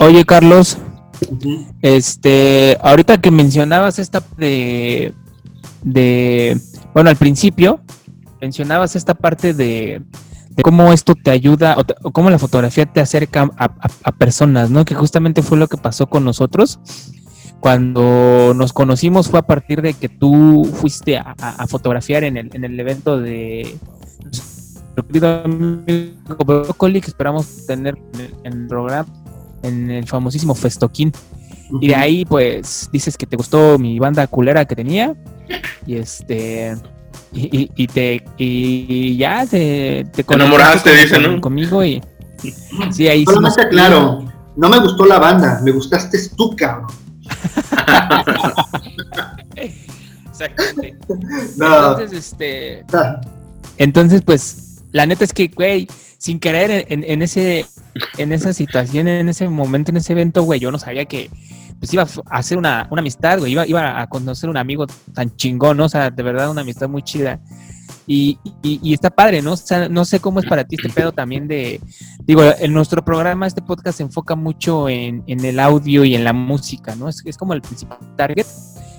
Oye, 0.00 0.24
Carlos, 0.24 0.76
este, 1.82 2.76
ahorita 2.82 3.20
que 3.20 3.30
mencionabas 3.30 3.98
esta 3.98 4.22
de, 4.36 5.14
de, 5.82 6.60
bueno, 6.92 7.10
al 7.10 7.16
principio 7.16 7.80
mencionabas 8.40 8.96
esta 8.96 9.14
parte 9.14 9.54
de, 9.54 10.02
cómo 10.62 10.92
esto 10.92 11.14
te 11.14 11.30
ayuda 11.30 11.76
o, 12.02 12.10
cómo 12.12 12.28
la 12.28 12.38
fotografía 12.38 12.86
te 12.86 13.00
acerca 13.00 13.50
a, 13.56 13.64
a, 14.02 14.12
personas, 14.12 14.70
¿no? 14.70 14.84
Que 14.84 14.94
justamente 14.94 15.42
fue 15.42 15.56
lo 15.56 15.68
que 15.68 15.76
pasó 15.76 16.06
con 16.08 16.24
nosotros 16.24 16.78
cuando 17.60 18.52
nos 18.54 18.72
conocimos 18.72 19.28
fue 19.28 19.38
a 19.38 19.42
partir 19.42 19.80
de 19.82 19.94
que 19.94 20.08
tú 20.08 20.64
fuiste 20.74 21.16
a, 21.18 21.34
fotografiar 21.68 22.24
en 22.24 22.36
el, 22.36 22.50
en 22.52 22.64
el 22.64 22.78
evento 22.78 23.18
de 23.18 23.78
nuestro 24.22 25.06
querido 25.06 25.42
amigo 25.44 26.44
Broccoli, 26.44 27.00
que 27.00 27.08
esperamos 27.08 27.66
tener 27.66 27.96
en 28.44 28.52
el 28.52 28.66
programa, 28.66 29.08
en 29.62 29.90
el 29.90 30.06
famosísimo 30.06 30.54
Festoquín. 30.54 31.12
Y 31.80 31.88
de 31.88 31.96
ahí, 31.96 32.24
pues, 32.24 32.88
dices 32.92 33.16
que 33.16 33.26
te 33.26 33.36
gustó 33.36 33.78
mi 33.78 33.98
banda 33.98 34.26
culera 34.26 34.64
que 34.64 34.76
tenía. 34.76 35.14
Y 35.86 35.96
este. 35.96 36.76
Y, 37.32 37.86
te. 37.88 38.22
Y 38.36 39.16
ya 39.16 39.46
te. 39.46 40.06
Te, 40.12 40.24
enamoraste, 40.28 40.94
dice, 40.94 41.18
¿no? 41.18 41.40
Conmigo 41.40 41.84
y. 41.84 42.02
Sí, 42.92 43.08
ahí 43.08 43.24
sí. 43.26 43.34
claro. 43.70 44.24
No 44.56 44.68
me 44.68 44.78
gustó 44.78 45.04
la 45.06 45.18
banda, 45.18 45.60
me 45.64 45.72
gustaste 45.72 46.18
tú, 46.36 46.54
cabrón. 46.56 47.03
Exactamente. 50.30 50.96
Entonces, 51.08 52.12
este. 52.12 52.84
Entonces, 53.78 54.22
pues, 54.22 54.82
la 54.92 55.06
neta 55.06 55.24
es 55.24 55.32
que, 55.32 55.48
güey, 55.48 55.88
sin 56.18 56.40
querer 56.40 56.86
en, 56.88 57.22
ese, 57.22 57.66
en 58.16 58.32
esa 58.32 58.52
situación, 58.52 59.08
en 59.08 59.28
ese 59.28 59.48
momento, 59.48 59.90
en 59.90 59.98
ese 59.98 60.12
evento, 60.12 60.42
güey, 60.42 60.58
yo 60.58 60.70
no 60.70 60.78
sabía 60.78 61.04
que 61.04 61.30
pues 61.78 61.92
iba 61.92 62.04
a 62.04 62.38
hacer 62.38 62.56
una, 62.56 62.88
amistad, 62.90 63.40
güey, 63.40 63.52
iba, 63.52 63.66
iba 63.66 64.00
a 64.00 64.06
conocer 64.06 64.48
un 64.48 64.56
amigo 64.56 64.86
tan 65.12 65.36
chingón, 65.36 65.76
¿no? 65.76 65.84
O 65.84 65.88
sea, 65.88 66.10
de 66.10 66.22
verdad 66.22 66.50
una 66.50 66.62
amistad 66.62 66.88
muy 66.88 67.02
chida. 67.02 67.40
Y, 68.06 68.38
y, 68.62 68.92
está 68.92 69.08
padre, 69.08 69.40
¿no? 69.40 69.54
No 69.90 70.04
sé 70.04 70.20
cómo 70.20 70.38
es 70.40 70.46
para 70.46 70.64
ti 70.64 70.76
este 70.76 70.90
pedo 70.90 71.12
también 71.12 71.48
de, 71.48 71.80
digo, 72.24 72.42
en 72.42 72.74
nuestro 72.74 73.02
programa, 73.02 73.46
este 73.46 73.62
podcast 73.62 73.96
se 73.96 74.02
enfoca 74.02 74.34
mucho 74.34 74.90
en, 74.90 75.24
el 75.26 75.58
audio 75.58 76.04
y 76.04 76.14
en 76.14 76.22
la 76.22 76.34
música, 76.34 76.94
¿no? 76.96 77.08
Es, 77.08 77.22
es 77.24 77.38
como 77.38 77.54
el 77.54 77.62
principal 77.62 77.98
target, 78.16 78.46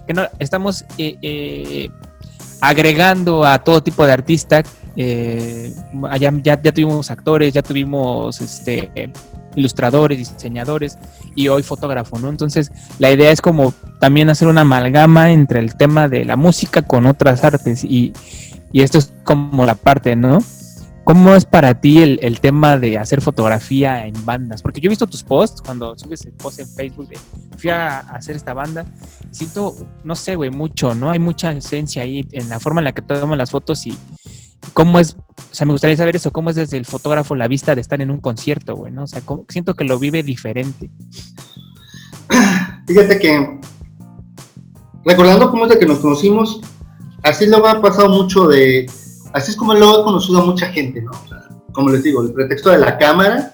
que 0.08 0.14
no, 0.14 0.24
estamos 0.40 0.86
eh, 0.98 1.18
eh, 1.22 1.90
agregando 2.62 3.46
a 3.46 3.60
todo 3.60 3.84
tipo 3.84 4.06
de 4.06 4.14
artistas, 4.14 4.64
eh, 4.96 5.74
ya, 6.20 6.34
ya, 6.42 6.58
tuvimos 6.58 7.12
actores, 7.12 7.54
ya 7.54 7.62
tuvimos 7.62 8.42
este, 8.42 9.12
ilustradores, 9.56 10.18
diseñadores 10.18 10.98
y 11.36 11.48
hoy 11.48 11.64
fotógrafo, 11.64 12.20
¿no? 12.20 12.30
Entonces, 12.30 12.72
la 13.00 13.12
idea 13.12 13.32
es 13.32 13.42
como 13.42 13.74
también 14.00 14.30
hacer 14.30 14.48
una 14.48 14.62
amalgama 14.62 15.32
entre 15.32 15.60
el 15.60 15.76
tema 15.76 16.08
de 16.08 16.26
la 16.26 16.36
música 16.36 16.82
con 16.82 17.06
otras 17.06 17.44
artes 17.44 17.84
y 17.84 18.14
y 18.76 18.82
esto 18.82 18.98
es 18.98 19.14
como 19.24 19.66
la 19.66 19.76
parte, 19.76 20.18
¿no? 20.18 20.40
¿Cómo 21.06 21.34
es 21.34 21.46
para 21.46 21.80
ti 21.80 22.00
el, 22.00 22.40
tema 22.42 22.78
de 22.78 22.98
hacer 22.98 23.22
fotografía 23.22 24.06
en 24.06 24.26
bandas? 24.26 24.62
Porque 24.62 24.82
yo 24.82 24.88
he 24.88 24.90
visto 24.90 25.08
tus 25.08 25.24
posts 25.24 25.62
cuando 25.62 25.98
subes 25.98 26.26
el 26.26 26.34
post 26.34 26.60
en 26.60 26.68
Facebook 26.68 27.08
de 27.08 27.18
fui 27.58 27.70
a 27.70 28.00
hacer 28.00 28.36
esta 28.36 28.54
banda. 28.54 28.86
Siento, 29.32 29.74
no 30.04 30.14
sé, 30.14 30.36
güey, 30.36 30.50
mucho, 30.50 30.94
¿no? 30.94 31.10
Hay 31.10 31.20
mucha 31.20 31.54
esencia 31.54 32.04
ahí 32.04 32.28
en 32.34 32.50
la 32.50 32.60
forma 32.60 32.82
en 32.82 32.86
la 32.86 32.92
que 32.92 33.02
toman 33.02 33.38
las 33.38 33.52
fotos 33.52 33.88
y 33.88 33.98
cómo 34.74 35.00
es, 35.00 35.16
o 35.16 35.56
sea, 35.56 35.66
me 35.66 35.72
gustaría 35.72 35.96
saber 35.96 36.18
eso, 36.18 36.32
cómo 36.32 36.50
es 36.50 36.58
desde 36.58 36.76
el 36.76 36.86
fotógrafo 36.86 37.34
la 37.34 37.48
vista 37.48 37.76
de 37.76 37.80
estar 37.80 38.02
en 38.02 38.12
un 38.12 38.20
concierto, 38.20 38.76
güey, 38.76 38.92
¿no? 38.92 39.04
O 39.04 39.08
sea, 39.08 39.22
siento 39.48 39.76
que 39.76 39.86
lo 39.86 40.00
vive 40.00 40.22
diferente. 40.22 40.92
Fíjate 42.86 43.20
que, 43.20 43.58
recordando 45.06 45.50
cómo 45.50 45.64
es 45.64 45.70
de 45.70 45.80
que 45.80 45.86
nos 45.86 46.00
conocimos, 46.00 46.60
así 47.26 47.48
lo 47.48 47.66
ha 47.68 47.82
pasado 47.82 48.10
mucho 48.10 48.48
de, 48.48 48.90
así 49.34 49.52
es 49.52 49.58
como 49.58 49.74
lo 49.74 50.02
he 50.02 50.04
conocido 50.04 50.42
a 50.42 50.46
mucha 50.46 50.68
gente, 50.68 51.02
¿no? 51.02 51.12
como 51.72 51.90
les 51.90 52.04
digo, 52.04 52.22
el 52.22 52.32
pretexto 52.32 52.70
de 52.70 52.78
la 52.78 52.98
cámara, 52.98 53.54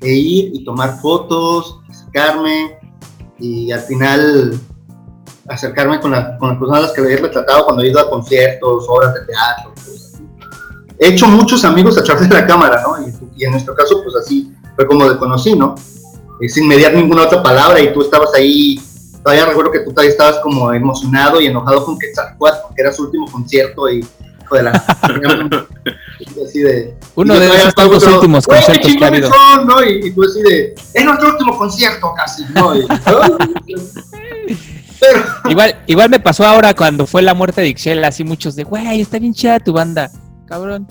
e 0.00 0.12
ir 0.12 0.50
y 0.54 0.64
tomar 0.64 1.00
fotos, 1.00 1.80
acercarme, 1.88 2.78
y 3.38 3.72
al 3.72 3.80
final 3.80 4.60
acercarme 5.48 6.00
con, 6.00 6.10
las 6.10 6.38
personas 6.38 6.92
que 6.92 7.00
había 7.00 7.16
retratado 7.16 7.64
cuando 7.64 7.82
he 7.82 7.88
ido 7.88 8.00
a 8.00 8.10
conciertos, 8.10 8.84
obras 8.88 9.14
de 9.14 9.20
teatro. 9.20 9.72
He 10.98 11.08
hecho 11.08 11.26
muchos 11.26 11.64
amigos 11.64 11.98
a 11.98 12.04
través 12.04 12.28
de 12.28 12.34
la 12.34 12.46
cámara, 12.46 12.82
¿no? 12.82 12.96
Y, 13.34 13.44
en 13.44 13.50
nuestro 13.50 13.74
caso, 13.74 14.02
pues 14.02 14.14
así 14.16 14.52
fue 14.76 14.86
como 14.86 15.10
te 15.10 15.18
conocí, 15.18 15.56
¿no? 15.56 15.74
sin 16.48 16.68
mediar 16.68 16.92
ninguna 16.92 17.22
otra 17.22 17.42
palabra 17.42 17.80
y 17.80 17.92
tú 17.94 18.02
estabas 18.02 18.34
ahí 18.34 18.78
todavía 19.24 19.46
recuerdo 19.46 19.72
que 19.72 19.80
tú 19.80 19.90
todavía 19.90 20.10
estabas 20.10 20.38
como 20.40 20.72
emocionado 20.72 21.40
y 21.40 21.46
enojado 21.46 21.84
con 21.84 21.98
Quetzalcoatl 21.98 22.58
porque 22.62 22.82
era 22.82 22.92
su 22.92 23.04
último 23.04 23.26
concierto 23.32 23.88
y 23.88 24.04
hijo 24.42 24.56
de 24.56 24.62
la 24.62 24.72
así 26.44 26.60
de 26.60 26.94
uno 27.14 27.40
de 27.40 27.46
esos 27.46 27.74
los 27.76 28.06
últimos 28.06 28.46
conciertos 28.46 28.94
que 28.94 29.04
ha 29.04 29.08
habido 29.08 29.30
¿no? 29.64 29.82
y, 29.82 30.12
tú 30.12 30.22
así 30.24 30.42
de 30.42 30.74
es 30.92 31.04
nuestro 31.04 31.30
último 31.30 31.56
concierto 31.56 32.12
casi 32.14 32.44
no 32.52 32.74
pero, 35.00 35.24
igual 35.48 35.82
igual 35.86 36.10
me 36.10 36.20
pasó 36.20 36.44
ahora 36.44 36.74
cuando 36.74 37.06
fue 37.06 37.22
la 37.22 37.32
muerte 37.32 37.62
de 37.62 37.68
Ixchel 37.68 38.04
así 38.04 38.24
muchos 38.24 38.54
de 38.54 38.64
güey 38.64 39.00
está 39.00 39.18
bien 39.18 39.32
chida 39.32 39.58
tu 39.58 39.72
banda 39.72 40.10
cabrón 40.46 40.86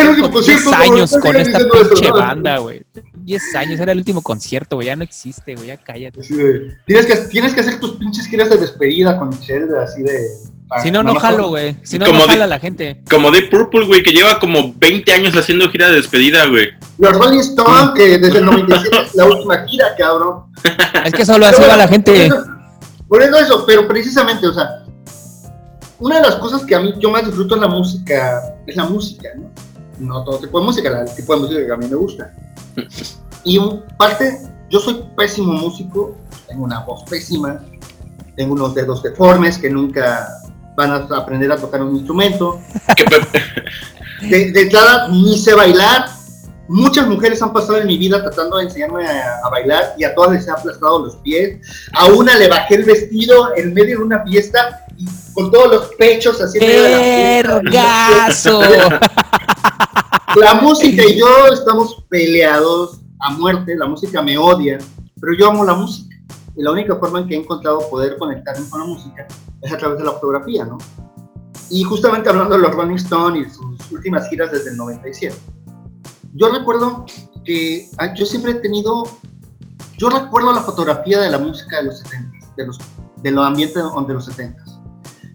el 0.00 0.08
último 0.10 0.30
concierto 0.30 0.74
años 0.74 1.16
con 1.20 1.36
esta 1.36 1.58
pinche 1.58 2.10
banda 2.10 2.58
güey 2.58 2.84
10 3.24 3.54
años, 3.56 3.80
era 3.80 3.92
el 3.92 3.98
último 3.98 4.22
concierto, 4.22 4.76
güey, 4.76 4.88
ya 4.88 4.96
no 4.96 5.02
existe, 5.02 5.54
güey, 5.54 5.68
ya 5.68 5.76
cállate. 5.78 6.20
tienes, 6.86 7.06
que, 7.06 7.16
tienes 7.30 7.54
que 7.54 7.60
hacer 7.60 7.80
tus 7.80 7.92
pinches 7.92 8.26
giras 8.26 8.50
de 8.50 8.58
despedida 8.58 9.18
con 9.18 9.30
Michelle, 9.30 9.66
así 9.82 10.02
de... 10.02 10.28
Si 10.82 10.90
no, 10.90 11.02
no 11.02 11.14
jalo, 11.14 11.48
güey. 11.48 11.76
Si 11.82 11.98
no, 11.98 12.06
no 12.06 12.26
jala 12.26 12.46
la 12.46 12.58
gente. 12.58 13.02
Como 13.08 13.30
Deep 13.30 13.48
Purple, 13.50 13.86
güey, 13.86 14.02
que 14.02 14.12
lleva 14.12 14.40
como 14.40 14.74
20 14.76 15.12
años 15.12 15.36
haciendo 15.36 15.70
gira 15.70 15.88
de 15.88 15.96
despedida, 15.96 16.46
güey. 16.46 16.68
Los 16.98 17.16
Rolling 17.16 17.38
Stones, 17.38 17.92
que 17.94 18.18
desde 18.18 18.38
el 18.38 18.46
97 18.46 18.96
es 19.06 19.14
la 19.14 19.24
última 19.26 19.64
gira, 19.66 19.94
cabrón. 19.96 20.44
Es 21.04 21.12
que 21.12 21.24
solo 21.24 21.46
así 21.46 21.62
va 21.62 21.76
la 21.76 21.88
gente. 21.88 22.30
Por 23.08 23.22
eso, 23.22 23.38
eso, 23.38 23.64
pero 23.66 23.86
precisamente, 23.86 24.46
o 24.48 24.52
sea, 24.52 24.84
una 25.98 26.16
de 26.16 26.22
las 26.22 26.36
cosas 26.36 26.64
que 26.64 26.74
a 26.74 26.80
mí 26.80 26.94
yo 26.98 27.10
más 27.10 27.24
disfruto 27.24 27.54
en 27.54 27.60
la 27.60 27.68
música 27.68 28.42
es 28.66 28.74
la 28.74 28.84
música, 28.84 29.28
¿no? 29.36 29.50
No 29.98 30.24
todo 30.24 30.38
tipo 30.38 30.60
de 30.60 30.66
música, 30.66 31.02
el 31.02 31.14
tipo 31.14 31.34
de 31.34 31.40
música 31.42 31.66
que 31.66 31.72
a 31.72 31.76
mí 31.76 31.86
me 31.86 31.96
gusta. 31.96 32.32
Y 33.44 33.60
parte, 33.96 34.40
yo 34.70 34.80
soy 34.80 35.04
pésimo 35.16 35.52
músico, 35.52 36.16
tengo 36.48 36.64
una 36.64 36.80
voz 36.80 37.04
pésima, 37.08 37.60
tengo 38.36 38.54
unos 38.54 38.74
dedos 38.74 39.02
deformes 39.02 39.58
que 39.58 39.70
nunca 39.70 40.28
van 40.76 40.90
a 40.90 41.16
aprender 41.16 41.52
a 41.52 41.56
tocar 41.56 41.82
un 41.82 41.96
instrumento. 41.96 42.60
De, 44.20 44.52
de 44.52 44.62
entrada, 44.62 45.08
ni 45.08 45.36
sé 45.36 45.52
bailar. 45.52 46.06
Muchas 46.66 47.06
mujeres 47.06 47.42
han 47.42 47.52
pasado 47.52 47.78
en 47.78 47.86
mi 47.86 47.98
vida 47.98 48.22
tratando 48.22 48.56
de 48.56 48.64
enseñarme 48.64 49.06
a, 49.06 49.48
bailar 49.50 49.94
y 49.98 50.04
a 50.04 50.14
todas 50.14 50.32
les 50.32 50.48
he 50.48 50.50
aplastado 50.50 51.04
los 51.04 51.16
pies. 51.16 51.58
A 51.92 52.06
una 52.06 52.34
le 52.38 52.48
bajé 52.48 52.76
el 52.76 52.84
vestido 52.84 53.54
en 53.54 53.74
medio 53.74 53.98
de 53.98 54.04
una 54.04 54.24
fiesta 54.24 54.86
y 54.96 55.06
con 55.34 55.50
todos 55.50 55.70
los 55.70 55.94
pechos 55.96 56.40
así 56.40 56.58
en 56.58 57.44
La 60.36 60.54
música 60.54 61.04
y 61.04 61.16
yo 61.16 61.26
estamos 61.52 62.04
peleados 62.08 63.00
a 63.20 63.30
muerte, 63.30 63.76
la 63.76 63.86
música 63.86 64.20
me 64.20 64.36
odia, 64.36 64.78
pero 65.20 65.32
yo 65.38 65.50
amo 65.50 65.64
la 65.64 65.74
música. 65.74 66.16
Y 66.56 66.62
la 66.62 66.72
única 66.72 66.96
forma 66.96 67.20
en 67.20 67.28
que 67.28 67.34
he 67.34 67.38
encontrado 67.38 67.88
poder 67.88 68.16
conectarme 68.18 68.68
con 68.68 68.80
la 68.80 68.86
música 68.86 69.28
es 69.62 69.72
a 69.72 69.76
través 69.76 69.98
de 69.98 70.04
la 70.04 70.12
fotografía, 70.12 70.64
¿no? 70.64 70.78
Y 71.70 71.84
justamente 71.84 72.28
hablando 72.28 72.56
de 72.56 72.62
los 72.62 72.74
Rolling 72.74 72.96
Stones 72.96 73.46
y 73.46 73.50
sus 73.50 73.92
últimas 73.92 74.28
giras 74.28 74.50
desde 74.50 74.70
el 74.70 74.76
97. 74.76 75.36
Yo 76.34 76.48
recuerdo 76.50 77.06
que 77.44 77.88
ah, 77.98 78.12
yo 78.14 78.26
siempre 78.26 78.52
he 78.52 78.56
tenido, 78.56 79.04
yo 79.98 80.10
recuerdo 80.10 80.52
la 80.52 80.62
fotografía 80.62 81.20
de 81.20 81.30
la 81.30 81.38
música 81.38 81.76
de 81.76 81.84
los 81.84 81.98
70, 82.00 82.46
de 82.56 82.66
los, 82.66 82.78
de 83.22 83.30
los 83.30 83.46
ambientes 83.46 83.82
de 83.82 84.14
los 84.14 84.24
70. 84.24 84.64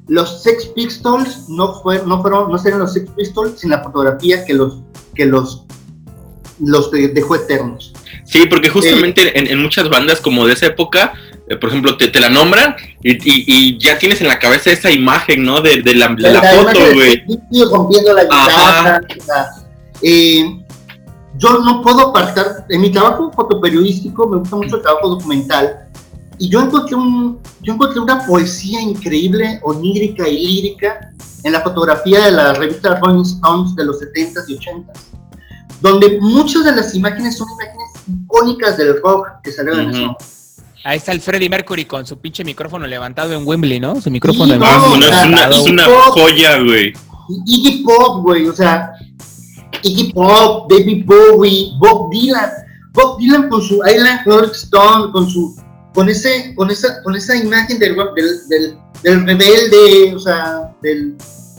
Los 0.09 0.43
Sex 0.43 0.65
Pistols 0.75 1.47
no, 1.47 1.81
fue, 1.81 2.01
no 2.05 2.21
fueron, 2.21 2.51
no 2.51 2.57
serían 2.57 2.79
los 2.79 2.93
Sex 2.93 3.09
Pistols 3.15 3.59
sin 3.59 3.69
la 3.69 3.83
fotografía 3.83 4.43
que 4.43 4.55
los, 4.55 4.79
que 5.15 5.25
los, 5.25 5.65
los 6.59 6.91
dejó 6.91 7.35
eternos. 7.35 7.93
Sí, 8.25 8.45
porque 8.47 8.69
justamente 8.69 9.37
en, 9.37 9.47
en, 9.47 9.61
muchas 9.61 9.89
bandas 9.89 10.19
como 10.19 10.45
de 10.45 10.53
esa 10.53 10.67
época, 10.67 11.13
eh, 11.47 11.55
por 11.55 11.69
ejemplo, 11.69 11.97
te, 11.97 12.09
te, 12.09 12.19
la 12.19 12.29
nombran 12.29 12.75
y, 13.03 13.13
y, 13.13 13.43
y, 13.47 13.77
ya 13.79 13.97
tienes 13.97 14.21
en 14.21 14.27
la 14.27 14.39
cabeza 14.39 14.71
esa 14.71 14.91
imagen, 14.91 15.43
¿no? 15.43 15.61
De, 15.61 15.81
de 15.81 15.95
la, 15.95 16.09
de 16.09 16.31
la, 16.31 16.41
foto, 16.41 16.79
güey. 16.93 17.23
rompiendo 17.71 18.13
la 18.13 18.23
guitarra. 18.23 19.01
Eh, 20.01 20.59
yo 21.37 21.59
no 21.59 21.81
puedo 21.81 22.09
apartar, 22.09 22.65
en 22.69 22.81
mi 22.81 22.91
trabajo 22.91 23.31
fotoperiodístico 23.31 24.27
me 24.27 24.37
gusta 24.37 24.55
mucho 24.55 24.75
el 24.75 24.81
trabajo 24.81 25.09
documental, 25.09 25.87
y 26.39 26.49
yo 26.49 26.61
encontré, 26.61 26.95
un, 26.95 27.39
yo 27.61 27.73
encontré 27.73 27.99
una 27.99 28.25
poesía 28.25 28.81
increíble, 28.81 29.59
onírica 29.63 30.27
y 30.27 30.45
lírica 30.45 31.11
en 31.43 31.51
la 31.51 31.61
fotografía 31.61 32.25
de 32.25 32.31
la 32.31 32.53
revista 32.53 32.95
Rolling 32.99 33.23
Stones 33.23 33.75
de 33.75 33.85
los 33.85 33.99
70s 34.01 34.45
y 34.47 34.57
80s, 34.57 34.83
donde 35.81 36.17
muchas 36.21 36.63
de 36.63 36.75
las 36.75 36.95
imágenes 36.95 37.37
son 37.37 37.47
imágenes 37.51 38.23
icónicas 38.23 38.77
del 38.77 39.01
rock 39.01 39.27
que 39.43 39.51
salieron 39.51 39.81
en 39.81 39.89
eso. 39.89 40.17
Ahí 40.85 40.97
está 40.97 41.11
el 41.11 41.19
Freddie 41.19 41.49
Mercury 41.49 41.83
con 41.83 42.05
su 42.05 42.17
pinche 42.17 42.45
micrófono 42.45 42.87
levantado 42.87 43.33
en 43.33 43.45
Wembley, 43.45 43.81
¿no? 43.81 43.99
Su 43.99 44.09
micrófono 44.09 44.53
sí, 44.53 44.59
no, 44.59 44.95
es, 44.95 45.25
una, 45.25 45.49
es 45.49 45.57
una 45.59 45.83
joya, 45.83 46.59
güey. 46.59 46.93
Iggy 47.45 47.83
Pop, 47.83 48.23
güey, 48.23 48.47
o 48.47 48.55
sea, 48.55 48.93
Iggy 49.83 50.13
Pop, 50.13 50.71
David 50.71 51.05
Bowie, 51.05 51.73
Bob 51.79 52.09
Dylan. 52.11 52.49
Bob 52.93 53.19
Dylan 53.19 53.49
con 53.49 53.61
su 53.61 53.81
Island 53.85 54.21
Stone, 54.53 55.11
con 55.11 55.29
su 55.29 55.55
con 55.93 56.09
ese, 56.09 56.53
con 56.55 56.69
esa, 56.69 57.01
con 57.03 57.15
esa 57.15 57.35
imagen 57.35 57.79
del, 57.79 57.95
del, 58.47 58.77
del, 59.03 59.25
rebelde, 59.25 60.13
o 60.15 60.19
sea, 60.19 60.73
del, 60.81 61.17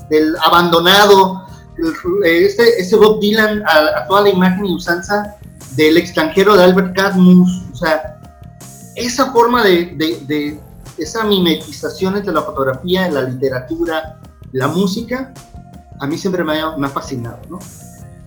del 0.08 0.36
abandonado, 0.42 1.46
ese, 2.24 2.80
ese 2.80 2.96
Bob 2.96 3.20
Dylan 3.20 3.62
a, 3.66 4.00
a, 4.00 4.06
toda 4.06 4.22
la 4.22 4.28
imagen 4.30 4.66
y 4.66 4.74
usanza 4.74 5.36
del 5.76 5.96
extranjero 5.96 6.56
de 6.56 6.64
Albert 6.64 6.94
Camus, 6.94 7.64
o 7.72 7.76
sea, 7.76 8.20
esa 8.96 9.32
forma 9.32 9.64
de, 9.64 9.94
de, 10.26 10.60
esa 10.98 11.24
mimetización 11.24 12.16
entre 12.16 12.32
la 12.32 12.42
fotografía, 12.42 13.10
la 13.10 13.22
literatura, 13.22 14.18
la 14.52 14.68
música, 14.68 15.32
a 15.98 16.06
mí 16.06 16.18
siempre 16.18 16.44
me 16.44 16.60
ha, 16.60 16.76
me 16.76 16.86
ha, 16.86 16.90
fascinado, 16.90 17.38
¿no? 17.48 17.58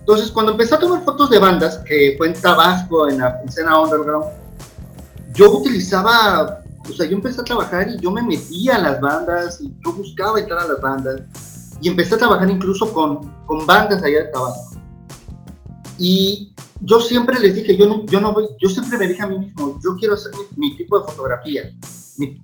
Entonces, 0.00 0.30
cuando 0.30 0.52
empecé 0.52 0.74
a 0.74 0.78
tomar 0.78 1.02
fotos 1.04 1.30
de 1.30 1.38
bandas, 1.38 1.78
que 1.78 2.14
fue 2.18 2.28
en 2.28 2.34
Tabasco, 2.34 3.08
en 3.08 3.18
la 3.18 3.40
escena 3.46 3.80
underground, 3.80 4.26
yo 5.34 5.58
utilizaba, 5.58 6.62
o 6.88 6.92
sea, 6.92 7.06
yo 7.06 7.16
empecé 7.16 7.40
a 7.40 7.44
trabajar 7.44 7.88
y 7.88 8.00
yo 8.00 8.10
me 8.10 8.22
metía 8.22 8.76
a 8.76 8.78
las 8.78 9.00
bandas 9.00 9.60
y 9.60 9.74
yo 9.84 9.92
buscaba 9.92 10.40
entrar 10.40 10.60
a 10.60 10.68
las 10.68 10.80
bandas 10.80 11.22
y 11.80 11.88
empecé 11.88 12.14
a 12.14 12.18
trabajar 12.18 12.48
incluso 12.48 12.92
con, 12.92 13.30
con 13.46 13.66
bandas 13.66 14.02
allá 14.02 14.24
de 14.24 14.28
Tabasco. 14.32 14.80
Y 15.98 16.54
yo 16.80 17.00
siempre 17.00 17.38
les 17.40 17.54
dije, 17.54 17.76
yo 17.76 17.86
no, 17.86 18.04
yo 18.06 18.20
no 18.20 18.34
yo 18.60 18.68
siempre 18.68 18.98
me 18.98 19.08
dije 19.08 19.22
a 19.22 19.26
mí 19.26 19.38
mismo, 19.38 19.78
yo 19.82 19.96
quiero 19.96 20.14
hacer 20.14 20.32
mi, 20.56 20.76
tipo 20.76 20.98
de 20.98 21.06
fotografía, 21.06 21.62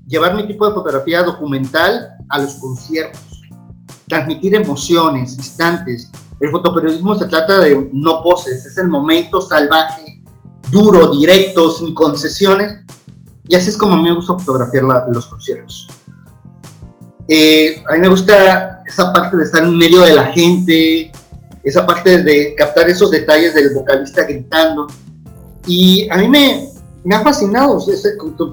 llevar 0.06 0.34
mi 0.34 0.46
tipo 0.46 0.66
de 0.66 0.74
fotografía 0.74 1.22
documental 1.22 2.08
a 2.28 2.38
los 2.38 2.54
conciertos, 2.54 3.20
transmitir 4.08 4.54
emociones, 4.54 5.36
instantes. 5.36 6.10
El 6.40 6.50
fotoperiodismo 6.50 7.14
se 7.16 7.26
trata 7.26 7.60
de 7.60 7.90
no 7.92 8.22
poses, 8.22 8.64
es 8.64 8.78
el 8.78 8.88
momento 8.88 9.40
salvaje, 9.40 10.19
duro, 10.70 11.12
directo, 11.12 11.70
sin 11.70 11.94
concesiones. 11.94 12.80
Y 13.48 13.54
así 13.54 13.70
es 13.70 13.76
como 13.76 13.96
me 13.96 14.14
gusta 14.14 14.38
fotografiar 14.38 14.84
los 15.12 15.26
conciertos. 15.26 15.88
Eh, 17.28 17.82
a 17.88 17.94
mí 17.94 18.00
me 18.00 18.08
gusta 18.08 18.82
esa 18.86 19.12
parte 19.12 19.36
de 19.36 19.44
estar 19.44 19.62
en 19.62 19.76
medio 19.76 20.02
de 20.02 20.14
la 20.14 20.26
gente, 20.26 21.12
esa 21.62 21.86
parte 21.86 22.22
de 22.22 22.54
captar 22.56 22.88
esos 22.88 23.10
detalles 23.10 23.54
del 23.54 23.74
vocalista 23.74 24.24
gritando. 24.24 24.86
Y 25.66 26.08
a 26.10 26.16
mí 26.16 26.28
me, 26.28 26.68
me 27.04 27.14
ha 27.14 27.22
fascinado 27.22 27.78
ese, 27.78 28.10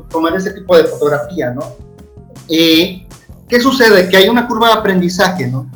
tomar 0.10 0.36
ese 0.36 0.52
tipo 0.52 0.76
de 0.78 0.86
fotografía, 0.86 1.52
¿no? 1.52 1.76
Eh, 2.50 3.06
¿Qué 3.48 3.60
sucede? 3.60 4.10
Que 4.10 4.18
hay 4.18 4.30
una 4.30 4.48
curva 4.48 4.68
de 4.68 4.74
aprendizaje, 4.74 5.48
¿no? 5.48 5.70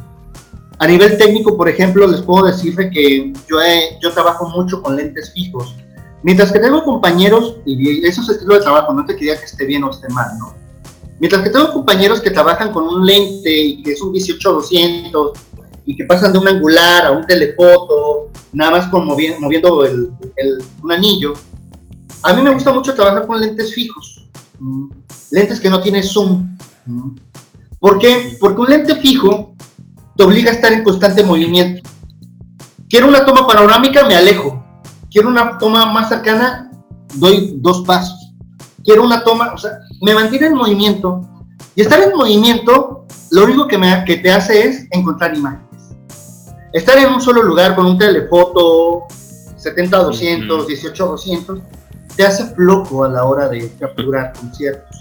A 0.78 0.88
nivel 0.88 1.18
técnico, 1.18 1.56
por 1.56 1.70
ejemplo, 1.70 2.08
les 2.08 2.22
puedo 2.22 2.46
decir 2.48 2.76
que 2.76 3.34
yo 3.48 4.12
trabajo 4.14 4.50
mucho 4.50 4.82
con 4.82 4.96
lentes 4.96 5.32
fijos. 5.32 5.76
Mientras 6.24 6.52
que 6.52 6.60
tengo 6.60 6.84
compañeros, 6.84 7.58
y 7.66 8.06
eso 8.06 8.22
es 8.22 8.30
estilo 8.30 8.54
de 8.54 8.62
trabajo, 8.62 8.94
no 8.94 9.06
te 9.06 9.16
quería 9.16 9.40
que 9.40 9.46
esté 9.46 9.66
bien 9.66 9.84
o 9.84 9.90
esté 9.90 10.08
mal, 10.10 10.38
¿no? 10.38 10.54
Mientras 11.20 11.42
que 11.44 11.50
tengo 11.50 11.72
compañeros 11.72 12.22
que 12.22 12.32
trabajan 12.32 12.72
con 12.72 12.84
un 12.88 13.06
lente 13.06 13.56
y 13.56 13.84
que 13.84 13.92
es 13.94 14.02
un 14.02 14.14
18-200 14.14 15.32
y 15.86 15.96
que 15.96 16.06
pasan 16.06 16.34
de 16.34 16.40
un 16.40 16.48
angular 16.48 17.06
a 17.06 17.12
un 17.12 17.26
telefoto, 17.26 18.30
nada 18.54 18.72
más 18.72 18.88
con 18.88 19.06
moviendo 19.06 19.84
un 20.82 20.92
anillo. 20.92 21.34
A 22.24 22.34
mí 22.34 22.42
me 22.42 22.54
gusta 22.54 22.72
mucho 22.72 22.94
trabajar 22.94 23.26
con 23.26 23.40
lentes 23.40 23.74
fijos, 23.74 24.28
lentes 25.32 25.60
que 25.60 25.70
no 25.70 25.82
tienen 25.82 26.04
zoom. 26.04 26.56
¿Por 27.80 27.98
qué? 27.98 28.38
Porque 28.40 28.62
un 28.62 28.70
lente 28.70 28.96
fijo 28.96 29.56
te 30.16 30.24
obliga 30.24 30.52
a 30.52 30.54
estar 30.54 30.72
en 30.72 30.84
constante 30.84 31.24
movimiento. 31.24 31.90
Quiero 32.90 33.08
una 33.08 33.26
toma 33.26 33.48
panorámica, 33.48 34.08
me 34.08 34.16
alejo. 34.16 34.64
Quiero 35.12 35.28
una 35.28 35.57
toma 35.57 35.91
más 35.91 36.07
cercana, 36.07 36.72
doy 37.16 37.55
dos 37.57 37.82
pasos. 37.82 38.34
Quiero 38.82 39.03
una 39.03 39.26
toma, 39.26 39.51
o 39.53 39.57
sea, 39.57 39.72
me 40.01 40.14
mantiene 40.14 40.47
en 40.47 40.55
movimiento. 40.55 41.22
Y 41.76 41.82
estar 41.82 42.01
en 42.01 42.16
movimiento, 42.16 43.05
lo 43.30 43.43
único 43.43 43.68
que, 43.68 43.78
me, 43.78 44.05
que 44.05 44.18
te 44.18 44.32
hace 44.32 44.70
es 44.70 44.88
encontrar 44.89 45.36
imágenes. 45.36 45.97
Estar 46.72 46.97
en 46.97 47.14
un 47.14 47.20
solo 47.20 47.43
lugar 47.43 47.76
con 47.76 47.88
un 47.88 47.97
telefoto 47.97 49.01
70-200, 49.57 50.66
18-200, 50.68 51.62
te 52.16 52.26
hace 52.26 52.45
flojo 52.55 53.03
a 53.03 53.09
la 53.09 53.26
hora 53.26 53.49
de 53.49 53.70
capturar 53.78 54.32
conciertos. 54.32 54.95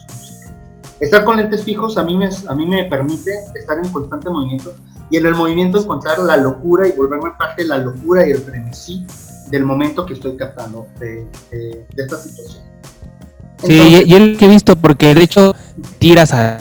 Estar 0.98 1.24
con 1.24 1.36
lentes 1.36 1.62
fijos 1.62 1.96
a 1.96 2.02
mí, 2.02 2.16
me, 2.16 2.28
a 2.48 2.54
mí 2.56 2.66
me 2.66 2.84
permite 2.86 3.30
estar 3.54 3.78
en 3.78 3.88
constante 3.92 4.28
movimiento 4.28 4.74
y 5.08 5.18
en 5.18 5.26
el 5.26 5.36
movimiento 5.36 5.78
encontrar 5.78 6.18
la 6.18 6.36
locura 6.36 6.88
y 6.88 6.92
volverme 6.92 7.30
parte 7.38 7.62
de 7.62 7.68
la 7.68 7.78
locura 7.78 8.26
y 8.26 8.32
el 8.32 8.38
frenesí 8.38 9.06
del 9.50 9.64
momento 9.64 10.06
que 10.06 10.14
estoy 10.14 10.36
captando 10.36 10.86
de, 10.98 11.26
esta 11.96 12.16
situación. 12.18 12.62
sí, 13.58 14.04
y, 14.06 14.14
el 14.14 14.36
que 14.36 14.44
he 14.46 14.48
visto, 14.48 14.76
porque 14.76 15.14
de 15.14 15.22
hecho 15.22 15.54
tiras 15.98 16.32
a 16.32 16.58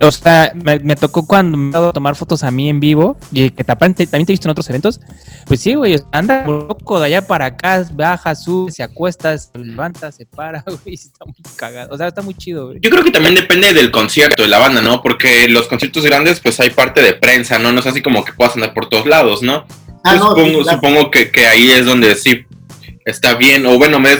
o 0.00 0.12
sea, 0.12 0.52
me, 0.54 0.94
tocó 0.94 1.26
cuando 1.26 1.56
me 1.58 1.70
he 1.70 1.72
dado 1.72 1.88
a 1.88 1.92
tomar 1.92 2.14
fotos 2.14 2.44
a 2.44 2.50
mí 2.52 2.68
en 2.68 2.78
vivo 2.78 3.16
y 3.32 3.50
que 3.50 3.64
también 3.64 3.94
te, 3.94 4.04
he 4.04 4.24
visto 4.24 4.46
en 4.46 4.52
otros 4.52 4.68
eventos. 4.70 5.00
Pues 5.46 5.60
sí, 5.60 5.74
güey, 5.74 5.96
anda 6.12 6.46
loco 6.46 7.00
de 7.00 7.06
allá 7.06 7.26
para 7.26 7.46
acá, 7.46 7.84
baja, 7.92 8.34
sube, 8.34 8.70
se 8.70 8.82
acuesta, 8.84 9.36
se 9.36 9.58
levanta, 9.58 10.12
se 10.12 10.24
para, 10.24 10.62
güey, 10.84 10.94
está 10.94 11.24
muy 11.24 11.34
cagado. 11.56 11.92
O 11.92 11.96
sea, 11.96 12.08
está 12.08 12.22
muy 12.22 12.34
chido, 12.34 12.68
güey. 12.68 12.78
Yo 12.80 12.90
creo 12.90 13.02
que 13.02 13.10
también 13.10 13.34
depende 13.34 13.72
del 13.72 13.90
concierto, 13.90 14.42
de 14.42 14.48
la 14.48 14.58
banda, 14.58 14.80
¿no? 14.80 15.02
Porque 15.02 15.48
los 15.48 15.66
conciertos 15.66 16.04
grandes, 16.04 16.38
pues 16.38 16.60
hay 16.60 16.70
parte 16.70 17.02
de 17.02 17.14
prensa, 17.14 17.58
¿no? 17.58 17.72
No 17.72 17.80
es 17.80 17.86
así 17.86 18.00
como 18.00 18.24
que 18.24 18.32
puedas 18.32 18.54
andar 18.54 18.74
por 18.74 18.88
todos 18.88 19.06
lados, 19.06 19.42
¿no? 19.42 19.66
Ah, 20.04 20.18
supongo, 20.18 20.64
supongo 20.64 21.10
que, 21.10 21.30
que, 21.30 21.46
ahí 21.46 21.70
es 21.70 21.84
donde 21.84 22.14
sí 22.14 22.44
está 23.04 23.34
bien, 23.34 23.66
o 23.66 23.78
bueno, 23.78 23.98
me 23.98 24.10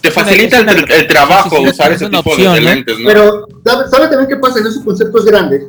te 0.00 0.10
facilita 0.10 0.60
el, 0.60 1.06
trabajo 1.06 1.60
usar 1.60 1.92
ese 1.92 2.08
tipo 2.08 2.36
de 2.36 2.60
lentes, 2.60 2.98
¿no? 2.98 3.06
Pero, 3.08 3.46
¿sabes 3.64 4.10
también 4.10 4.28
qué 4.28 4.36
pasa 4.36 4.60
en 4.60 4.66
esos 4.66 4.84
conceptos 4.84 5.24
grandes? 5.24 5.64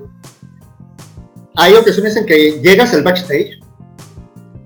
Hay 1.56 1.74
ocasiones 1.74 2.16
en 2.16 2.26
que 2.26 2.60
llegas 2.62 2.94
al 2.94 3.04
backstage 3.04 3.60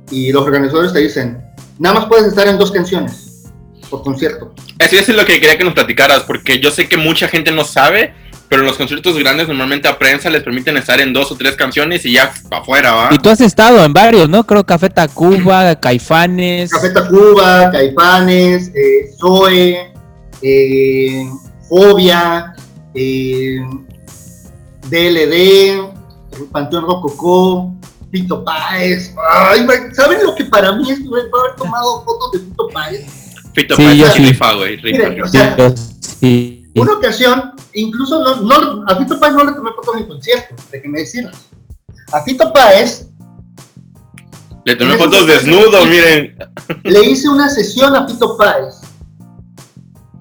y 0.10 0.32
los 0.32 0.44
organizadores 0.44 0.92
te 0.92 1.00
dicen, 1.00 1.42
nada 1.80 2.00
más 2.00 2.06
puedes 2.08 2.28
estar 2.28 2.48
en 2.48 2.58
dos 2.58 2.72
canciones. 2.72 3.50
por 3.90 4.04
concierto. 4.04 4.54
Eso 4.80 4.96
es 4.98 5.10
lo 5.10 5.26
que 5.26 5.40
quería 5.40 5.58
que 5.58 5.64
nos 5.64 5.74
platicaras, 5.74 6.24
porque 6.24 6.60
yo 6.60 6.72
sé 6.72 6.88
que 6.88 6.98
mucha 6.98 7.28
gente 7.28 7.52
no 7.52 7.64
sabe, 7.64 8.14
pero 8.52 8.64
en 8.64 8.68
los 8.68 8.76
conciertos 8.76 9.18
grandes 9.18 9.48
normalmente 9.48 9.88
a 9.88 9.98
prensa 9.98 10.30
les 10.30 10.44
permiten 10.44 10.76
estar 10.76 11.00
en 11.00 11.14
dos 11.14 11.32
o 11.32 11.38
tres 11.38 11.56
canciones 11.56 12.06
y 12.06 12.12
ya 12.12 12.34
para 12.50 12.62
afuera, 12.62 12.92
¿va? 12.92 13.10
Y 13.10 13.18
tú 13.18 13.30
has 13.30 13.40
estado 13.40 13.82
en 13.86 13.94
varios, 13.94 14.28
¿no? 14.28 14.46
Creo 14.46 14.66
Café 14.66 14.90
Tacuba, 14.90 15.74
Caifanes. 15.80 16.70
Café 16.70 16.90
Tacuba, 16.90 17.72
Caifanes, 17.72 18.70
eh, 18.76 19.10
Zoe, 19.18 19.94
eh, 20.42 21.26
Fobia, 21.70 22.54
eh, 22.94 23.56
DLD, 24.90 25.90
Panteón 26.52 26.84
Rococó, 26.88 27.74
Pito 28.12 28.44
Páez. 28.44 29.16
Ay, 29.32 29.66
¿saben 29.94 30.26
lo 30.26 30.36
que 30.36 30.44
para 30.44 30.74
mí 30.74 30.92
es 30.92 31.00
haber 31.00 31.56
tomado 31.58 32.04
fotos 32.04 32.34
de 32.34 32.40
Pito 32.40 32.68
Páez? 32.68 33.06
Fito 33.56 33.76
Sí, 33.78 33.84
Páez 33.86 33.98
yo 33.98 34.08
sí. 34.12 34.26
rifa, 34.26 34.54
güey, 34.56 34.76
rifa, 34.76 34.98
Miren, 35.10 35.14
rifa. 35.14 35.26
o 35.26 35.30
sea, 35.30 35.56
Yo 35.58 35.74
sí. 36.20 36.66
Una 36.76 36.94
ocasión, 36.94 37.54
incluso 37.74 38.20
no, 38.20 38.42
no, 38.42 38.84
a 38.88 38.96
Fito 38.96 39.20
Páez 39.20 39.34
no 39.34 39.44
le 39.44 39.54
tomé 39.54 39.72
fotos 39.72 39.96
en 39.98 40.08
concierto, 40.08 40.56
de 40.72 40.82
que 40.82 40.88
me 40.88 41.00
decían. 41.00 41.32
A 42.12 42.22
Fito 42.24 42.52
Páez 42.52 43.08
Le 44.66 44.76
tomé 44.76 44.98
fotos 44.98 45.28
desnudo, 45.28 45.86
miren. 45.86 46.38
le 46.84 47.06
hice 47.06 47.30
una 47.30 47.50
sesión 47.50 47.96
a 47.96 48.08
Fito 48.08 48.38
Páez. 48.38 48.82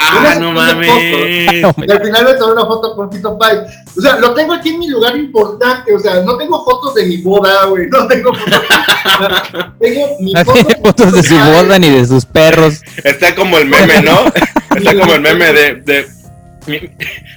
Ah, 0.02 0.36
no 0.40 0.52
mames. 0.52 0.88
fotos. 0.88 1.84
Y 1.86 1.90
al 1.90 2.02
final 2.02 2.24
me 2.24 2.34
tomé 2.34 2.52
una 2.52 2.66
foto 2.66 2.96
con 2.96 3.12
Fito 3.12 3.38
Páez. 3.38 3.60
O 3.96 4.00
sea, 4.00 4.16
lo 4.16 4.34
tengo 4.34 4.54
aquí 4.54 4.70
en 4.70 4.78
mi 4.78 4.88
lugar 4.88 5.16
importante. 5.16 5.94
O 5.94 5.98
sea, 5.98 6.22
no 6.22 6.36
tengo 6.36 6.64
fotos 6.64 6.94
de 6.94 7.06
mi 7.06 7.18
boda, 7.18 7.66
güey. 7.66 7.86
No 7.88 8.06
tengo 8.06 8.32
fotos. 8.34 8.60
tengo 9.80 10.16
mi 10.20 10.32
No 10.32 10.44
foto 10.44 10.68
fotos 10.82 11.12
de 11.12 11.22
su 11.22 11.34
boda 11.34 11.78
ni 11.78 11.90
de 11.90 12.06
sus 12.06 12.24
perros. 12.24 12.80
Está 13.04 13.34
como 13.34 13.58
el 13.58 13.66
meme, 13.66 14.02
¿no? 14.02 14.24
Está 14.76 14.98
como 14.98 15.14
el 15.14 15.20
meme 15.20 15.52
de, 15.52 15.74
de 15.76 16.19
mi, 16.66 16.80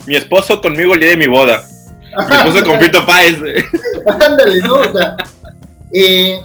mi 0.07 0.15
esposo 0.15 0.61
conmigo 0.61 0.93
el 0.93 0.99
día 0.99 1.09
de 1.09 1.17
mi 1.17 1.27
boda. 1.27 1.63
Mi 2.29 2.35
esposo 2.35 2.65
con 2.65 2.79
Fito 2.79 3.05
Páez. 3.05 3.37
Ándale, 4.05 4.59
¿no? 4.61 4.75
O 4.75 4.91
sea, 4.93 5.15
eh, 5.91 6.39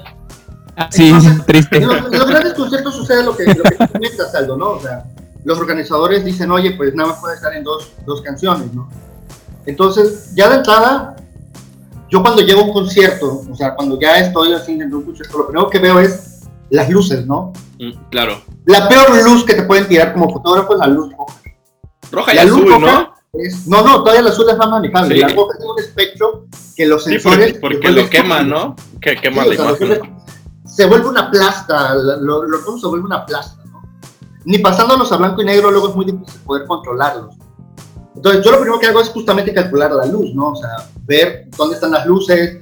Sí, 0.91 1.09
Entonces, 1.09 1.45
triste. 1.47 1.77
En 1.79 1.89
los, 1.89 1.97
en 2.13 2.19
los 2.19 2.29
grandes 2.29 2.55
conciertos 2.55 2.95
sucede 2.95 3.25
lo 3.25 3.37
que, 3.37 3.45
lo 3.47 3.65
que 3.65 3.75
tú 3.77 3.89
comentas, 3.93 4.35
Aldo, 4.35 4.57
¿no? 4.57 4.71
O 4.71 4.81
sea, 4.81 5.05
los 5.45 5.59
organizadores 5.59 6.25
dicen, 6.25 6.51
oye, 6.53 6.73
pues 6.73 6.95
nada 6.95 7.11
más 7.11 7.19
puede 7.19 7.35
estar 7.35 7.53
en 7.55 7.65
dos, 7.65 7.91
dos 8.07 8.23
canciones, 8.23 8.73
¿no? 8.73 8.89
Entonces, 9.67 10.33
ya 10.35 10.49
de 10.49 10.57
entrada, 10.57 11.17
yo 12.09 12.23
cuando 12.23 12.43
llego 12.43 12.61
a 12.61 12.65
un 12.65 12.73
concierto, 12.73 13.43
o 13.51 13.57
sea, 13.57 13.75
cuando 13.75 13.99
ya 14.01 14.19
estoy 14.19 14.53
así 14.53 14.73
en 14.73 14.95
un 14.95 15.03
concierto, 15.03 15.39
lo 15.39 15.47
primero 15.49 15.69
que 15.69 15.79
veo 15.81 15.99
es 15.99 16.45
las 16.71 16.89
luces, 16.89 17.27
¿no? 17.27 17.53
Mm, 17.81 17.91
Claro. 18.11 18.41
La 18.67 18.89
peor 18.89 19.25
luz 19.25 19.45
que 19.45 19.55
te 19.55 19.63
pueden 19.63 19.89
tirar 19.89 20.13
como 20.13 20.31
fotógrafo 20.33 20.75
es 20.75 20.79
la 20.79 20.87
luz 20.87 21.13
roja. 21.13 21.35
Roja 22.13 22.33
y 22.33 22.37
La 22.37 22.45
luz 22.45 22.59
azul, 22.61 22.71
roja 22.71 23.13
¿no? 23.33 23.41
es- 23.41 23.67
no, 23.67 23.83
no, 23.83 24.01
todavía 24.03 24.23
la 24.23 24.31
azul 24.31 24.49
es 24.51 24.57
más 24.57 24.69
manejable. 24.71 25.15
Sí. 25.15 25.21
La 25.21 25.29
roja 25.29 25.57
tiene 25.59 25.73
un 25.73 25.79
espectro 25.81 26.47
que 26.77 26.87
los 26.87 27.05
Sí, 27.05 27.11
sensores... 27.11 27.39
porque, 27.39 27.61
porque 27.61 27.75
después 27.77 27.95
lo 27.95 28.03
de- 28.03 28.11
quema, 28.11 28.43
¿no? 28.43 28.77
Que 29.01 29.17
quema 29.17 29.43
Sí, 29.45 29.49
la 29.51 29.55
o 29.55 29.57
sea, 29.77 29.87
lo 29.87 29.95
imagen. 29.95 30.17
se 30.65 30.87
vuelve 30.87 31.09
una 31.09 31.31
plasta, 31.31 31.95
lo, 31.95 32.45
lo 32.45 32.79
se 32.79 32.87
vuelve 32.87 33.05
una 33.07 33.25
plasta, 33.27 33.63
¿no? 33.71 33.83
Ni 34.45 34.59
pasándolos 34.59 35.11
a 35.13 35.17
blanco 35.17 35.43
y 35.43 35.45
negro 35.45 35.71
luego 35.71 35.89
es 35.91 35.95
muy 35.95 36.05
difícil 36.07 36.41
poder 36.43 36.67
controlarlos. 36.67 37.35
Entonces 38.17 38.45
yo 38.45 38.51
lo 38.51 38.61
primero 38.61 38.81
que 38.81 38.87
hago 38.87 39.01
es 39.01 39.11
justamente 39.11 39.53
calcular 39.55 39.93
la 39.93 40.07
luz, 40.07 40.35
¿no? 40.35 40.49
O 40.51 40.57
sea, 40.57 40.71
ver 41.07 41.49
dónde 41.57 41.77
están 41.77 41.93
las 41.93 42.05
luces. 42.07 42.59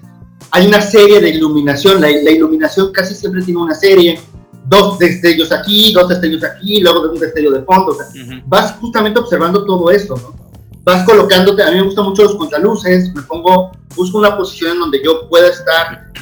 Hay 0.50 0.66
una 0.66 0.80
serie 0.82 1.20
de 1.20 1.30
iluminación, 1.30 2.00
la, 2.00 2.08
la 2.10 2.30
iluminación 2.30 2.92
casi 2.92 3.14
siempre 3.14 3.42
tiene 3.42 3.60
una 3.60 3.74
serie, 3.74 4.20
dos 4.68 4.98
destellos 4.98 5.52
aquí, 5.52 5.92
dos 5.92 6.08
destellos 6.08 6.42
aquí, 6.44 6.80
luego 6.80 7.02
un 7.10 7.18
destello 7.18 7.50
de 7.52 7.62
fondo, 7.62 7.92
o 7.92 7.94
sea, 7.94 8.06
Ujú. 8.06 8.42
vas 8.46 8.72
justamente 8.80 9.20
observando 9.20 9.64
todo 9.64 9.90
esto, 9.90 10.16
¿no? 10.16 10.34
Vas 10.84 11.04
colocándote, 11.04 11.62
a 11.62 11.70
mí 11.70 11.76
me 11.78 11.82
gustan 11.82 12.04
mucho 12.04 12.22
los 12.24 12.36
contraluces, 12.36 13.12
me 13.14 13.22
pongo, 13.22 13.72
busco 13.96 14.18
una 14.18 14.36
posición 14.36 14.72
en 14.72 14.78
donde 14.80 15.02
yo 15.04 15.28
pueda 15.28 15.48
estar, 15.48 16.12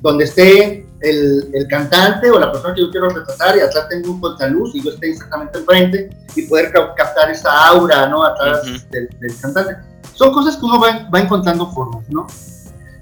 donde 0.00 0.24
esté 0.24 0.86
el, 1.00 1.50
el 1.52 1.66
cantante 1.68 2.30
o 2.30 2.38
la 2.38 2.50
persona 2.50 2.74
que 2.74 2.80
yo 2.80 2.90
quiero 2.90 3.10
retratar 3.10 3.56
y 3.56 3.60
atrás 3.60 3.86
tengo 3.90 4.12
un 4.12 4.20
contraluz 4.20 4.74
y 4.74 4.82
yo 4.82 4.90
esté 4.92 5.10
exactamente 5.10 5.58
enfrente 5.58 6.10
y 6.34 6.42
poder 6.46 6.72
ca- 6.72 6.94
captar 6.94 7.30
esa 7.30 7.66
aura, 7.68 8.08
¿no? 8.08 8.24
Atrás 8.24 8.60
Ujú. 8.64 8.78
del, 8.90 9.08
del 9.20 9.38
cantante. 9.40 9.76
Son 10.14 10.32
cosas 10.32 10.56
que 10.56 10.64
uno 10.64 10.80
va, 10.80 11.06
va 11.14 11.20
encontrando 11.20 11.70
formas, 11.72 12.08
¿no? 12.08 12.26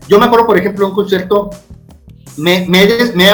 Yo 0.08 0.18
me 0.18 0.26
acuerdo, 0.26 0.46
por 0.46 0.58
ejemplo, 0.58 0.88
un 0.88 0.94
concierto, 0.94 1.50
me, 2.36 2.66
me, 2.68 2.88
me 3.14 3.30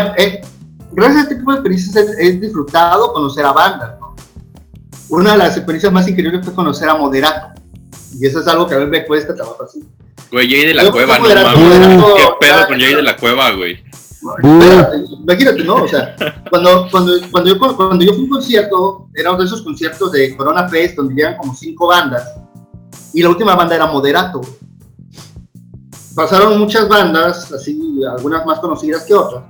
gracias 0.93 1.17
a 1.19 1.23
este 1.23 1.35
tipo 1.37 1.51
de 1.53 1.59
experiencias 1.59 1.97
he, 2.19 2.27
he 2.27 2.33
disfrutado 2.33 3.13
conocer 3.13 3.45
a 3.45 3.53
bandas, 3.53 3.99
¿no? 4.01 4.15
Una 5.11 5.33
de 5.33 5.39
las 5.39 5.57
experiencias 5.57 5.93
más 5.93 6.07
increíbles 6.07 6.45
fue 6.45 6.55
conocer 6.55 6.89
a 6.89 6.95
Moderato. 6.97 7.61
Y 8.19 8.27
eso 8.27 8.41
es 8.41 8.47
algo 8.49 8.67
que 8.67 8.75
a 8.75 8.79
mí 8.79 8.87
me 8.87 9.07
cuesta 9.07 9.35
trabajo 9.35 9.65
así. 9.65 9.83
Güey, 10.31 10.51
Jay 10.51 10.67
de 10.67 10.75
la 10.75 10.85
Yo 10.85 10.93
Cueva, 10.93 11.19
no 11.19 11.31
era- 11.31 11.45
mames. 11.45 11.59
Moderato, 11.65 12.15
¿Qué 12.15 12.23
pedo 12.41 12.67
con 12.67 12.81
Jay 12.81 12.95
de 12.95 13.03
la 13.03 13.17
Cueva, 13.17 13.51
güey? 13.53 13.83
Imagínate, 15.23 15.65
¿no? 15.65 15.77
O 15.77 15.89
sea, 15.89 16.15
cuando, 16.51 16.89
cuando, 16.91 17.13
cuando, 17.31 17.51
yo, 17.55 17.59
cuando 17.77 18.05
yo 18.05 18.13
fui 18.13 18.21
a 18.21 18.25
un 18.25 18.29
concierto, 18.29 19.09
era 19.15 19.31
uno 19.31 19.39
de 19.39 19.47
esos 19.47 19.63
conciertos 19.63 20.13
de 20.13 20.37
Corona 20.37 20.69
Fest 20.69 20.97
donde 20.97 21.15
llegan 21.15 21.37
como 21.37 21.55
cinco 21.55 21.87
bandas 21.87 22.25
y 23.15 23.23
la 23.23 23.29
última 23.31 23.55
banda 23.55 23.77
era 23.77 23.87
Moderato. 23.87 24.41
Pasaron 26.15 26.59
muchas 26.59 26.89
bandas, 26.89 27.51
así, 27.53 28.01
algunas 28.05 28.45
más 28.45 28.59
conocidas 28.59 29.05
que 29.05 29.15
otras. 29.15 29.45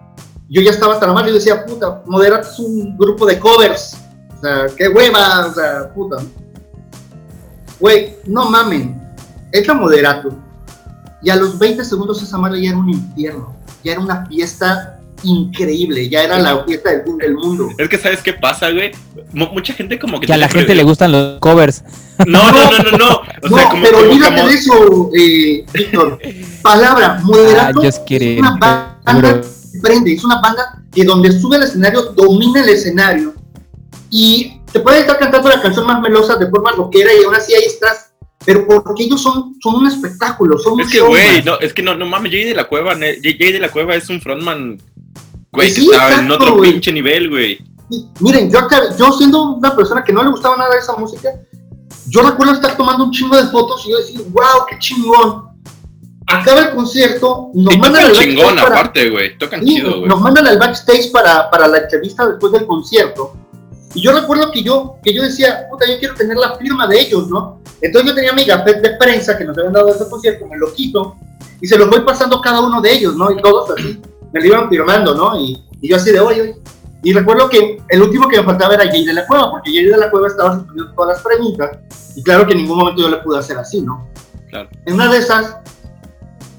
Yo 0.48 0.62
ya 0.62 0.70
estaba 0.70 0.98
tan 0.98 1.12
mal, 1.12 1.26
yo 1.26 1.34
decía, 1.34 1.64
puta, 1.66 2.02
Moderato 2.06 2.48
es 2.50 2.58
un 2.58 2.96
grupo 2.96 3.26
de 3.26 3.38
covers. 3.38 3.96
O 4.36 4.40
sea, 4.40 4.66
qué 4.76 4.88
hueva, 4.88 5.46
o 5.46 5.52
sea, 5.54 5.92
puta. 5.94 6.16
Güey, 7.80 8.16
no 8.26 8.48
mamen, 8.50 9.00
entra 9.52 9.74
Moderato 9.74 10.30
y 11.22 11.30
a 11.30 11.36
los 11.36 11.58
20 11.58 11.84
segundos 11.84 12.22
esa 12.22 12.38
madre 12.38 12.62
ya 12.62 12.70
era 12.70 12.78
un 12.78 12.88
infierno, 12.90 13.54
ya 13.84 13.92
era 13.92 14.00
una 14.00 14.26
fiesta 14.26 14.98
increíble, 15.24 16.08
ya 16.08 16.22
era 16.22 16.38
la 16.38 16.64
fiesta 16.64 16.90
del 16.90 17.34
mundo. 17.34 17.68
Es 17.76 17.88
que, 17.88 17.98
¿sabes 17.98 18.22
qué 18.22 18.32
pasa, 18.32 18.70
güey? 18.70 18.92
Mu- 19.32 19.48
mucha 19.52 19.74
gente 19.74 19.98
como 19.98 20.20
que... 20.20 20.26
Que 20.26 20.32
a 20.32 20.36
la 20.36 20.48
gente 20.48 20.74
le 20.74 20.82
gustan 20.84 21.10
los 21.12 21.38
covers. 21.40 21.82
No, 22.26 22.50
no, 22.52 22.70
no, 22.70 22.78
no, 22.90 22.98
no. 22.98 23.08
O 23.42 23.48
no, 23.48 23.56
sea, 23.56 23.68
como, 23.68 23.82
pero 23.82 23.98
olvídate 23.98 24.36
como- 24.36 24.48
de 24.48 24.54
eso, 24.54 25.10
eh, 25.16 25.66
Víctor. 25.72 26.18
Palabra, 26.62 27.20
Moderato 27.22 27.80
Ah, 27.82 27.86
es 27.86 28.00
una 28.38 28.56
banda 28.56 29.42
prende, 29.82 30.12
es 30.14 30.24
una 30.24 30.40
banda 30.40 30.82
que 30.92 31.04
donde 31.04 31.32
sube 31.40 31.56
al 31.56 31.62
escenario, 31.64 32.02
domina 32.14 32.62
el 32.62 32.68
escenario 32.70 33.34
y 34.10 34.60
te 34.72 34.80
puede 34.80 35.00
estar 35.00 35.18
cantando 35.18 35.48
la 35.48 35.60
canción 35.60 35.86
más 35.86 36.00
melosa 36.00 36.36
de 36.36 36.48
forma 36.48 36.72
rockera 36.72 37.10
y 37.14 37.24
aún 37.24 37.34
así 37.34 37.54
ahí 37.54 37.64
estás, 37.64 38.10
pero 38.44 38.66
porque 38.66 39.04
ellos 39.04 39.20
son, 39.22 39.54
son 39.62 39.76
un 39.76 39.86
espectáculo, 39.86 40.58
son 40.58 40.74
un 40.74 40.80
Es 40.82 40.90
que, 40.90 41.00
güey, 41.00 41.42
no, 41.42 41.58
es 41.60 41.72
que 41.72 41.82
no, 41.82 41.94
no 41.94 42.06
mames, 42.06 42.32
Jay 42.32 42.44
de 42.44 42.54
la 42.54 42.68
Cueva, 42.68 42.94
Jay 42.96 43.52
de 43.52 43.58
la 43.58 43.70
Cueva 43.70 43.94
es 43.94 44.08
un 44.08 44.20
frontman, 44.20 44.80
güey, 45.52 45.68
que 45.68 45.80
Sí, 45.80 45.90
está 45.90 46.20
en 46.20 46.30
otro 46.30 46.60
pinche 46.60 46.92
nivel, 46.92 47.30
güey. 47.30 47.58
Miren, 48.20 48.50
yo, 48.50 48.58
acá- 48.58 48.94
yo 48.98 49.10
siendo 49.12 49.54
una 49.54 49.74
persona 49.74 50.04
que 50.04 50.12
no 50.12 50.22
le 50.22 50.30
gustaba 50.30 50.56
nada 50.56 50.74
de 50.74 50.80
esa 50.80 50.94
música, 50.96 51.30
yo 52.08 52.22
recuerdo 52.22 52.52
estar 52.54 52.76
tomando 52.76 53.04
un 53.04 53.10
chingo 53.10 53.36
de 53.36 53.44
fotos 53.48 53.82
y 53.86 53.90
yo 53.90 53.98
decir, 53.98 54.20
wow, 54.30 54.66
qué 54.68 54.78
chingón. 54.78 55.47
Acaba 56.28 56.60
el 56.60 56.70
concierto, 56.74 57.50
nos 57.54 57.74
Y 57.74 57.78
mandan 57.78 58.04
al 58.04 58.12
chingón, 58.12 58.44
backstage 58.44 58.64
para, 58.64 58.80
aparte, 58.80 59.10
güey. 59.10 59.38
Tocan 59.38 59.60
sí, 59.60 59.76
chido, 59.76 59.98
güey. 59.98 60.08
nos 60.08 60.20
mandan 60.20 60.46
al 60.46 60.58
backstage 60.58 61.10
para, 61.10 61.50
para 61.50 61.66
la 61.68 61.78
entrevista 61.78 62.26
después 62.26 62.52
del 62.52 62.66
concierto. 62.66 63.34
Y 63.94 64.02
yo 64.02 64.12
recuerdo 64.12 64.50
que 64.50 64.62
yo, 64.62 64.96
que 65.02 65.14
yo 65.14 65.22
decía, 65.22 65.66
puta, 65.70 65.86
yo 65.86 65.98
quiero 65.98 66.14
tener 66.14 66.36
la 66.36 66.56
firma 66.56 66.86
de 66.86 67.00
ellos, 67.00 67.28
¿no? 67.28 67.60
Entonces 67.80 68.10
yo 68.10 68.14
tenía 68.14 68.32
mi 68.32 68.44
gafet 68.44 68.82
de 68.82 68.90
prensa 68.96 69.38
que 69.38 69.44
nos 69.44 69.56
habían 69.56 69.72
dado 69.72 69.88
ese 69.88 70.08
concierto, 70.08 70.46
me 70.46 70.58
lo 70.58 70.72
quito 70.74 71.16
y 71.60 71.66
se 71.66 71.78
los 71.78 71.88
voy 71.88 72.00
pasando 72.00 72.40
cada 72.40 72.60
uno 72.60 72.80
de 72.80 72.92
ellos, 72.92 73.16
¿no? 73.16 73.30
Y 73.30 73.36
todos 73.40 73.70
así, 73.70 74.00
me 74.32 74.40
lo 74.40 74.46
iban 74.46 74.68
firmando, 74.68 75.14
¿no? 75.14 75.40
Y, 75.40 75.64
y 75.80 75.88
yo 75.88 75.96
así 75.96 76.12
de, 76.12 76.20
oye, 76.20 76.42
oye. 76.42 76.56
Y 77.02 77.12
recuerdo 77.12 77.48
que 77.48 77.80
el 77.88 78.02
último 78.02 78.28
que 78.28 78.38
me 78.38 78.44
faltaba 78.44 78.74
era 78.74 78.86
Jay 78.86 79.04
de 79.04 79.12
la 79.12 79.26
Cueva, 79.26 79.50
porque 79.52 79.70
Jay 79.70 79.84
de 79.84 79.96
la 79.96 80.10
Cueva 80.10 80.26
estaba 80.26 80.56
respondiendo 80.56 80.92
todas 80.94 81.16
las 81.16 81.24
preguntas, 81.24 81.78
y 82.16 82.22
claro 82.22 82.46
que 82.46 82.52
en 82.52 82.58
ningún 82.58 82.78
momento 82.78 83.02
yo 83.02 83.08
le 83.08 83.18
pude 83.18 83.38
hacer 83.38 83.56
así, 83.56 83.80
¿no? 83.82 84.08
Claro. 84.50 84.68
En 84.84 84.94
una 84.94 85.10
de 85.10 85.18
esas, 85.18 85.56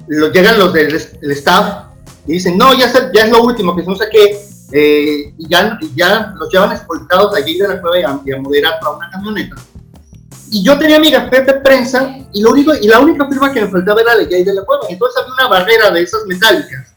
lo- 0.10 0.32
llegan 0.32 0.60
los 0.60 0.74
del 0.74 0.94
el 1.22 1.32
staff 1.32 1.86
y 2.28 2.34
dicen, 2.34 2.58
no, 2.58 2.74
ya, 2.74 2.90
se- 2.90 3.10
ya 3.14 3.24
es 3.26 3.32
lo 3.32 3.42
último, 3.44 3.76
que 3.76 3.84
no 3.84 3.96
sé 3.96 4.06
qué, 4.12 4.46
eh, 4.72 5.34
y 5.38 5.48
ya, 5.50 5.80
ya 5.96 6.34
los 6.38 6.52
llevan 6.52 6.72
escoltados 6.74 7.36
a 7.36 7.42
Jay 7.42 7.58
de 7.58 7.68
la 7.68 7.82
Cueva 7.82 8.00
y 8.00 8.04
a, 8.04 8.20
y 8.26 8.32
a 8.34 8.42
Moderato 8.42 8.96
una 8.98 9.10
camioneta. 9.10 9.56
Y 10.52 10.64
yo 10.64 10.78
tenía 10.80 11.00
mi 11.00 11.12
gafete 11.12 11.54
de 11.54 11.60
prensa 11.62 12.16
y, 12.34 12.42
lo 12.42 12.52
único, 12.52 12.74
y 12.76 12.88
la 12.88 13.00
única 13.00 13.28
firma 13.28 13.52
que 13.54 13.62
me 13.62 13.68
faltaba 13.70 14.02
era 14.02 14.16
la 14.16 14.26
Jay 14.30 14.44
de 14.44 14.54
la 14.54 14.64
Cueva. 14.64 14.84
Entonces 14.90 15.22
había 15.22 15.34
una 15.34 15.48
barrera 15.48 15.92
de 15.92 16.02
esas 16.02 16.26
metálicas. 16.26 16.94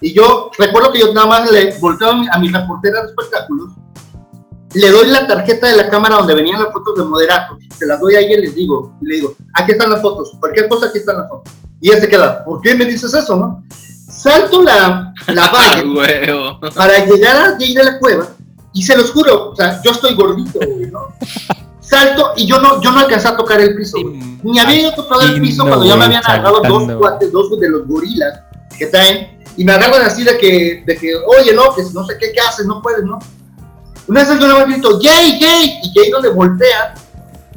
Y 0.00 0.14
yo 0.14 0.50
recuerdo 0.58 0.92
que 0.92 1.00
yo 1.00 1.12
nada 1.12 1.26
más 1.26 1.50
le 1.50 1.76
volteo 1.80 2.10
a 2.10 2.14
mi, 2.16 2.26
a 2.30 2.38
mi 2.38 2.48
reportera 2.48 3.02
de 3.02 3.08
espectáculos, 3.08 3.72
le 4.74 4.90
doy 4.90 5.06
la 5.08 5.26
tarjeta 5.26 5.68
de 5.68 5.76
la 5.76 5.88
cámara 5.88 6.16
donde 6.16 6.34
venían 6.34 6.62
las 6.62 6.72
fotos 6.72 6.96
de 6.96 7.04
Moderato, 7.04 7.58
se 7.76 7.86
las 7.86 8.00
doy 8.00 8.16
a 8.16 8.20
ella 8.20 8.36
y 8.38 8.40
les 8.42 8.54
digo, 8.54 8.96
y 9.00 9.06
le 9.06 9.14
digo, 9.16 9.34
aquí 9.54 9.72
están 9.72 9.90
las 9.90 10.02
fotos, 10.02 10.32
cualquier 10.38 10.68
cosa 10.68 10.86
aquí 10.86 10.98
están 10.98 11.18
las 11.18 11.28
fotos. 11.28 11.52
Y 11.80 11.90
ella 11.90 12.00
se 12.00 12.08
queda, 12.08 12.44
¿por 12.44 12.60
qué 12.60 12.74
me 12.74 12.84
dices 12.84 13.14
eso, 13.14 13.36
no? 13.36 13.64
Salto 14.10 14.62
la, 14.62 15.14
la 15.28 15.44
Ah, 15.46 15.50
barra 15.52 15.82
huevo. 15.88 16.60
para 16.74 17.04
llegar 17.04 17.36
a 17.36 17.56
Jay 17.58 17.72
de 17.74 17.84
la 17.84 17.98
Cueva 17.98 18.28
Y 18.72 18.82
se 18.82 18.96
los 18.96 19.10
juro, 19.12 19.50
o 19.50 19.56
sea, 19.56 19.80
yo 19.82 19.92
estoy 19.92 20.14
gordito, 20.14 20.58
güey, 20.58 20.90
¿no? 20.90 21.00
Salto 21.80 22.32
y 22.36 22.46
yo 22.46 22.60
no, 22.60 22.82
yo 22.82 22.90
no 22.90 22.98
alcancé 22.98 23.28
a 23.28 23.36
tocar 23.36 23.60
el 23.60 23.74
piso, 23.76 23.96
güey. 24.02 24.18
Ni 24.42 24.58
había 24.58 24.82
yo 24.82 24.94
tocado 24.94 25.22
el 25.22 25.40
piso 25.40 25.64
cuando 25.64 25.86
ya 25.86 25.96
me 25.96 26.04
habían 26.06 26.22
agarrado 26.26 26.60
dos 26.62 26.92
cuates, 26.98 27.32
dos 27.32 27.58
de 27.58 27.68
los 27.70 27.86
gorilas 27.86 28.40
que 28.78 28.86
traen, 28.86 29.38
y 29.56 29.64
me 29.64 29.72
agarran 29.72 30.02
así 30.02 30.22
de 30.22 30.36
que, 30.36 30.82
de 30.86 30.96
que, 30.96 31.14
oye, 31.16 31.54
no, 31.54 31.74
que 31.74 31.82
no 31.94 32.04
sé 32.04 32.16
qué, 32.20 32.32
qué 32.32 32.40
haces, 32.40 32.66
no 32.66 32.82
puedes, 32.82 33.04
¿no? 33.04 33.18
Una 34.08 34.24
vez 34.24 34.40
yo 34.40 34.48
le 34.48 34.64
grito, 34.64 34.98
Jay, 35.02 35.38
Jay, 35.38 35.80
y 35.82 35.92
Jay 35.94 36.10
donde 36.10 36.30
voltea, 36.30 36.94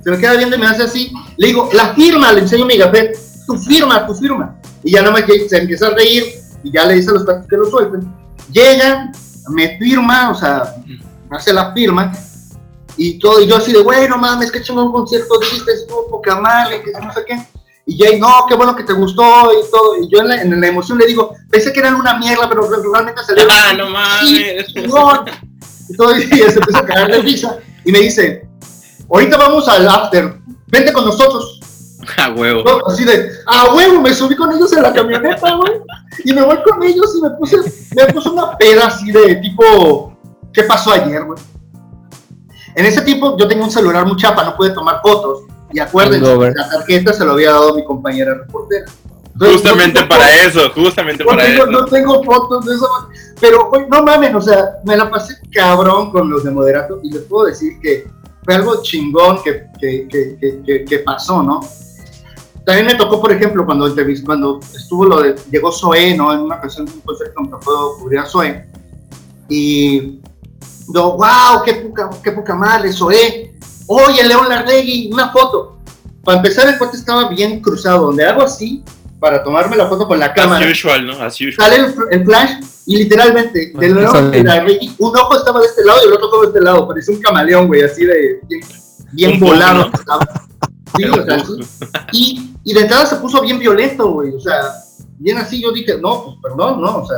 se 0.03 0.11
me 0.11 0.17
queda 0.17 0.33
viendo 0.33 0.57
y 0.57 0.59
me 0.59 0.67
hace 0.67 0.83
así, 0.83 1.11
le 1.37 1.47
digo, 1.47 1.69
la 1.71 1.93
firma, 1.93 2.33
le 2.33 2.41
enseño 2.41 2.65
mi 2.65 2.77
gafet, 2.77 3.17
tu 3.47 3.57
firma, 3.57 4.05
tu 4.05 4.13
firma, 4.13 4.55
y 4.83 4.91
ya 4.91 5.01
no 5.01 5.11
me 5.13 5.25
se 5.25 5.57
empieza 5.57 5.87
a 5.87 5.91
reír, 5.91 6.25
y 6.63 6.71
ya 6.71 6.85
le 6.85 6.95
dice 6.95 7.09
a 7.11 7.13
los 7.13 7.23
cuates 7.23 7.47
que 7.47 7.55
lo 7.55 7.65
suelten, 7.65 8.13
llegan, 8.51 9.13
me 9.49 9.77
firma, 9.77 10.31
o 10.31 10.35
sea, 10.35 10.75
hace 11.29 11.53
la 11.53 11.73
firma, 11.73 12.11
y 12.97 13.17
todo, 13.17 13.41
y 13.41 13.47
yo 13.47 13.55
así 13.55 13.71
de, 13.71 13.81
bueno, 13.81 14.17
mames, 14.17 14.51
que 14.51 14.61
chingón 14.61 14.87
un 14.87 14.91
concierto 14.91 15.39
diste, 15.39 15.71
estuvo 15.71 16.09
poca 16.09 16.35
madre, 16.39 16.83
que 16.83 16.91
no 16.91 17.13
sé 17.13 17.23
qué. 17.25 17.39
Y 17.85 17.97
Jay, 17.97 18.19
no, 18.19 18.45
qué 18.47 18.55
bueno 18.55 18.75
que 18.75 18.83
te 18.83 18.93
gustó 18.93 19.51
y 19.51 19.71
todo. 19.71 19.97
Y 19.97 20.07
yo 20.07 20.19
en 20.19 20.27
la, 20.27 20.41
en 20.41 20.61
la 20.61 20.67
emoción 20.67 20.99
le 20.99 21.07
digo, 21.07 21.33
pensé 21.49 21.73
que 21.73 21.79
eran 21.79 21.95
una 21.95 22.17
mierda, 22.19 22.47
pero 22.47 22.69
realmente 22.69 23.23
salió. 23.23 23.47
Ah, 23.49 23.73
no 23.73 23.89
mames. 23.89 24.67
Y 25.91 25.97
todo, 25.97 26.17
y 26.17 26.23
se 26.23 26.59
empieza 26.59 26.79
a 26.79 26.85
caer 26.85 27.11
de 27.11 27.21
risa. 27.21 27.57
Y 27.85 27.91
me 27.91 27.99
dice, 27.99 28.47
ahorita 29.09 29.37
vamos 29.37 29.67
al 29.67 29.87
after, 29.87 30.39
vente 30.67 30.93
con 30.93 31.05
nosotros. 31.05 31.59
A 32.17 32.31
huevo. 32.31 32.63
así 32.87 33.05
de, 33.05 33.31
a 33.45 33.73
huevo, 33.73 34.01
me 34.01 34.13
subí 34.13 34.35
con 34.35 34.51
ellos 34.51 34.73
en 34.73 34.83
la 34.83 34.93
camioneta, 34.93 35.55
güey. 35.55 35.73
Y 36.25 36.33
me 36.33 36.41
voy 36.41 36.57
con 36.63 36.81
ellos 36.83 37.15
y 37.17 37.21
me 37.21 37.29
puse, 37.31 37.57
me 37.95 38.05
puse 38.13 38.29
una 38.29 38.57
peda 38.57 38.87
así 38.87 39.11
de 39.11 39.35
tipo, 39.35 40.17
¿qué 40.51 40.63
pasó 40.63 40.91
ayer, 40.91 41.23
güey? 41.23 41.39
En 42.75 42.85
ese 42.85 43.01
tiempo 43.01 43.37
yo 43.37 43.47
tenía 43.47 43.63
un 43.63 43.71
celular 43.71 44.05
muy 44.05 44.17
chapa, 44.17 44.43
no 44.43 44.55
pude 44.55 44.71
tomar 44.71 44.99
fotos. 45.01 45.43
Y 45.73 45.79
acuérdense, 45.79 46.53
la 46.55 46.69
tarjeta 46.69 47.13
se 47.13 47.23
lo 47.23 47.33
había 47.33 47.51
dado 47.51 47.75
mi 47.75 47.83
compañera 47.85 48.33
reportera. 48.33 48.85
justamente 49.39 50.03
para 50.03 50.29
eso, 50.43 50.69
justamente 50.73 51.23
para 51.23 51.45
eso. 51.45 51.65
No 51.67 51.85
tengo 51.85 52.21
fotos 52.23 52.65
de 52.65 52.75
eso, 52.75 52.87
pero 53.41 53.69
güey, 53.69 53.87
no 53.89 54.03
mames, 54.03 54.35
o 54.35 54.41
sea, 54.41 54.77
me 54.85 54.95
la 54.95 55.09
pasé 55.09 55.35
cabrón 55.51 56.11
con 56.11 56.29
los 56.29 56.43
de 56.43 56.51
moderato 56.51 56.99
y 57.03 57.11
les 57.11 57.23
puedo 57.23 57.47
decir 57.47 57.79
que 57.81 58.07
fue 58.43 58.55
algo 58.55 58.81
chingón 58.83 59.41
que, 59.43 59.65
que, 59.79 60.07
que, 60.07 60.85
que 60.85 60.99
pasó, 60.99 61.43
¿no? 61.43 61.59
También 62.65 62.85
me 62.85 62.95
tocó, 62.95 63.19
por 63.19 63.31
ejemplo, 63.31 63.65
cuando, 63.65 63.93
cuando 64.23 64.59
estuvo 64.75 65.05
lo 65.05 65.21
de, 65.21 65.35
llegó 65.51 65.71
Zoe, 65.71 66.15
¿no? 66.15 66.31
En 66.31 66.41
una 66.41 66.57
ocasión, 66.57 66.87
un 66.93 67.01
concierto 67.01 67.41
me 67.41 67.49
tocó 67.49 67.97
cubrir 67.97 68.19
a 68.19 68.25
Zoe. 68.25 68.65
Y 69.49 70.19
yo, 70.93 71.17
wow, 71.17 71.63
qué 71.65 71.73
poca, 71.75 72.09
qué 72.23 72.31
poca 72.31 72.55
madre, 72.55 72.93
Zoe. 72.93 73.51
Oye, 73.87 74.23
León 74.23 74.47
Larregui, 74.47 75.09
una 75.11 75.31
foto. 75.31 75.79
Para 76.23 76.37
empezar, 76.37 76.67
el 76.67 76.77
cuate 76.77 76.97
estaba 76.97 77.29
bien 77.29 77.61
cruzado, 77.61 78.05
donde 78.07 78.25
hago 78.25 78.43
así, 78.43 78.83
para 79.19 79.43
tomarme 79.43 79.75
la 79.75 79.87
foto 79.87 80.07
con 80.07 80.19
la 80.19 80.31
cámara. 80.31 80.63
As 80.63 80.71
usual, 80.71 81.07
¿no? 81.07 81.13
As 81.13 81.41
usual. 81.41 81.55
Sale 81.55 81.93
el, 82.11 82.25
flash 82.25 82.51
y 82.85 82.97
literalmente, 82.97 83.73
de 83.75 84.43
Larregui, 84.43 84.95
un 84.97 85.15
ojo 85.15 85.37
estaba 85.37 85.59
de 85.59 85.67
este 85.67 85.83
lado 85.83 85.99
y 86.03 86.07
el 86.07 86.13
otro 86.13 86.25
estaba 86.25 86.41
de 86.41 86.47
este 86.47 86.61
lado. 86.61 86.87
Parecía 86.87 87.15
un 87.15 87.21
camaleón, 87.21 87.67
güey, 87.67 87.83
así 87.83 88.05
de 88.05 88.41
bien, 89.11 89.39
volado. 89.39 89.91
Sí, 90.97 91.05
o 91.05 91.23
sea, 91.23 91.43
Y, 92.11 92.55
y 92.63 92.73
de 92.73 92.81
entrada 92.81 93.05
se 93.05 93.15
puso 93.17 93.41
bien 93.41 93.59
violento, 93.59 94.11
güey. 94.11 94.35
O 94.35 94.39
sea, 94.39 94.61
bien 95.19 95.37
así, 95.37 95.61
yo 95.61 95.71
dije, 95.71 95.97
no, 95.99 96.23
pues 96.25 96.37
perdón, 96.41 96.81
¿no? 96.81 96.97
O 96.97 97.07
sea, 97.07 97.17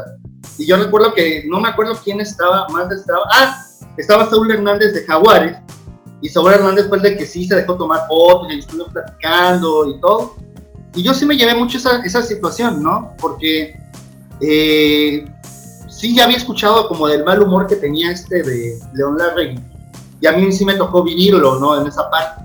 y 0.57 0.67
yo 0.67 0.77
recuerdo 0.77 1.13
que, 1.13 1.45
no 1.47 1.59
me 1.59 1.69
acuerdo 1.69 1.97
quién 2.03 2.19
estaba, 2.19 2.67
más 2.69 2.91
estaba, 2.91 3.23
ah, 3.31 3.65
estaba 3.97 4.29
Saúl 4.29 4.51
Hernández 4.51 4.93
de 4.93 5.05
Jaguares, 5.05 5.57
y 6.21 6.29
Saúl 6.29 6.53
Hernández 6.53 6.87
fue 6.87 6.97
el 6.97 7.03
de 7.03 7.17
que 7.17 7.25
sí 7.25 7.47
se 7.47 7.55
dejó 7.55 7.75
tomar 7.75 8.07
fotos 8.07 8.53
y 8.53 8.59
estuvo 8.59 8.85
platicando 8.87 9.89
y 9.89 9.99
todo. 9.99 10.35
Y 10.95 11.03
yo 11.03 11.13
sí 11.13 11.25
me 11.25 11.35
llevé 11.35 11.55
mucho 11.55 11.77
esa, 11.77 12.01
esa 12.03 12.21
situación, 12.21 12.83
¿no? 12.83 13.13
Porque 13.19 13.75
eh, 14.39 15.25
sí 16.03 16.13
ya 16.13 16.25
había 16.25 16.35
escuchado 16.35 16.89
como 16.89 17.07
del 17.07 17.23
mal 17.23 17.41
humor 17.41 17.65
que 17.65 17.77
tenía 17.77 18.11
este 18.11 18.43
de 18.43 18.77
León 18.93 19.17
Larregui, 19.17 19.57
y 20.19 20.27
a 20.27 20.33
mí 20.33 20.51
sí 20.51 20.65
me 20.65 20.73
tocó 20.73 21.01
vivirlo, 21.01 21.57
¿no? 21.59 21.79
En 21.79 21.87
esa 21.87 22.09
parte. 22.09 22.43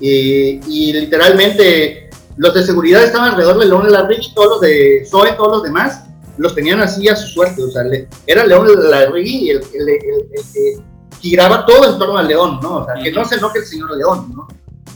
Eh, 0.00 0.58
y 0.66 0.94
literalmente 0.94 2.08
los 2.38 2.54
de 2.54 2.64
seguridad 2.64 3.04
estaban 3.04 3.32
alrededor 3.32 3.58
de 3.58 3.66
León 3.66 3.92
Larregui, 3.92 4.32
todos 4.32 4.48
los 4.48 4.60
de 4.62 5.06
Zoe, 5.10 5.32
todos 5.32 5.58
los 5.58 5.62
demás, 5.62 6.04
los 6.38 6.54
tenían 6.54 6.80
así 6.80 7.06
a 7.06 7.16
su 7.16 7.26
suerte, 7.26 7.62
o 7.62 7.70
sea, 7.70 7.82
era 8.26 8.46
León 8.46 8.66
Larregui 8.90 9.50
el, 9.50 9.58
el, 9.74 9.88
el, 9.90 10.44
que 10.54 10.78
giraba 11.20 11.66
todo 11.66 11.92
en 11.92 11.98
torno 11.98 12.16
al 12.16 12.28
León, 12.28 12.60
¿no? 12.62 12.76
O 12.76 12.86
sea, 12.86 12.94
que 12.94 13.12
no 13.12 13.26
se 13.26 13.34
enoje 13.34 13.58
el 13.58 13.66
señor 13.66 13.94
León, 13.94 14.32
¿no? 14.34 14.48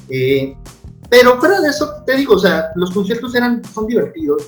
Eh, 0.09 0.57
pero 1.11 1.38
fuera 1.38 1.61
de 1.61 1.68
eso, 1.68 1.86
te 2.07 2.16
digo, 2.16 2.36
o 2.36 2.38
sea, 2.38 2.70
los 2.76 2.92
conciertos 2.92 3.34
eran, 3.34 3.62
son 3.74 3.86
divertidos. 3.86 4.44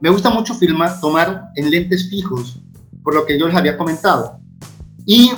Me 0.00 0.10
gusta 0.10 0.30
mucho 0.30 0.52
filmar, 0.54 1.00
tomar 1.00 1.50
en 1.54 1.70
lentes 1.70 2.10
fijos, 2.10 2.60
por 3.08 3.14
lo 3.14 3.24
que 3.24 3.38
yo 3.38 3.46
les 3.46 3.56
había 3.56 3.78
comentado. 3.78 4.38
Y 5.06 5.32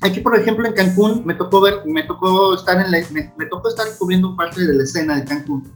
aquí, 0.00 0.18
por 0.18 0.36
ejemplo, 0.36 0.66
en 0.66 0.74
Cancún, 0.74 1.22
me 1.24 1.34
tocó 1.34 1.60
ver, 1.60 1.82
me 1.86 2.02
tocó 2.02 2.56
estar 2.56 2.84
en 2.84 2.90
la, 2.90 2.98
me, 3.12 3.32
me 3.38 3.46
tocó 3.46 3.68
estar 3.68 3.86
cubriendo 3.96 4.34
parte 4.34 4.66
de 4.66 4.74
la 4.74 4.82
escena 4.82 5.14
de 5.14 5.24
Cancún. 5.24 5.72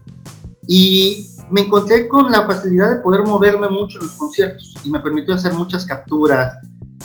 Y 0.66 1.29
me 1.49 1.61
encontré 1.61 2.09
con 2.09 2.29
la 2.33 2.45
facilidad 2.45 2.91
de 2.91 2.97
poder 3.03 3.23
moverme 3.23 3.68
mucho 3.68 4.01
en 4.01 4.07
los 4.07 4.16
conciertos 4.16 4.75
y 4.83 4.91
me 4.91 4.99
permitió 4.99 5.37
hacer 5.37 5.53
muchas 5.53 5.87
capturas. 5.87 6.59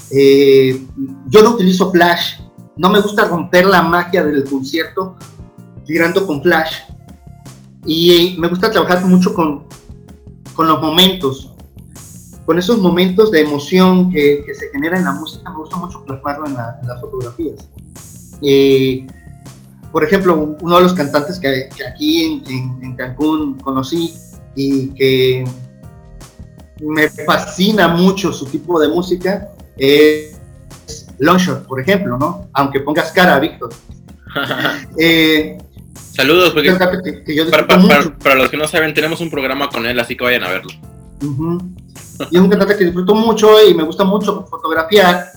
Eh, 0.10 0.84
yo 1.28 1.44
no 1.44 1.52
utilizo 1.52 1.92
flash, 1.92 2.40
no 2.76 2.90
me 2.90 3.02
gusta 3.02 3.26
romper 3.26 3.68
la 3.68 3.84
magia 3.84 4.24
del 4.24 4.46
concierto 4.46 5.16
tirando 5.86 6.26
con 6.26 6.42
flash. 6.42 6.74
Y 7.86 8.36
me 8.40 8.48
gusta 8.48 8.72
trabajar 8.72 9.06
mucho 9.06 9.32
con, 9.36 9.68
con 10.56 10.68
los 10.68 10.82
momentos, 10.82 11.54
con 12.48 12.58
esos 12.58 12.80
momentos 12.80 13.30
de 13.30 13.42
emoción 13.42 14.10
que, 14.10 14.42
que, 14.46 14.56
se 14.56 14.70
genera 14.70 14.98
en 14.98 15.04
la 15.04 15.12
música, 15.12 15.50
me 15.50 15.58
gusta 15.58 15.76
mucho 15.76 16.02
plasmarlo 16.06 16.46
en, 16.46 16.54
en 16.54 16.88
las 16.88 17.02
fotografías. 17.02 17.68
Eh, 18.42 19.06
por 19.92 20.06
ejemplo, 20.06 20.56
uno 20.62 20.78
de 20.78 20.82
los 20.82 20.94
cantantes 20.94 21.40
que, 21.40 21.68
que 21.76 21.86
aquí 21.86 22.24
en, 22.24 22.50
en, 22.50 22.84
en, 22.84 22.96
Cancún 22.96 23.60
conocí 23.60 24.14
y 24.56 24.88
que 24.94 25.44
me 26.80 27.10
fascina 27.10 27.90
mucho 27.90 28.32
su 28.32 28.46
tipo 28.46 28.80
de 28.80 28.88
música 28.88 29.50
es 29.76 30.40
Longshot, 31.20 31.68
por 31.68 31.82
ejemplo, 31.82 32.18
¿no? 32.18 32.48
Aunque 32.54 32.80
pongas 32.80 33.12
cara, 33.12 33.40
Víctor. 33.40 33.72
eh, 34.98 35.58
Saludos, 35.94 36.52
porque 36.54 36.70
que, 37.26 37.46
para, 37.52 37.68
para, 37.68 38.18
para, 38.18 38.36
los 38.36 38.50
que 38.50 38.56
no 38.56 38.70
saben, 38.70 38.94
tenemos 38.94 39.20
un 39.20 39.30
programa 39.30 39.68
con 39.68 39.86
él, 39.86 40.00
así 40.00 40.16
que 40.16 40.24
vayan 40.24 40.44
a 40.46 40.50
verlo. 40.50 40.72
Uh 41.22 41.26
-huh. 41.26 41.78
Y 42.32 42.36
es 42.36 42.42
un 42.42 42.50
cantante 42.50 42.78
que 42.78 42.86
disfruto 42.86 43.16
mucho 43.16 43.50
y 43.68 43.74
me 43.74 43.84
gusta 43.84 44.04
mucho 44.04 44.46
fotografiar, 44.46 45.32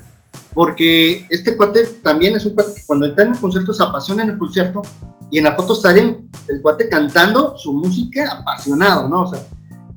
porque 0.54 1.26
este 1.30 1.56
cuate 1.56 1.84
también 2.02 2.36
es 2.36 2.46
un 2.46 2.54
cuate 2.54 2.74
que 2.74 2.86
cuando 2.86 3.06
está 3.06 3.22
en 3.22 3.32
el 3.32 3.38
concierto 3.38 3.72
se 3.72 3.82
apasiona 3.82 4.22
en 4.22 4.30
el 4.30 4.38
concierto 4.38 4.82
y 5.30 5.38
en 5.38 5.44
la 5.44 5.54
foto 5.54 5.74
sale 5.74 6.24
el 6.48 6.62
cuate 6.62 6.88
cantando 6.88 7.56
su 7.56 7.72
música 7.72 8.32
apasionado, 8.32 9.08
¿no? 9.08 9.22
O 9.22 9.26
sea, 9.26 9.40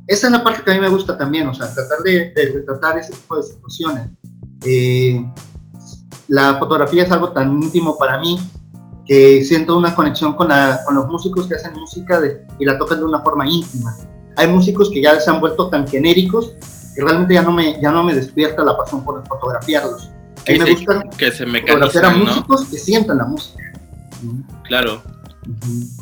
esa 0.08 0.28
es 0.28 0.34
la 0.34 0.44
parte 0.44 0.64
que 0.64 0.72
a 0.72 0.74
mí 0.76 0.80
me 0.82 0.90
gusta 0.90 1.18
también, 1.18 1.48
o 1.48 1.54
sea, 1.54 1.74
tratar 1.74 2.00
de, 2.00 2.32
de 2.36 2.52
retratar 2.54 2.98
ese 2.98 3.14
tipo 3.14 3.38
de 3.38 3.44
situaciones. 3.44 4.10
Eh, 4.66 5.26
la 6.28 6.58
fotografía 6.58 7.04
es 7.04 7.12
algo 7.12 7.32
tan 7.32 7.62
íntimo 7.62 7.98
para 7.98 8.20
mí 8.20 8.40
que 9.06 9.44
siento 9.44 9.78
una 9.78 9.94
conexión 9.94 10.34
con, 10.34 10.48
la, 10.48 10.82
con 10.86 10.96
los 10.96 11.08
músicos 11.08 11.48
que 11.48 11.56
hacen 11.56 11.74
música 11.74 12.22
y 12.60 12.66
la 12.66 12.78
tocan 12.78 13.00
de 13.00 13.06
una 13.06 13.22
forma 13.22 13.48
íntima. 13.48 13.96
Hay 14.36 14.48
músicos 14.48 14.90
que 14.90 15.02
ya 15.02 15.20
se 15.20 15.30
han 15.30 15.40
vuelto 15.40 15.70
tan 15.70 15.88
genéricos 15.88 16.54
que 16.96 17.02
realmente 17.02 17.34
ya 17.34 17.42
no 17.42 17.52
me, 17.52 17.80
ya 17.82 17.92
no 17.92 18.04
me 18.04 18.14
despierta 18.14 18.64
la 18.64 18.78
pasión 18.78 19.04
por 19.04 19.26
fotografiarlos. 19.28 20.10
A 20.48 20.52
mí 20.52 20.60
me 20.60 20.72
gusta 20.72 21.04
que 21.18 21.32
se 21.32 21.46
fotografiar 21.46 22.06
a 22.06 22.10
músicos 22.12 22.62
¿no? 22.64 22.70
que 22.70 22.78
sientan 22.78 23.18
la 23.18 23.26
música. 23.26 23.64
Claro. 24.64 25.02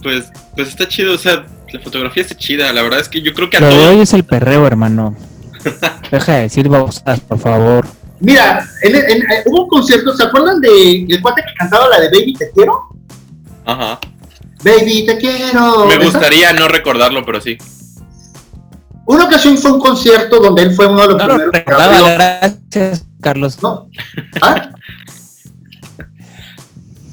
Pues, 0.04 0.30
pues 0.56 0.70
está 0.70 0.88
chido, 0.88 1.14
o 1.14 1.18
sea, 1.18 1.46
la 1.72 1.80
fotografía 1.80 2.24
está 2.24 2.36
chida, 2.36 2.72
la 2.74 2.82
verdad 2.84 3.00
es 3.00 3.10
que 3.10 3.22
yo 3.22 3.34
creo 3.34 3.50
que 3.50 3.58
a 3.58 3.62
Lo 3.62 3.70
de 3.70 3.88
hoy 3.88 4.00
es 4.02 4.14
el 4.14 4.24
perreo, 4.24 4.68
hermano. 4.68 5.16
Deja 6.12 6.36
de 6.36 6.42
decir 6.44 6.68
babosas, 6.68 7.20
por 7.22 7.40
favor. 7.40 7.88
Mira, 8.20 8.68
en, 8.84 8.96
en, 8.96 9.04
en, 9.04 9.24
hubo 9.48 9.64
un 9.64 9.70
concierto, 9.70 10.16
¿se 10.16 10.24
acuerdan 10.24 10.62
de 10.62 11.06
el 11.10 11.22
cuate 11.22 11.42
que 11.42 11.54
cantaba 11.56 11.88
la 11.88 12.00
de 12.00 12.10
Baby 12.10 12.34
Te 12.34 12.52
Quiero? 12.52 12.90
Ajá. 13.66 14.00
Baby 14.64 15.06
Te 15.08 15.18
Quiero. 15.18 15.86
Me 15.88 15.98
gustaría 15.98 16.54
no 16.54 16.68
recordarlo, 16.68 17.26
pero 17.26 17.42
sí. 17.42 17.58
Una 19.06 19.26
ocasión 19.26 19.58
fue 19.58 19.72
un 19.72 19.80
concierto 19.80 20.40
donde 20.40 20.64
él 20.64 20.76
fue 20.76 20.88
uno 20.88 21.02
de 21.02 21.08
los 21.08 21.18
No 21.18 21.28
lo 21.28 21.52
primeros. 21.52 21.64
que 21.66 22.14
gracias, 22.14 23.06
Carlos. 23.22 23.62
¿No? 23.62 23.88
¿Ah? 24.42 24.70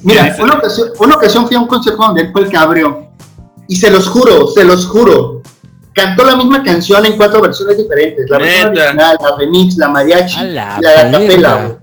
Mira, 0.02 0.36
una 0.40 0.54
ocasión, 0.54 0.88
una 0.98 1.14
ocasión 1.16 1.46
fui 1.46 1.56
a 1.56 1.60
un 1.60 1.66
concierto 1.66 2.00
donde 2.02 2.22
él 2.22 2.32
fue 2.32 2.42
el 2.42 2.48
que 2.48 2.56
abrió. 2.56 3.08
Y 3.66 3.76
se 3.76 3.90
los 3.90 4.08
juro, 4.08 4.46
se 4.48 4.64
los 4.64 4.86
juro. 4.86 5.42
Cantó 5.92 6.24
la 6.24 6.36
misma 6.36 6.62
canción 6.62 7.04
en 7.04 7.16
cuatro 7.16 7.40
versiones 7.40 7.76
diferentes. 7.76 8.30
La 8.30 8.38
versión 8.38 8.68
original, 8.68 9.16
la 9.20 9.36
remix, 9.36 9.76
la 9.76 9.88
mariachi, 9.88 10.40
la 10.52 10.78
y 10.80 11.36
la 11.38 11.56
güey. 11.56 11.76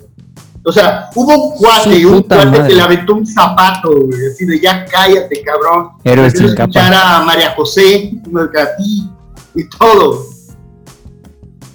O 0.68 0.72
sea, 0.72 1.10
hubo 1.14 1.50
un 1.52 1.58
cuate, 1.58 2.06
un 2.06 2.24
cuate 2.24 2.64
que 2.68 2.74
le 2.74 2.82
aventó 2.82 3.14
un 3.14 3.28
zapato, 3.28 3.92
güey, 3.92 4.28
así 4.32 4.46
de 4.46 4.60
ya 4.60 4.84
cállate, 4.86 5.44
cabrón. 5.44 5.90
Quiero 6.02 6.28
sin 6.32 6.46
escuchar 6.46 6.92
a 6.94 7.22
María 7.22 7.54
José, 7.56 8.14
a 8.34 8.78
ti 8.78 9.12
y 9.56 9.68
todo. 9.70 10.26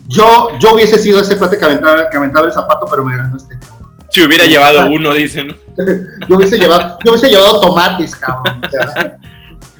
Yo, 0.08 0.58
yo 0.58 0.74
hubiese 0.74 0.98
sido 0.98 1.20
ese 1.20 1.36
cuate 1.36 1.56
que 1.56 1.64
aventaba, 1.64 2.10
que 2.10 2.16
aventaba 2.16 2.46
el 2.46 2.52
zapato, 2.52 2.86
pero 2.90 3.04
me 3.04 3.16
ganó 3.16 3.36
este. 3.36 3.58
Si 4.10 4.22
hubiera 4.22 4.44
llevado 4.44 4.86
uno, 4.90 5.14
dicen. 5.14 5.56
Yo 6.28 6.36
hubiese 6.36 6.58
llevado, 6.58 6.98
yo 7.02 7.12
hubiese 7.12 7.30
llevado 7.30 7.60
tomates, 7.60 8.14
cabrón. 8.16 8.60
O 8.66 8.70
sea, 8.70 9.18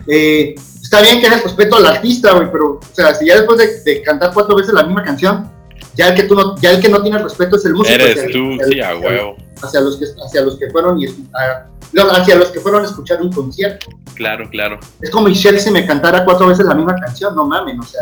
eh, 0.07 0.55
está 0.57 1.03
bien 1.03 1.21
que 1.21 1.27
hagas 1.27 1.43
respeto 1.43 1.77
al 1.77 1.85
artista, 1.85 2.33
güey, 2.33 2.51
pero, 2.51 2.75
o 2.75 2.95
sea, 2.95 3.15
si 3.15 3.27
ya 3.27 3.37
después 3.37 3.59
de, 3.59 3.83
de 3.83 4.03
cantar 4.03 4.33
cuatro 4.33 4.57
veces 4.57 4.73
la 4.73 4.85
misma 4.85 5.03
canción, 5.03 5.51
ya 5.95 6.09
el 6.09 6.15
que 6.15 6.23
tú 6.25 6.35
no, 6.35 6.57
ya 6.61 6.71
el 6.71 6.81
que 6.81 6.89
no 6.89 7.03
tiene 7.03 7.19
respeto 7.19 7.57
es 7.57 7.65
el 7.65 7.75
músico. 7.75 7.95
Eres 7.95 8.19
hacia- 8.19 8.33
tú, 8.33 8.53
hacia- 8.55 8.67
sí, 8.67 8.81
a 8.81 8.97
huevo. 8.97 9.37
Hacia 9.63 9.81
los 9.81 9.97
que, 9.99 10.05
hacia 10.25 10.43
los 10.43 10.59
que 10.59 10.71
fueron 10.71 11.01
y 11.01 11.07
a- 11.07 11.67
no, 11.93 12.03
hacia 12.11 12.37
los 12.37 12.49
que 12.51 12.61
fueron 12.61 12.83
a 12.85 12.87
escuchar 12.87 13.21
un 13.21 13.33
concierto. 13.33 13.87
Claro, 14.15 14.49
claro. 14.51 14.79
Es 15.01 15.11
como 15.11 15.29
si 15.29 15.35
Chelsea 15.35 15.73
me 15.73 15.87
cantara 15.87 16.25
cuatro 16.25 16.47
veces 16.47 16.67
la 16.67 16.75
misma 16.75 16.95
canción, 16.95 17.35
no 17.35 17.45
mames, 17.47 17.79
o 17.79 17.83
sea. 17.83 18.01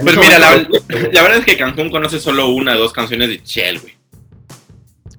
Pues 0.00 0.16
mira, 0.16 0.38
la, 0.38 0.48
verdad 1.22 1.38
es 1.38 1.44
que 1.44 1.56
Cancún 1.56 1.90
conoce 1.90 2.20
solo 2.20 2.48
una 2.50 2.74
o 2.76 2.78
dos 2.78 2.92
canciones 2.92 3.28
de 3.28 3.40
Shell, 3.44 3.80
güey. 3.80 3.96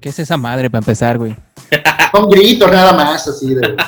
¿Qué 0.00 0.08
es 0.08 0.18
esa 0.18 0.36
madre 0.36 0.70
para 0.70 0.80
empezar, 0.80 1.18
güey? 1.18 1.36
Son 2.12 2.28
gritos 2.30 2.70
nada 2.70 2.92
más, 2.92 3.26
así 3.28 3.54
de. 3.54 3.76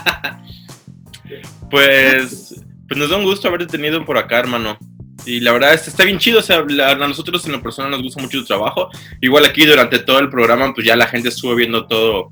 Pues, 1.71 2.55
pues 2.87 2.99
nos 3.01 3.09
da 3.09 3.17
un 3.17 3.25
gusto 3.25 3.49
haberte 3.49 3.67
tenido 3.67 4.05
por 4.05 4.19
acá, 4.19 4.41
hermano. 4.41 4.77
Y 5.25 5.41
la 5.41 5.53
verdad 5.53 5.75
es, 5.75 5.87
está 5.89 6.05
bien 6.05 6.19
chido, 6.19 6.41
o 6.41 6.43
sea, 6.43 6.65
la- 6.69 6.91
a 6.93 6.97
nosotros 6.97 7.45
en 7.47 7.53
lo 7.53 7.63
personal 7.63 7.91
nos 7.93 8.03
gusta 8.03 8.21
mucho 8.21 8.39
tu 8.41 8.45
trabajo. 8.45 8.89
Igual 9.21 9.45
aquí 9.45 9.65
durante 9.65 9.99
todo 10.01 10.19
el 10.19 10.29
programa, 10.31 10.73
pues 10.75 10.87
ya 10.87 10.97
la 10.97 11.07
gente 11.07 11.29
estuvo 11.29 11.55
viendo 11.55 11.87
todo 11.87 12.29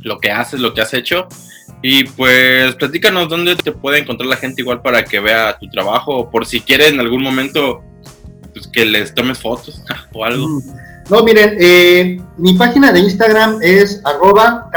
lo 0.00 0.18
que 0.18 0.30
haces, 0.30 0.60
lo 0.60 0.74
que 0.74 0.80
has 0.80 0.92
hecho. 0.94 1.28
Y 1.82 2.04
pues 2.04 2.74
platícanos 2.76 3.28
dónde 3.28 3.56
te 3.56 3.70
puede 3.72 3.98
encontrar 3.98 4.28
la 4.28 4.36
gente 4.36 4.62
igual 4.62 4.80
para 4.82 5.04
que 5.04 5.20
vea 5.20 5.56
tu 5.60 5.68
trabajo, 5.68 6.16
o 6.16 6.30
por 6.30 6.46
si 6.46 6.60
quieres 6.60 6.92
en 6.92 7.00
algún 7.00 7.22
momento 7.22 7.82
pues, 8.52 8.66
que 8.68 8.84
les 8.84 9.14
tomes 9.14 9.38
fotos 9.38 9.82
o 10.12 10.24
algo. 10.24 10.48
Mm. 10.48 10.62
No, 11.10 11.22
miren, 11.22 11.56
eh, 11.60 12.18
mi 12.38 12.54
página 12.54 12.90
de 12.90 13.00
Instagram 13.00 13.58
es 13.62 14.00
arroba. 14.04 14.70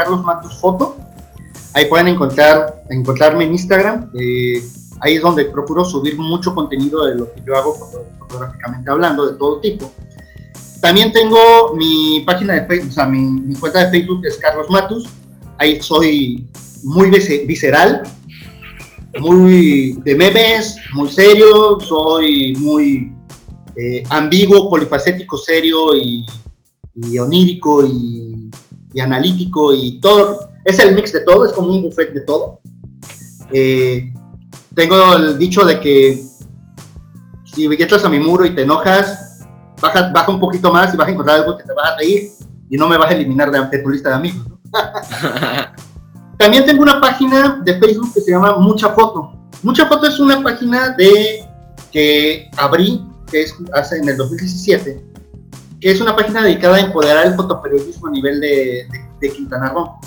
Ahí 1.74 1.86
pueden 1.86 2.08
encontrar, 2.08 2.82
encontrarme 2.90 3.44
en 3.44 3.52
Instagram. 3.52 4.10
eh, 4.20 4.62
ahí 5.00 5.14
es 5.14 5.22
donde 5.22 5.44
procuro 5.46 5.84
subir 5.84 6.16
mucho 6.18 6.54
contenido 6.54 7.06
de 7.06 7.14
lo 7.14 7.32
que 7.32 7.42
yo 7.46 7.56
hago 7.56 7.74
foto- 7.74 8.04
fotográficamente 8.18 8.90
hablando, 8.90 9.26
de 9.30 9.38
todo 9.38 9.60
tipo. 9.60 9.92
También 10.80 11.12
tengo 11.12 11.74
mi 11.76 12.22
página 12.24 12.54
de 12.54 12.66
Facebook, 12.66 12.90
o 12.90 12.94
sea, 12.94 13.06
mi, 13.06 13.54
cuenta 13.56 13.84
de 13.84 13.90
Facebook 13.90 14.24
es 14.26 14.36
Carlos 14.38 14.70
Matus. 14.70 15.06
Ahí 15.58 15.80
soy 15.82 16.46
muy 16.84 17.10
vis- 17.10 17.46
visceral, 17.46 18.02
muy 19.20 19.98
de 20.04 20.14
memes, 20.14 20.76
muy 20.94 21.08
serio, 21.08 21.78
soy 21.80 22.54
muy 22.58 23.12
eh, 23.76 24.04
ambiguo, 24.10 24.70
polifacético, 24.70 25.36
serio 25.36 25.96
y, 25.96 26.24
onírico 27.18 27.84
y, 27.84 28.50
y 28.94 29.00
analítico 29.00 29.74
y 29.74 29.98
todo. 30.00 30.50
Es 30.64 30.78
el 30.78 30.94
mix 30.94 31.12
de 31.12 31.20
todo, 31.20 31.44
es 31.46 31.52
como 31.52 31.68
un 31.68 31.82
buffet 31.82 32.12
de 32.12 32.20
todo. 32.20 32.60
Eh, 33.52 34.12
tengo 34.78 35.16
el 35.16 35.36
dicho 35.36 35.64
de 35.64 35.80
que 35.80 36.22
si 37.52 37.64
entras 37.64 38.04
a 38.04 38.08
mi 38.08 38.20
muro 38.20 38.44
y 38.44 38.54
te 38.54 38.62
enojas, 38.62 39.44
baja, 39.82 40.12
baja 40.14 40.30
un 40.30 40.38
poquito 40.38 40.72
más 40.72 40.94
y 40.94 40.96
vas 40.96 41.08
a 41.08 41.10
encontrar 41.10 41.40
algo 41.40 41.58
que 41.58 41.64
te 41.64 41.74
va 41.74 41.88
a 41.88 41.96
reír 41.96 42.30
y 42.70 42.76
no 42.76 42.88
me 42.88 42.96
vas 42.96 43.10
a 43.10 43.14
eliminar 43.14 43.50
de, 43.50 43.58
de 43.58 43.78
tu 43.82 43.90
lista 43.90 44.10
de 44.10 44.14
amigos. 44.14 44.46
¿no? 44.48 44.60
También 46.38 46.64
tengo 46.64 46.82
una 46.82 47.00
página 47.00 47.60
de 47.64 47.76
Facebook 47.80 48.14
que 48.14 48.20
se 48.20 48.30
llama 48.30 48.56
Mucha 48.58 48.90
Foto. 48.90 49.32
Mucha 49.64 49.84
Foto 49.86 50.06
es 50.06 50.20
una 50.20 50.40
página 50.44 50.90
de 50.90 51.44
que 51.90 52.48
abrí, 52.56 53.04
que 53.28 53.42
es 53.42 53.54
hace 53.74 53.96
en 53.98 54.08
el 54.08 54.16
2017, 54.16 55.04
que 55.80 55.90
es 55.90 56.00
una 56.00 56.14
página 56.14 56.44
dedicada 56.44 56.76
a 56.76 56.80
empoderar 56.82 57.26
el 57.26 57.34
fotoperiodismo 57.34 58.06
a 58.06 58.10
nivel 58.12 58.40
de, 58.40 58.86
de, 58.92 59.10
de 59.22 59.32
Quintana 59.32 59.70
Roo. 59.70 59.98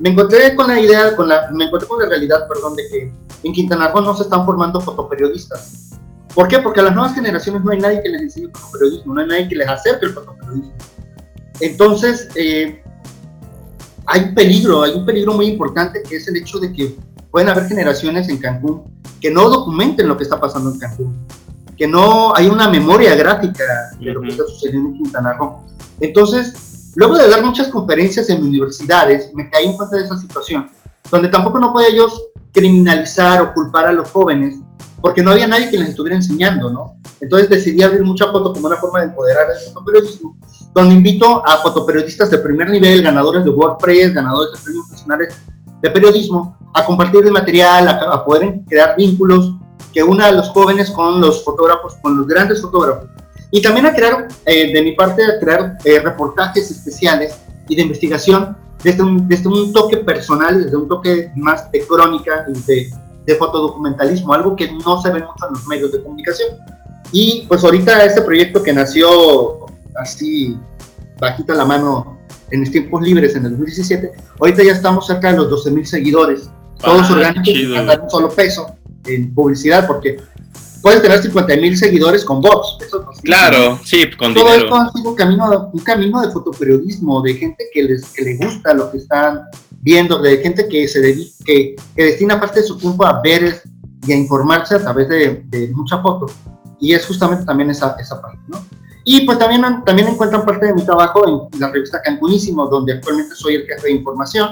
Me 0.00 0.08
encontré 0.08 0.54
con 0.56 0.66
la 0.66 0.80
idea, 0.80 1.14
con 1.14 1.28
la, 1.28 1.50
me 1.52 1.66
encontré 1.66 1.86
con 1.86 2.00
la 2.00 2.08
realidad, 2.08 2.48
perdón, 2.48 2.74
de 2.74 2.88
que 2.88 3.12
en 3.42 3.52
Quintana 3.52 3.88
Roo 3.88 4.00
no 4.00 4.16
se 4.16 4.22
están 4.22 4.46
formando 4.46 4.80
fotoperiodistas. 4.80 5.90
¿Por 6.34 6.48
qué? 6.48 6.58
Porque 6.60 6.80
a 6.80 6.84
las 6.84 6.94
nuevas 6.94 7.14
generaciones 7.14 7.62
no 7.62 7.70
hay 7.70 7.80
nadie 7.80 8.02
que 8.02 8.08
les 8.08 8.22
enseñe 8.22 8.50
fotoperiodismo, 8.52 9.14
no 9.14 9.20
hay 9.20 9.26
nadie 9.26 9.48
que 9.48 9.56
les 9.56 9.68
acerque 9.68 10.06
el 10.06 10.12
fotoperiodismo. 10.12 10.72
Entonces, 11.60 12.28
eh, 12.34 12.82
hay 14.06 14.22
un 14.22 14.34
peligro, 14.34 14.82
hay 14.82 14.92
un 14.92 15.04
peligro 15.04 15.34
muy 15.34 15.46
importante 15.46 16.02
que 16.02 16.16
es 16.16 16.26
el 16.28 16.36
hecho 16.36 16.58
de 16.58 16.72
que 16.72 16.96
pueden 17.30 17.50
haber 17.50 17.66
generaciones 17.66 18.28
en 18.28 18.38
Cancún 18.38 18.82
que 19.20 19.30
no 19.30 19.50
documenten 19.50 20.08
lo 20.08 20.16
que 20.16 20.24
está 20.24 20.40
pasando 20.40 20.70
en 20.70 20.78
Cancún, 20.78 21.26
que 21.76 21.86
no 21.86 22.34
hay 22.34 22.46
una 22.46 22.70
memoria 22.70 23.14
gráfica 23.14 23.64
de 23.98 24.12
lo 24.12 24.22
que 24.22 24.28
está 24.28 24.44
sucediendo 24.46 24.88
en 24.88 24.94
Quintana 24.96 25.34
Roo. 25.34 25.60
Entonces, 26.00 26.69
luego 26.94 27.16
de 27.16 27.28
dar 27.28 27.44
muchas 27.44 27.68
conferencias 27.68 28.28
en 28.30 28.42
universidades, 28.42 29.32
me 29.34 29.48
caí 29.50 29.66
en 29.66 29.76
cuenta 29.76 29.96
de 29.96 30.04
esa 30.04 30.18
situación, 30.18 30.70
donde 31.10 31.28
tampoco 31.28 31.58
no 31.58 31.72
podía 31.72 31.94
yo 31.94 32.08
criminalizar 32.52 33.42
o 33.42 33.52
culpar 33.52 33.86
a 33.86 33.92
los 33.92 34.10
jóvenes, 34.10 34.56
porque 35.00 35.22
no 35.22 35.30
había 35.30 35.46
nadie 35.46 35.70
que 35.70 35.78
les 35.78 35.90
estuviera 35.90 36.16
enseñando, 36.16 36.70
¿no? 36.70 36.96
Entonces 37.20 37.48
decidí 37.48 37.82
abrir 37.82 38.02
mucha 38.02 38.26
foto 38.26 38.52
como 38.52 38.66
una 38.66 38.76
forma 38.76 39.00
de 39.00 39.06
empoderar 39.06 39.46
el 39.50 39.72
fotoperiodismo, 39.72 40.36
donde 40.74 40.94
invito 40.94 41.46
a 41.46 41.58
fotoperiodistas 41.58 42.30
de 42.30 42.38
primer 42.38 42.70
nivel, 42.70 43.02
ganadores 43.02 43.44
de 43.44 43.50
WordPress, 43.50 44.14
ganadores 44.14 44.52
de 44.52 44.64
premios 44.64 44.90
nacionales 44.90 45.34
de 45.80 45.90
periodismo, 45.90 46.56
a 46.74 46.84
compartir 46.84 47.24
el 47.24 47.32
material, 47.32 47.88
a, 47.88 47.92
a 47.92 48.24
poder 48.24 48.60
crear 48.68 48.94
vínculos 48.96 49.54
que 49.92 50.02
una 50.02 50.26
a 50.26 50.32
los 50.32 50.48
jóvenes 50.50 50.90
con 50.90 51.20
los 51.20 51.44
fotógrafos, 51.44 51.96
con 52.02 52.16
los 52.16 52.26
grandes 52.26 52.60
fotógrafos. 52.60 53.08
Y 53.50 53.62
también 53.62 53.86
a 53.86 53.94
crear, 53.94 54.28
eh, 54.46 54.72
de 54.72 54.82
mi 54.82 54.92
parte, 54.92 55.24
a 55.24 55.38
crear 55.40 55.78
eh, 55.84 55.98
reportajes 56.00 56.70
especiales 56.70 57.36
y 57.68 57.76
de 57.76 57.82
investigación 57.82 58.56
desde 58.82 59.02
un, 59.02 59.28
desde 59.28 59.48
un 59.48 59.72
toque 59.72 59.98
personal, 59.98 60.64
desde 60.64 60.76
un 60.76 60.88
toque 60.88 61.30
más 61.36 61.70
de 61.70 61.86
crónica 61.86 62.46
de, 62.46 62.90
de 63.26 63.34
fotodocumentalismo, 63.34 64.32
algo 64.32 64.56
que 64.56 64.70
no 64.72 65.00
se 65.02 65.10
ve 65.10 65.20
mucho 65.20 65.46
en 65.48 65.54
los 65.54 65.66
medios 65.66 65.92
de 65.92 66.02
comunicación. 66.02 66.50
Y 67.12 67.44
pues 67.48 67.64
ahorita 67.64 68.04
este 68.04 68.22
proyecto 68.22 68.62
que 68.62 68.72
nació 68.72 69.66
así 69.96 70.56
bajita 71.18 71.54
la 71.54 71.64
mano 71.64 72.18
en 72.50 72.60
mis 72.60 72.70
tiempos 72.70 73.02
libres 73.02 73.34
en 73.36 73.44
el 73.44 73.50
2017, 73.50 74.12
ahorita 74.40 74.62
ya 74.62 74.72
estamos 74.72 75.06
cerca 75.06 75.30
de 75.30 75.38
los 75.38 75.50
12 75.50 75.70
mil 75.70 75.86
seguidores, 75.86 76.50
todos 76.82 77.10
Ah, 77.10 77.12
orgánicos, 77.12 78.02
un 78.02 78.10
solo 78.10 78.30
peso 78.30 78.74
en 79.04 79.32
publicidad, 79.34 79.86
porque 79.86 80.16
puedes 80.82 81.02
tener 81.02 81.22
50 81.22 81.56
mil 81.56 81.76
seguidores 81.76 82.24
con 82.24 82.40
bots. 82.40 82.78
Eso. 82.84 83.06
Claro, 83.22 83.78
sí, 83.84 84.10
con 84.16 84.34
Todo 84.34 84.44
dinero. 84.44 84.64
esto 84.64 84.76
ha 84.76 84.92
sido 84.92 85.10
un 85.10 85.16
camino, 85.16 85.70
un 85.72 85.80
camino 85.80 86.20
de 86.20 86.30
fotoperiodismo, 86.30 87.22
de 87.22 87.34
gente 87.34 87.64
que 87.72 87.82
les 87.82 88.04
que 88.10 88.22
le 88.22 88.36
gusta 88.36 88.74
lo 88.74 88.90
que 88.90 88.98
están 88.98 89.42
viendo, 89.82 90.18
de 90.18 90.38
gente 90.38 90.68
que 90.68 90.86
se 90.88 91.00
dedica, 91.00 91.44
que, 91.44 91.76
que 91.96 92.04
destina 92.04 92.38
parte 92.38 92.60
de 92.60 92.66
su 92.66 92.76
tiempo 92.78 93.04
a 93.04 93.20
ver 93.22 93.62
y 94.06 94.12
a 94.12 94.16
informarse 94.16 94.74
a 94.74 94.80
través 94.80 95.08
de, 95.08 95.42
de 95.46 95.68
mucha 95.68 96.00
foto. 96.00 96.26
Y 96.78 96.94
es 96.94 97.06
justamente 97.06 97.44
también 97.44 97.70
esa, 97.70 97.96
esa 97.98 98.20
parte, 98.20 98.38
¿no? 98.48 98.64
Y 99.04 99.24
pues 99.26 99.38
también, 99.38 99.62
también 99.84 100.08
encuentran 100.08 100.44
parte 100.44 100.66
de 100.66 100.74
mi 100.74 100.84
trabajo 100.84 101.48
en 101.52 101.60
la 101.60 101.70
revista 101.70 102.00
Cancunísimo, 102.02 102.66
donde 102.66 102.94
actualmente 102.94 103.34
soy 103.34 103.56
el 103.56 103.66
jefe 103.66 103.88
de 103.88 103.92
información, 103.92 104.50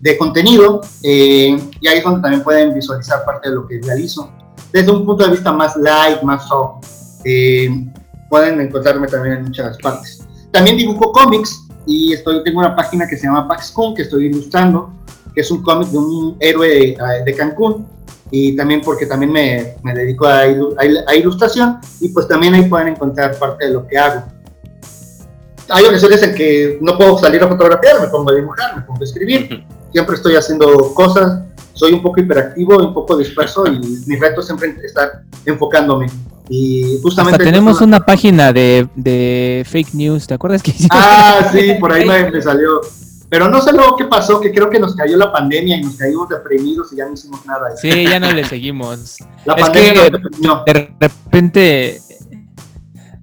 de 0.00 0.16
contenido, 0.16 0.80
eh, 1.02 1.58
y 1.80 1.88
ahí 1.88 1.98
es 1.98 2.04
donde 2.04 2.20
también 2.20 2.42
pueden 2.42 2.74
visualizar 2.74 3.24
parte 3.24 3.48
de 3.48 3.54
lo 3.54 3.66
que 3.66 3.80
realizo. 3.82 4.32
Desde 4.72 4.90
un 4.90 5.04
punto 5.04 5.24
de 5.24 5.30
vista 5.30 5.52
más 5.52 5.76
light, 5.76 6.22
más 6.22 6.46
soft, 6.48 6.86
eh, 7.24 7.68
pueden 8.28 8.60
encontrarme 8.60 9.06
también 9.08 9.36
en 9.36 9.44
muchas 9.44 9.76
partes. 9.78 10.22
También 10.52 10.76
dibujo 10.76 11.12
cómics 11.12 11.66
y 11.86 12.12
estoy, 12.12 12.42
tengo 12.44 12.60
una 12.60 12.76
página 12.76 13.06
que 13.08 13.16
se 13.16 13.24
llama 13.26 13.48
Pax 13.48 13.70
Kun, 13.72 13.94
que 13.94 14.02
estoy 14.02 14.26
ilustrando, 14.26 14.92
que 15.34 15.40
es 15.40 15.50
un 15.50 15.62
cómic 15.62 15.88
de 15.88 15.98
un 15.98 16.36
héroe 16.40 16.68
de, 16.68 16.98
de 17.24 17.34
Cancún 17.34 17.86
y 18.30 18.54
también 18.54 18.80
porque 18.84 19.06
también 19.06 19.32
me, 19.32 19.74
me 19.82 19.92
dedico 19.92 20.26
a, 20.26 20.46
ilu- 20.46 20.74
a, 20.78 21.10
a 21.10 21.14
ilustración 21.16 21.78
y 22.00 22.10
pues 22.10 22.28
también 22.28 22.54
ahí 22.54 22.64
pueden 22.68 22.88
encontrar 22.88 23.36
parte 23.38 23.66
de 23.66 23.72
lo 23.72 23.86
que 23.86 23.98
hago. 23.98 24.24
Hay 25.68 25.84
ocasiones 25.84 26.22
en 26.22 26.34
que 26.34 26.78
no 26.80 26.96
puedo 26.96 27.16
salir 27.18 27.42
a 27.42 27.48
fotografiar, 27.48 28.00
me 28.00 28.08
pongo 28.08 28.30
a 28.30 28.34
dibujar, 28.34 28.76
me 28.76 28.82
pongo 28.82 29.00
a 29.00 29.04
escribir, 29.04 29.64
siempre 29.92 30.16
estoy 30.16 30.36
haciendo 30.36 30.94
cosas, 30.94 31.42
soy 31.72 31.92
un 31.92 32.02
poco 32.02 32.20
hiperactivo, 32.20 32.76
un 32.78 32.94
poco 32.94 33.16
disperso 33.16 33.66
y 33.66 33.78
mi 34.06 34.16
reto 34.16 34.42
siempre 34.42 34.70
es 34.70 34.84
estar 34.84 35.22
enfocándome. 35.46 36.06
Y 36.48 36.98
justamente... 37.02 37.36
Hasta 37.36 37.44
tenemos 37.44 37.80
una 37.80 38.00
página 38.00 38.52
de, 38.52 38.88
de 38.96 39.64
fake 39.68 39.94
news, 39.94 40.26
¿te 40.26 40.34
acuerdas 40.34 40.62
que 40.62 40.72
hicimos? 40.72 40.90
Ah, 40.92 41.48
sí, 41.52 41.74
por 41.78 41.92
ahí 41.92 42.04
me, 42.08 42.30
me 42.30 42.42
salió. 42.42 42.80
Pero 43.28 43.48
no 43.48 43.60
sé 43.62 43.72
luego 43.72 43.96
qué 43.96 44.06
pasó, 44.06 44.40
que 44.40 44.50
creo 44.50 44.68
que 44.68 44.80
nos 44.80 44.96
cayó 44.96 45.16
la 45.16 45.30
pandemia 45.30 45.76
y 45.76 45.82
nos 45.82 45.94
caímos 45.94 46.28
deprimidos 46.28 46.92
y 46.92 46.96
ya 46.96 47.06
no 47.06 47.12
hicimos 47.14 47.46
nada. 47.46 47.76
Sí, 47.76 48.02
ya 48.04 48.18
no 48.18 48.32
le 48.32 48.44
seguimos. 48.44 49.18
La 49.44 49.54
es 49.54 49.62
pandemia 49.62 49.92
que- 49.92 50.10
nos 50.10 50.22
deprimió. 50.22 50.62
De 50.66 50.72
repente, 50.72 52.00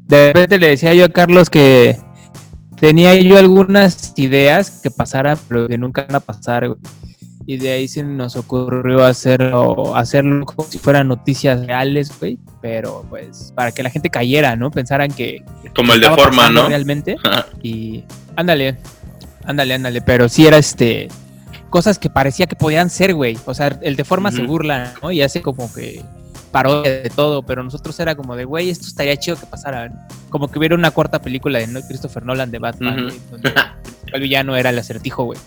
de 0.08 0.28
repente 0.28 0.58
le 0.60 0.68
decía 0.70 0.94
yo 0.94 1.04
a 1.04 1.10
Carlos 1.10 1.50
que, 1.50 1.98
tenía 2.80 3.16
yo 3.16 3.38
algunas 3.38 4.14
ideas 4.16 4.82
que 4.82 4.92
pasaran, 4.92 5.38
pero 5.48 5.68
que 5.68 5.78
nunca 5.78 6.06
van 6.06 6.16
a 6.16 6.20
pasar, 6.20 6.68
güey. 6.68 6.80
Y 7.50 7.56
de 7.56 7.72
ahí 7.72 7.88
se 7.88 8.04
nos 8.04 8.36
ocurrió 8.36 9.06
hacerlo, 9.06 9.96
hacerlo 9.96 10.46
como 10.46 10.68
si 10.68 10.80
fueran 10.80 11.08
noticias 11.08 11.66
reales, 11.66 12.12
güey. 12.20 12.38
Pero 12.62 13.06
pues 13.10 13.54
para 13.56 13.72
que 13.72 13.84
la 13.84 13.90
gente 13.90 14.10
cayera, 14.10 14.58
¿no? 14.58 14.70
Pensaran 14.70 15.10
que... 15.12 15.44
Como 15.74 15.94
el 15.94 16.02
de 16.02 16.10
forma, 16.10 16.50
¿no? 16.50 16.68
Realmente. 16.68 17.16
Y 17.64 18.04
ándale, 18.36 18.76
ándale, 19.46 19.76
ándale. 19.76 20.02
Pero 20.02 20.28
sí 20.28 20.46
era 20.46 20.58
este... 20.58 21.08
Cosas 21.70 22.00
que 22.00 22.10
parecía 22.10 22.48
que 22.48 22.58
podían 22.58 22.90
ser, 22.90 23.14
güey. 23.14 23.38
O 23.46 23.54
sea, 23.54 23.80
el 23.82 23.96
de 23.96 24.04
forma 24.04 24.32
se 24.32 24.42
burla, 24.42 24.94
¿no? 25.02 25.14
Y 25.14 25.22
hace 25.22 25.42
como 25.42 25.74
que 25.74 26.04
parodia 26.58 27.02
de 27.04 27.10
todo, 27.10 27.44
pero 27.44 27.64
nosotros 27.64 28.00
era 28.00 28.16
como 28.16 28.36
de, 28.36 28.46
güey, 28.46 28.70
esto 28.70 28.88
estaría 28.88 29.16
chido 29.18 29.38
que 29.38 29.46
pasara. 29.46 30.08
Como 30.30 30.50
que 30.50 30.58
hubiera 30.58 30.76
una 30.76 30.92
cuarta 30.92 31.22
película 31.22 31.60
de 31.60 31.84
Christopher 31.88 32.26
Nolan 32.26 32.52
de 32.52 32.60
Batman, 32.60 32.94
Ujú. 32.94 33.04
güey, 33.10 33.20
donde 33.32 33.54
el 34.14 34.22
villano 34.22 34.56
era 34.56 34.72
el 34.72 34.80
acertijo, 34.80 35.24
güey. 35.24 35.40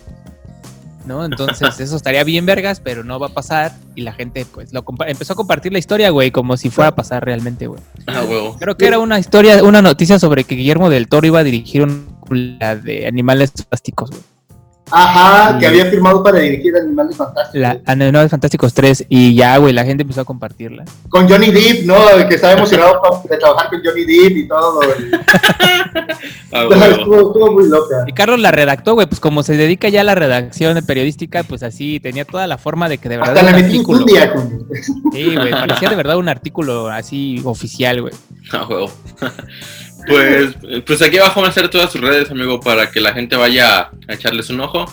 ¿No? 1.05 1.25
Entonces, 1.25 1.79
eso 1.79 1.95
estaría 1.95 2.23
bien 2.23 2.45
vergas, 2.45 2.79
pero 2.79 3.03
no 3.03 3.19
va 3.19 3.27
a 3.27 3.33
pasar. 3.33 3.73
Y 3.95 4.01
la 4.01 4.13
gente, 4.13 4.45
pues, 4.45 4.71
lo 4.71 4.85
empezó 5.07 5.33
a 5.33 5.35
compartir 5.35 5.73
la 5.73 5.79
historia, 5.79 6.11
güey, 6.11 6.31
como 6.31 6.57
si 6.57 6.69
fuera 6.69 6.89
a 6.89 6.95
pasar 6.95 7.25
realmente, 7.25 7.65
güey. 7.67 7.81
Ah, 8.05 8.23
huevo. 8.27 8.55
Creo 8.59 8.77
que 8.77 8.85
era 8.85 8.99
una 8.99 9.17
historia, 9.17 9.63
una 9.63 9.81
noticia 9.81 10.19
sobre 10.19 10.43
que 10.43 10.55
Guillermo 10.55 10.89
del 10.89 11.07
Toro 11.07 11.25
iba 11.25 11.39
a 11.39 11.43
dirigir 11.43 11.81
una 11.81 11.95
película 12.29 12.75
de 12.75 13.07
animales 13.07 13.51
fantásticos, 13.51 14.11
güey. 14.11 14.21
Ajá, 14.91 15.57
que 15.59 15.67
había 15.67 15.85
firmado 15.85 16.21
para 16.23 16.39
dirigir 16.39 16.75
Animales 16.75 17.15
Fantásticos. 17.17 17.59
La 17.61 17.79
Animales 17.85 18.31
Fantásticos 18.31 18.73
3. 18.73 19.05
Y 19.09 19.35
ya, 19.35 19.57
güey, 19.57 19.73
la 19.73 19.83
gente 19.85 20.01
empezó 20.03 20.21
a 20.21 20.25
compartirla. 20.25 20.85
Con 21.09 21.27
Johnny 21.29 21.51
Depp, 21.51 21.85
¿no? 21.85 21.95
Que 22.27 22.35
estaba 22.35 22.53
emocionado 22.53 23.01
de 23.29 23.37
trabajar 23.37 23.69
con 23.69 23.81
Johnny 23.83 24.05
Depp 24.05 24.37
y 24.37 24.47
todo. 24.47 24.79
y- 24.83 25.11
Ah, 26.53 26.67
estuvo, 26.69 27.15
estuvo 27.15 27.51
muy 27.53 27.69
loca. 27.69 28.03
Y 28.07 28.11
Carlos 28.13 28.39
la 28.39 28.51
redactó, 28.51 28.93
güey, 28.93 29.07
pues 29.07 29.19
como 29.21 29.41
se 29.43 29.55
dedica 29.55 29.87
ya 29.89 30.01
a 30.01 30.03
la 30.03 30.15
redacción 30.15 30.77
periodística, 30.85 31.43
pues 31.43 31.63
así 31.63 31.99
tenía 32.01 32.25
toda 32.25 32.45
la 32.47 32.57
forma 32.57 32.89
de 32.89 32.97
que 32.97 33.07
de 33.09 33.17
verdad 33.17 33.37
Hasta 33.37 33.49
un 33.49 33.55
metí 33.55 33.75
artículo. 33.77 33.99
infundia 34.01 34.33
con... 34.33 34.67
Sí, 35.13 35.35
güey, 35.35 35.51
parecía 35.51 35.89
de 35.89 35.95
verdad 35.95 36.17
un 36.17 36.27
artículo 36.29 36.89
así 36.89 37.41
oficial, 37.45 38.01
güey. 38.01 38.13
Ah, 38.51 38.65
huevo. 38.69 38.91
Pues, 40.07 40.55
pues 40.85 41.01
aquí 41.01 41.17
abajo 41.17 41.41
van 41.41 41.47
a 41.47 41.49
estar 41.49 41.69
todas 41.69 41.91
sus 41.91 42.01
redes, 42.01 42.31
amigo, 42.31 42.59
para 42.59 42.91
que 42.91 42.99
la 42.99 43.13
gente 43.13 43.35
vaya 43.35 43.91
a 44.07 44.13
echarles 44.13 44.49
un 44.49 44.61
ojo. 44.61 44.85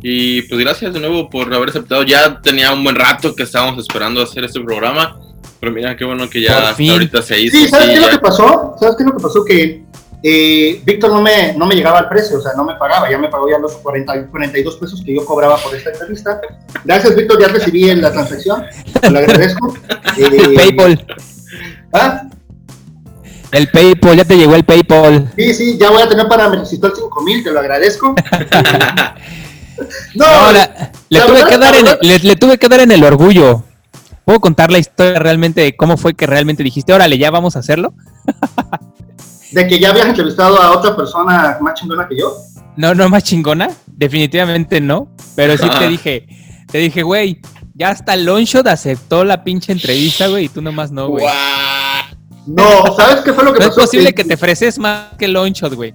Y 0.00 0.42
pues 0.42 0.60
gracias 0.60 0.94
de 0.94 1.00
nuevo 1.00 1.28
por 1.28 1.52
haber 1.52 1.70
aceptado. 1.70 2.02
Ya 2.04 2.40
tenía 2.40 2.72
un 2.72 2.84
buen 2.84 2.96
rato 2.96 3.34
que 3.34 3.42
estábamos 3.42 3.78
esperando 3.78 4.22
hacer 4.22 4.44
este 4.44 4.60
programa. 4.60 5.18
Pero 5.60 5.72
mira, 5.72 5.96
qué 5.96 6.04
bueno 6.04 6.30
que 6.30 6.40
ya 6.40 6.70
hasta 6.70 6.82
ahorita 6.82 7.20
se 7.22 7.40
hizo. 7.40 7.56
Sí, 7.56 7.68
¿sabes 7.68 7.86
sí, 7.86 7.92
qué 7.92 7.98
es 7.98 8.02
lo 8.02 8.10
que 8.10 8.18
pasó? 8.18 8.76
¿Sabes 8.78 8.96
qué 8.96 9.02
es 9.02 9.06
lo 9.08 9.16
que 9.16 9.22
pasó? 9.22 9.44
Que 9.44 9.82
eh, 10.22 10.82
Víctor 10.84 11.12
no 11.12 11.22
me, 11.22 11.52
no 11.54 11.66
me 11.66 11.74
llegaba 11.74 11.98
al 12.00 12.08
precio, 12.08 12.38
o 12.38 12.40
sea, 12.40 12.52
no 12.56 12.64
me 12.64 12.74
pagaba, 12.74 13.10
ya 13.10 13.18
me 13.18 13.28
pagó 13.28 13.48
ya 13.48 13.58
los 13.58 13.74
40, 13.76 14.28
42 14.28 14.76
pesos 14.76 15.02
que 15.04 15.14
yo 15.14 15.24
cobraba 15.24 15.56
por 15.58 15.74
esta 15.74 15.90
entrevista. 15.90 16.40
Gracias, 16.84 17.14
Víctor, 17.14 17.40
ya 17.40 17.48
recibí 17.48 17.94
la 17.94 18.12
transacción, 18.12 18.64
te 19.00 19.10
lo 19.10 19.18
agradezco. 19.18 19.74
Eh, 20.20 20.54
PayPal, 20.56 21.06
¿ah? 21.92 22.22
El 23.52 23.68
PayPal, 23.70 24.16
ya 24.16 24.24
te 24.24 24.36
llegó 24.36 24.54
el 24.54 24.64
PayPal. 24.64 25.32
Sí, 25.36 25.54
sí, 25.54 25.78
ya 25.78 25.90
voy 25.90 26.02
a 26.02 26.08
tener 26.08 26.26
para 26.28 26.48
necesito 26.50 26.86
el 26.88 26.94
5000, 26.94 27.44
te 27.44 27.50
lo 27.52 27.60
agradezco. 27.60 28.14
no, 30.14 30.26
No, 30.26 30.52
la- 30.52 30.92
le, 31.08 31.18
la 31.18 31.26
tuve 31.26 31.34
verdad, 31.34 31.48
que 31.48 31.58
dar 31.58 31.74
en, 31.76 31.86
le, 32.08 32.18
le 32.18 32.36
tuve 32.36 32.58
que 32.58 32.68
dar 32.68 32.80
en 32.80 32.92
el 32.92 33.04
orgullo. 33.04 33.62
¿Puedo 34.24 34.40
contar 34.40 34.70
la 34.70 34.78
historia 34.78 35.18
realmente 35.18 35.62
de 35.62 35.74
cómo 35.76 35.96
fue 35.96 36.14
que 36.14 36.26
realmente 36.26 36.62
dijiste, 36.62 36.92
órale, 36.92 37.16
ya 37.16 37.30
vamos 37.30 37.56
a 37.56 37.60
hacerlo? 37.60 37.94
de 39.52 39.66
que 39.66 39.78
ya 39.78 39.90
habías 39.90 40.06
entrevistado 40.06 40.60
a 40.60 40.76
otra 40.76 40.94
persona 40.94 41.56
más 41.60 41.74
chingona 41.80 42.06
que 42.06 42.18
yo. 42.18 42.36
No, 42.76 42.94
no 42.94 43.08
más 43.08 43.24
chingona, 43.24 43.70
definitivamente 43.86 44.80
no. 44.80 45.08
Pero 45.34 45.56
sí 45.56 45.66
te 45.78 45.88
dije, 45.88 46.26
te 46.70 46.78
dije, 46.78 47.02
güey, 47.02 47.40
ya 47.74 47.88
hasta 47.88 48.16
Longshot 48.16 48.66
aceptó 48.66 49.24
la 49.24 49.42
pinche 49.44 49.72
entrevista, 49.72 50.26
güey, 50.26 50.44
y 50.44 50.48
tú 50.50 50.60
nomás 50.60 50.90
no, 50.92 51.08
güey. 51.08 51.22
Guau. 51.24 51.34
No, 52.48 52.96
¿sabes 52.96 53.22
qué 53.22 53.32
fue 53.32 53.44
lo 53.44 53.52
que 53.52 53.60
No 53.60 53.66
es 53.66 53.70
pasó? 53.70 53.82
posible 53.82 54.08
Eh, 54.08 54.14
que 54.14 54.24
te 54.24 54.34
ofreces 54.34 54.78
más 54.78 55.08
que 55.18 55.28
Longshot, 55.28 55.74
güey. 55.74 55.94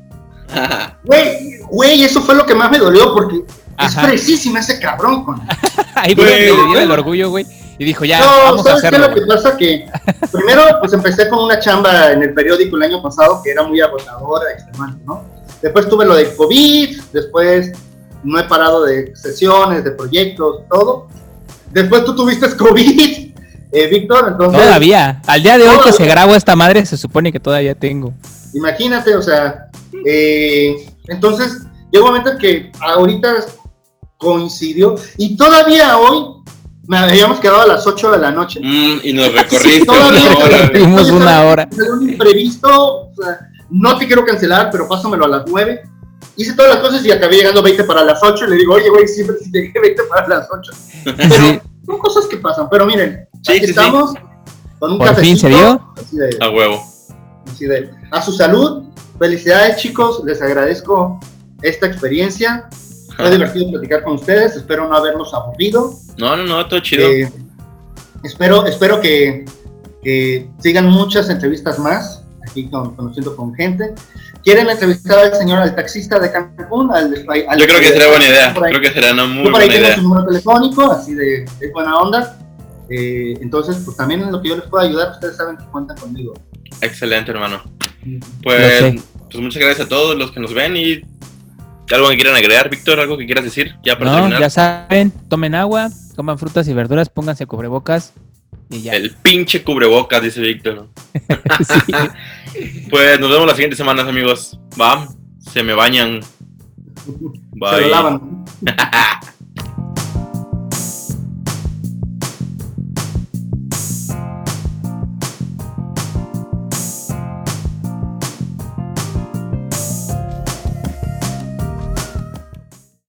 Güey, 1.03 1.59
güey, 1.69 2.03
eso 2.03 2.21
fue 2.21 2.35
lo 2.35 2.45
que 2.45 2.53
más 2.53 2.69
me 2.69 2.77
dolió 2.77 3.13
porque 3.13 3.41
es 3.83 3.95
fresísima 3.95 4.59
ese 4.59 4.79
cabrón, 4.79 5.25
con. 5.25 5.41
Ahí 5.95 6.15
fue 6.15 6.25
donde 6.25 6.63
le 6.63 6.67
di 6.67 6.83
el 6.83 6.91
orgullo, 6.91 7.29
güey. 7.31 7.45
Y 7.79 7.85
dijo, 7.85 8.05
ya, 8.05 8.19
no, 8.19 8.25
vamos 8.43 8.67
a 8.67 8.77
¿sabes 8.77 8.89
qué 8.89 8.95
es 8.95 9.01
lo 9.01 9.13
que 9.15 9.21
pasa? 9.25 9.57
Que 9.57 9.85
primero, 10.31 10.63
pues 10.79 10.93
empecé 10.93 11.27
con 11.27 11.39
una 11.39 11.59
chamba 11.59 12.11
en 12.11 12.21
el 12.21 12.33
periódico 12.33 12.75
el 12.77 12.83
año 12.83 13.01
pasado 13.01 13.41
que 13.43 13.51
era 13.51 13.63
muy 13.63 13.81
agotadora, 13.81 14.51
extenuante, 14.51 15.03
¿no? 15.05 15.23
Después 15.61 15.89
tuve 15.89 16.05
lo 16.05 16.15
de 16.15 16.35
COVID, 16.35 17.01
después 17.11 17.71
no 18.23 18.39
he 18.39 18.43
parado 18.43 18.83
de 18.83 19.15
sesiones, 19.15 19.83
de 19.83 19.91
proyectos, 19.91 20.61
todo. 20.69 21.07
Después 21.71 22.05
tú 22.05 22.15
tuviste 22.15 22.55
COVID, 22.55 23.32
eh, 23.73 23.87
Víctor, 23.87 24.25
entonces. 24.29 24.61
Todavía. 24.61 25.21
Al 25.27 25.43
día 25.43 25.57
de 25.57 25.67
hoy 25.67 25.77
que 25.83 25.91
se 25.91 26.05
grabó 26.05 26.35
esta 26.35 26.55
madre, 26.55 26.85
se 26.85 26.95
supone 26.97 27.31
que 27.31 27.39
todavía 27.39 27.75
tengo. 27.75 28.13
Imagínate, 28.53 29.15
o 29.15 29.21
sea, 29.21 29.65
eh, 30.05 30.75
entonces 31.07 31.63
llegó 31.91 32.05
un 32.05 32.11
momento 32.11 32.31
en 32.31 32.37
que 32.37 32.71
ahorita 32.79 33.33
coincidió 34.17 34.95
y 35.17 35.35
todavía 35.35 35.97
hoy 35.97 36.43
me 36.87 36.97
habíamos 36.97 37.39
quedado 37.39 37.61
a 37.61 37.67
las 37.67 37.85
8 37.87 38.11
de 38.11 38.17
la 38.19 38.31
noche. 38.31 38.59
Mm, 38.61 38.99
y 39.03 39.13
nos 39.13 39.33
recorriste 39.33 39.85
Todavía 39.85 40.29
una 40.35 40.45
hora. 40.45 40.71
Tuvimos 40.71 41.09
una 41.09 41.41
hora. 41.43 41.69
Salió 41.71 41.93
un 41.93 42.09
imprevisto, 42.09 42.69
o 42.69 43.11
sea, 43.17 43.39
no 43.69 43.97
te 43.97 44.05
quiero 44.05 44.25
cancelar, 44.25 44.69
pero 44.71 44.87
pásamelo 44.87 45.25
a 45.25 45.29
las 45.29 45.43
9. 45.47 45.81
Hice 46.35 46.53
todas 46.53 46.73
las 46.75 46.79
cosas 46.81 47.05
y 47.05 47.11
acabé 47.11 47.37
llegando 47.37 47.61
20 47.61 47.83
para 47.83 48.03
las 48.03 48.19
8 48.23 48.45
y 48.45 48.49
le 48.49 48.55
digo, 48.57 48.73
oye, 48.75 48.89
güey, 48.89 49.07
siempre 49.07 49.35
sí 49.43 49.49
llegué 49.51 49.79
20 49.79 50.03
para 50.09 50.27
las 50.27 50.47
8. 50.51 50.71
Pero 51.17 51.35
Sí. 51.35 51.59
son 51.85 51.97
cosas 51.99 52.25
que 52.27 52.37
pasan, 52.37 52.69
pero 52.69 52.85
miren, 52.85 53.27
Sí, 53.43 53.51
aquí 53.53 53.59
sí, 53.59 53.65
sí. 53.65 53.69
estamos 53.71 54.13
con 54.79 54.91
un 54.93 54.97
Por 54.97 55.15
fin 55.15 55.37
se 55.37 55.47
cafecito, 55.47 55.47
dio. 55.47 55.93
así 56.03 56.17
de- 56.17 56.37
A 56.41 56.49
huevo. 56.49 56.83
Así 57.51 57.65
de, 57.65 57.91
a 58.11 58.21
su 58.21 58.31
salud, 58.31 58.83
felicidades 59.19 59.77
chicos, 59.77 60.21
les 60.25 60.41
agradezco 60.41 61.19
esta 61.61 61.87
experiencia. 61.87 62.67
Fue 63.15 63.29
divertido 63.29 63.69
platicar 63.71 64.03
con 64.03 64.13
ustedes, 64.13 64.55
espero 64.55 64.87
no 64.89 64.95
haberlos 64.95 65.33
aburrido. 65.33 65.93
No, 66.17 66.35
no, 66.35 66.43
no, 66.43 66.65
todo 66.67 66.79
chido. 66.79 67.07
Eh, 67.07 67.31
espero 68.23 68.65
espero 68.65 68.99
que, 69.01 69.45
que 70.03 70.49
sigan 70.59 70.87
muchas 70.87 71.29
entrevistas 71.29 71.77
más, 71.79 72.23
aquí 72.49 72.69
con- 72.69 72.95
conociendo 72.95 73.35
con 73.35 73.53
gente. 73.53 73.93
¿Quieren 74.43 74.67
entrevistar 74.69 75.19
al 75.19 75.35
señor, 75.35 75.59
al 75.59 75.75
taxista 75.75 76.19
de 76.19 76.31
Cancún? 76.31 76.91
Al, 76.91 77.13
al- 77.47 77.59
Yo 77.59 77.65
creo 77.67 77.79
que 77.79 77.89
sería 77.89 78.07
buena 78.07 78.27
idea. 78.27 78.53
Creo 78.53 78.81
que 78.81 78.91
sería 78.91 79.13
una 79.13 79.25
muy 79.25 79.45
Yo 79.45 79.51
por 79.51 79.61
ahí 79.61 79.67
buena 79.67 79.73
tengo 79.73 79.85
idea. 79.87 79.95
su 79.95 80.01
número 80.01 80.25
telefónico, 80.25 80.91
así 80.91 81.13
de, 81.13 81.45
de 81.59 81.71
buena 81.71 81.97
onda. 81.97 82.39
Eh, 82.89 83.37
entonces, 83.41 83.81
pues 83.85 83.95
también 83.97 84.21
en 84.21 84.31
lo 84.31 84.41
que 84.41 84.49
yo 84.49 84.55
les 84.55 84.65
pueda 84.65 84.85
ayudar, 84.85 85.11
ustedes 85.11 85.37
saben 85.37 85.57
que 85.57 85.63
cuentan 85.65 85.97
conmigo. 85.97 86.33
Excelente, 86.81 87.31
hermano. 87.31 87.61
Pues, 88.41 89.01
pues 89.31 89.43
muchas 89.43 89.61
gracias 89.61 89.85
a 89.85 89.89
todos 89.89 90.17
los 90.17 90.31
que 90.31 90.39
nos 90.39 90.53
ven 90.53 90.75
y 90.75 91.01
algo 91.93 92.09
que 92.09 92.15
quieran 92.15 92.35
agregar, 92.35 92.69
Víctor, 92.69 92.99
algo 92.99 93.17
que 93.17 93.25
quieras 93.25 93.43
decir 93.43 93.75
ya 93.83 93.97
para 93.97 94.11
No, 94.11 94.15
terminar. 94.17 94.39
ya 94.41 94.49
saben, 94.49 95.11
tomen 95.29 95.55
agua, 95.55 95.89
coman 96.15 96.37
frutas 96.37 96.67
y 96.67 96.73
verduras, 96.73 97.09
pónganse 97.09 97.45
cubrebocas 97.45 98.13
y 98.69 98.81
ya. 98.81 98.93
El 98.93 99.11
pinche 99.11 99.63
cubrebocas, 99.63 100.21
dice 100.21 100.41
Víctor. 100.41 100.87
Pues 102.89 103.19
nos 103.19 103.31
vemos 103.31 103.47
las 103.47 103.55
siguientes 103.55 103.77
semanas, 103.77 104.07
amigos. 104.07 104.59
Va, 104.79 105.07
se 105.39 105.63
me 105.63 105.73
bañan. 105.73 106.21
Se 107.03 107.81
lo 107.81 107.87
lavan. 107.87 108.45